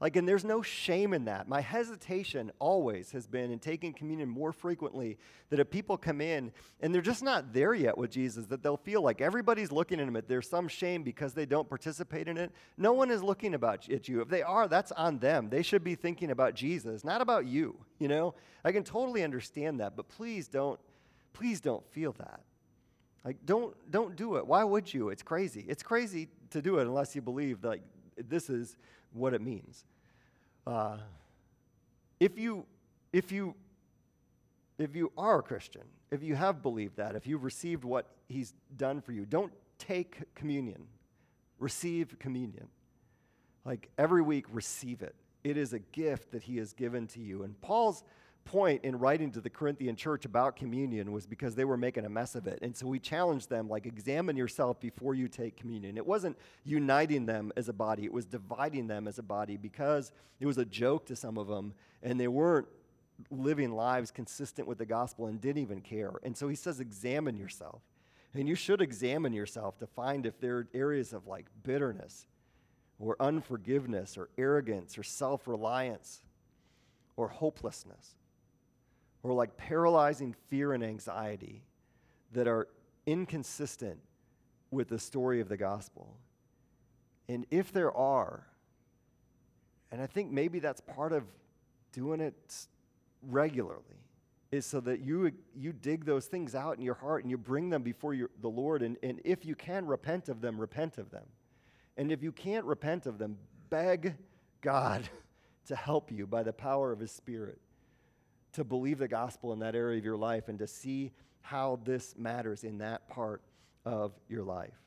Like, 0.00 0.16
and 0.16 0.26
there's 0.26 0.44
no 0.44 0.62
shame 0.62 1.12
in 1.12 1.26
that. 1.26 1.46
My 1.46 1.60
hesitation 1.60 2.50
always 2.58 3.12
has 3.12 3.26
been 3.26 3.50
in 3.50 3.58
taking 3.58 3.92
communion 3.92 4.30
more 4.30 4.50
frequently 4.50 5.18
that 5.50 5.60
if 5.60 5.68
people 5.68 5.98
come 5.98 6.22
in 6.22 6.52
and 6.80 6.94
they're 6.94 7.02
just 7.02 7.22
not 7.22 7.52
there 7.52 7.74
yet 7.74 7.98
with 7.98 8.10
Jesus, 8.10 8.46
that 8.46 8.62
they'll 8.62 8.78
feel 8.78 9.02
like 9.02 9.20
everybody's 9.20 9.70
looking 9.70 10.00
at 10.00 10.10
them, 10.10 10.22
there's 10.26 10.48
some 10.48 10.68
shame 10.68 11.02
because 11.02 11.34
they 11.34 11.44
don't 11.44 11.68
participate 11.68 12.28
in 12.28 12.38
it. 12.38 12.50
No 12.78 12.94
one 12.94 13.10
is 13.10 13.22
looking 13.22 13.52
about 13.52 13.90
at 13.90 14.08
you. 14.08 14.22
If 14.22 14.28
they 14.28 14.40
are, 14.40 14.68
that's 14.68 14.90
on 14.92 15.18
them. 15.18 15.50
They 15.50 15.62
should 15.62 15.84
be 15.84 15.96
thinking 15.96 16.30
about 16.30 16.54
Jesus, 16.54 17.04
not 17.04 17.20
about 17.20 17.44
you. 17.44 17.76
You 17.98 18.08
know, 18.08 18.34
I 18.64 18.72
can 18.72 18.84
totally 18.84 19.22
understand 19.22 19.80
that, 19.80 19.96
but 19.96 20.08
please 20.08 20.48
don't, 20.48 20.80
please 21.34 21.60
don't 21.60 21.86
feel 21.92 22.12
that. 22.12 22.40
Like, 23.22 23.36
don't 23.44 23.74
don't 23.90 24.16
do 24.16 24.36
it. 24.36 24.46
Why 24.46 24.64
would 24.64 24.92
you? 24.92 25.10
It's 25.10 25.22
crazy. 25.22 25.66
It's 25.68 25.82
crazy 25.82 26.28
to 26.52 26.62
do 26.62 26.78
it 26.78 26.86
unless 26.86 27.14
you 27.14 27.20
believe 27.20 27.62
like 27.62 27.82
this 28.16 28.48
is 28.48 28.76
what 29.12 29.34
it 29.34 29.40
means. 29.40 29.84
Uh, 30.66 30.98
if 32.18 32.38
you 32.38 32.66
if 33.12 33.32
you 33.32 33.54
if 34.78 34.96
you 34.96 35.12
are 35.16 35.40
a 35.40 35.42
Christian, 35.42 35.82
if 36.10 36.22
you 36.22 36.34
have 36.34 36.62
believed 36.62 36.96
that, 36.96 37.14
if 37.14 37.26
you've 37.26 37.44
received 37.44 37.84
what 37.84 38.06
He's 38.28 38.54
done 38.76 39.00
for 39.00 39.12
you, 39.12 39.26
don't 39.26 39.52
take 39.78 40.34
communion. 40.34 40.86
Receive 41.58 42.18
communion. 42.18 42.68
Like 43.64 43.90
every 43.98 44.22
week, 44.22 44.46
receive 44.52 45.02
it. 45.02 45.14
It 45.44 45.56
is 45.56 45.72
a 45.72 45.78
gift 45.78 46.32
that 46.32 46.42
He 46.42 46.56
has 46.58 46.72
given 46.72 47.06
to 47.08 47.20
you. 47.20 47.42
And 47.42 47.60
Paul's 47.60 48.04
point 48.44 48.84
in 48.84 48.98
writing 48.98 49.30
to 49.32 49.40
the 49.40 49.50
Corinthian 49.50 49.96
church 49.96 50.24
about 50.24 50.56
communion 50.56 51.12
was 51.12 51.26
because 51.26 51.54
they 51.54 51.64
were 51.64 51.76
making 51.76 52.04
a 52.04 52.08
mess 52.08 52.34
of 52.34 52.46
it. 52.46 52.58
And 52.62 52.76
so 52.76 52.86
we 52.86 52.98
challenged 52.98 53.48
them, 53.48 53.68
like, 53.68 53.86
examine 53.86 54.36
yourself 54.36 54.80
before 54.80 55.14
you 55.14 55.28
take 55.28 55.56
communion. 55.56 55.96
It 55.96 56.06
wasn't 56.06 56.36
uniting 56.64 57.26
them 57.26 57.52
as 57.56 57.68
a 57.68 57.72
body, 57.72 58.04
it 58.04 58.12
was 58.12 58.26
dividing 58.26 58.86
them 58.86 59.06
as 59.06 59.18
a 59.18 59.22
body 59.22 59.56
because 59.56 60.12
it 60.40 60.46
was 60.46 60.58
a 60.58 60.64
joke 60.64 61.06
to 61.06 61.16
some 61.16 61.38
of 61.38 61.46
them, 61.46 61.74
and 62.02 62.18
they 62.18 62.28
weren't 62.28 62.66
living 63.30 63.72
lives 63.72 64.10
consistent 64.10 64.66
with 64.66 64.78
the 64.78 64.86
gospel 64.86 65.26
and 65.26 65.40
didn't 65.40 65.62
even 65.62 65.80
care. 65.80 66.12
And 66.22 66.36
so 66.36 66.48
he 66.48 66.56
says, 66.56 66.80
examine 66.80 67.36
yourself. 67.36 67.82
And 68.34 68.48
you 68.48 68.54
should 68.54 68.80
examine 68.80 69.32
yourself 69.32 69.78
to 69.78 69.86
find 69.86 70.24
if 70.24 70.40
there 70.40 70.58
are 70.58 70.68
areas 70.72 71.12
of 71.12 71.26
like 71.26 71.46
bitterness 71.62 72.26
or 72.98 73.16
unforgiveness 73.20 74.16
or 74.16 74.28
arrogance 74.38 74.96
or 74.96 75.02
self 75.02 75.48
reliance 75.48 76.22
or 77.16 77.28
hopelessness 77.28 78.14
or 79.22 79.32
like 79.32 79.56
paralyzing 79.56 80.34
fear 80.48 80.72
and 80.72 80.82
anxiety 80.82 81.62
that 82.32 82.48
are 82.48 82.68
inconsistent 83.06 83.98
with 84.70 84.88
the 84.88 84.98
story 84.98 85.40
of 85.40 85.48
the 85.48 85.56
gospel. 85.56 86.16
And 87.28 87.46
if 87.50 87.72
there 87.72 87.92
are, 87.92 88.46
and 89.90 90.00
I 90.00 90.06
think 90.06 90.30
maybe 90.30 90.58
that's 90.58 90.80
part 90.80 91.12
of 91.12 91.24
doing 91.92 92.20
it 92.20 92.34
regularly, 93.22 93.82
is 94.50 94.66
so 94.66 94.80
that 94.80 95.00
you, 95.00 95.30
you 95.54 95.72
dig 95.72 96.04
those 96.04 96.26
things 96.26 96.54
out 96.54 96.76
in 96.76 96.82
your 96.82 96.94
heart 96.94 97.22
and 97.22 97.30
you 97.30 97.38
bring 97.38 97.70
them 97.70 97.82
before 97.82 98.14
your, 98.14 98.30
the 98.40 98.48
Lord. 98.48 98.82
And, 98.82 98.96
and 99.02 99.20
if 99.24 99.44
you 99.44 99.54
can 99.54 99.86
repent 99.86 100.28
of 100.28 100.40
them, 100.40 100.60
repent 100.60 100.98
of 100.98 101.10
them. 101.10 101.24
And 101.96 102.10
if 102.10 102.22
you 102.22 102.32
can't 102.32 102.64
repent 102.64 103.06
of 103.06 103.18
them, 103.18 103.36
beg 103.68 104.14
God 104.60 105.08
to 105.66 105.76
help 105.76 106.10
you 106.10 106.26
by 106.26 106.42
the 106.42 106.52
power 106.52 106.90
of 106.90 106.98
His 106.98 107.12
Spirit 107.12 107.60
to 108.52 108.64
believe 108.64 108.98
the 108.98 109.08
gospel 109.08 109.52
in 109.52 109.60
that 109.60 109.74
area 109.74 109.98
of 109.98 110.04
your 110.04 110.16
life 110.16 110.48
and 110.48 110.58
to 110.58 110.66
see 110.66 111.12
how 111.40 111.78
this 111.84 112.14
matters 112.16 112.64
in 112.64 112.78
that 112.78 113.08
part 113.08 113.42
of 113.84 114.12
your 114.28 114.42
life. 114.42 114.78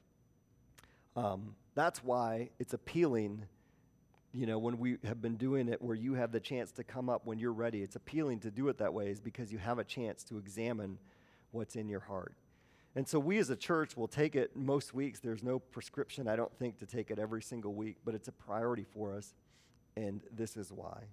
Um, 1.16 1.56
that's 1.76 2.04
why 2.04 2.50
it's 2.60 2.74
appealing, 2.74 3.46
you 4.32 4.46
know, 4.46 4.58
when 4.60 4.78
we 4.78 4.98
have 5.04 5.22
been 5.22 5.36
doing 5.38 5.68
it 5.68 5.82
where 5.82 5.96
you 5.96 6.14
have 6.14 6.32
the 6.32 6.40
chance 6.40 6.72
to 6.74 6.84
come 6.84 7.10
up 7.10 7.26
when 7.26 7.40
you're 7.40 7.54
ready. 7.54 7.82
It's 7.82 7.96
appealing 7.96 8.40
to 8.42 8.52
do 8.52 8.68
it 8.68 8.78
that 8.78 8.94
way, 8.94 9.10
is 9.10 9.20
because 9.20 9.52
you 9.52 9.58
have 9.58 9.80
a 9.80 9.84
chance 9.84 10.24
to 10.26 10.38
examine 10.38 10.98
what's 11.52 11.76
in 11.76 11.88
your 11.88 12.02
heart. 12.02 12.34
And 12.96 13.08
so 13.08 13.18
we 13.20 13.40
as 13.40 13.50
a 13.50 13.56
church 13.56 13.98
will 13.98 14.08
take 14.08 14.36
it 14.36 14.56
most 14.56 14.94
weeks. 14.94 15.20
There's 15.20 15.42
no 15.42 15.58
prescription, 15.58 16.28
I 16.28 16.36
don't 16.36 16.56
think, 16.60 16.78
to 16.80 16.86
take 16.86 17.10
it 17.10 17.18
every 17.18 17.42
single 17.42 17.74
week, 17.74 17.98
but 18.06 18.14
it's 18.14 18.28
a 18.28 18.32
priority 18.32 18.86
for 18.94 19.16
us, 19.16 19.34
and 19.96 20.22
this 20.32 20.58
is 20.58 20.72
why. 20.72 21.06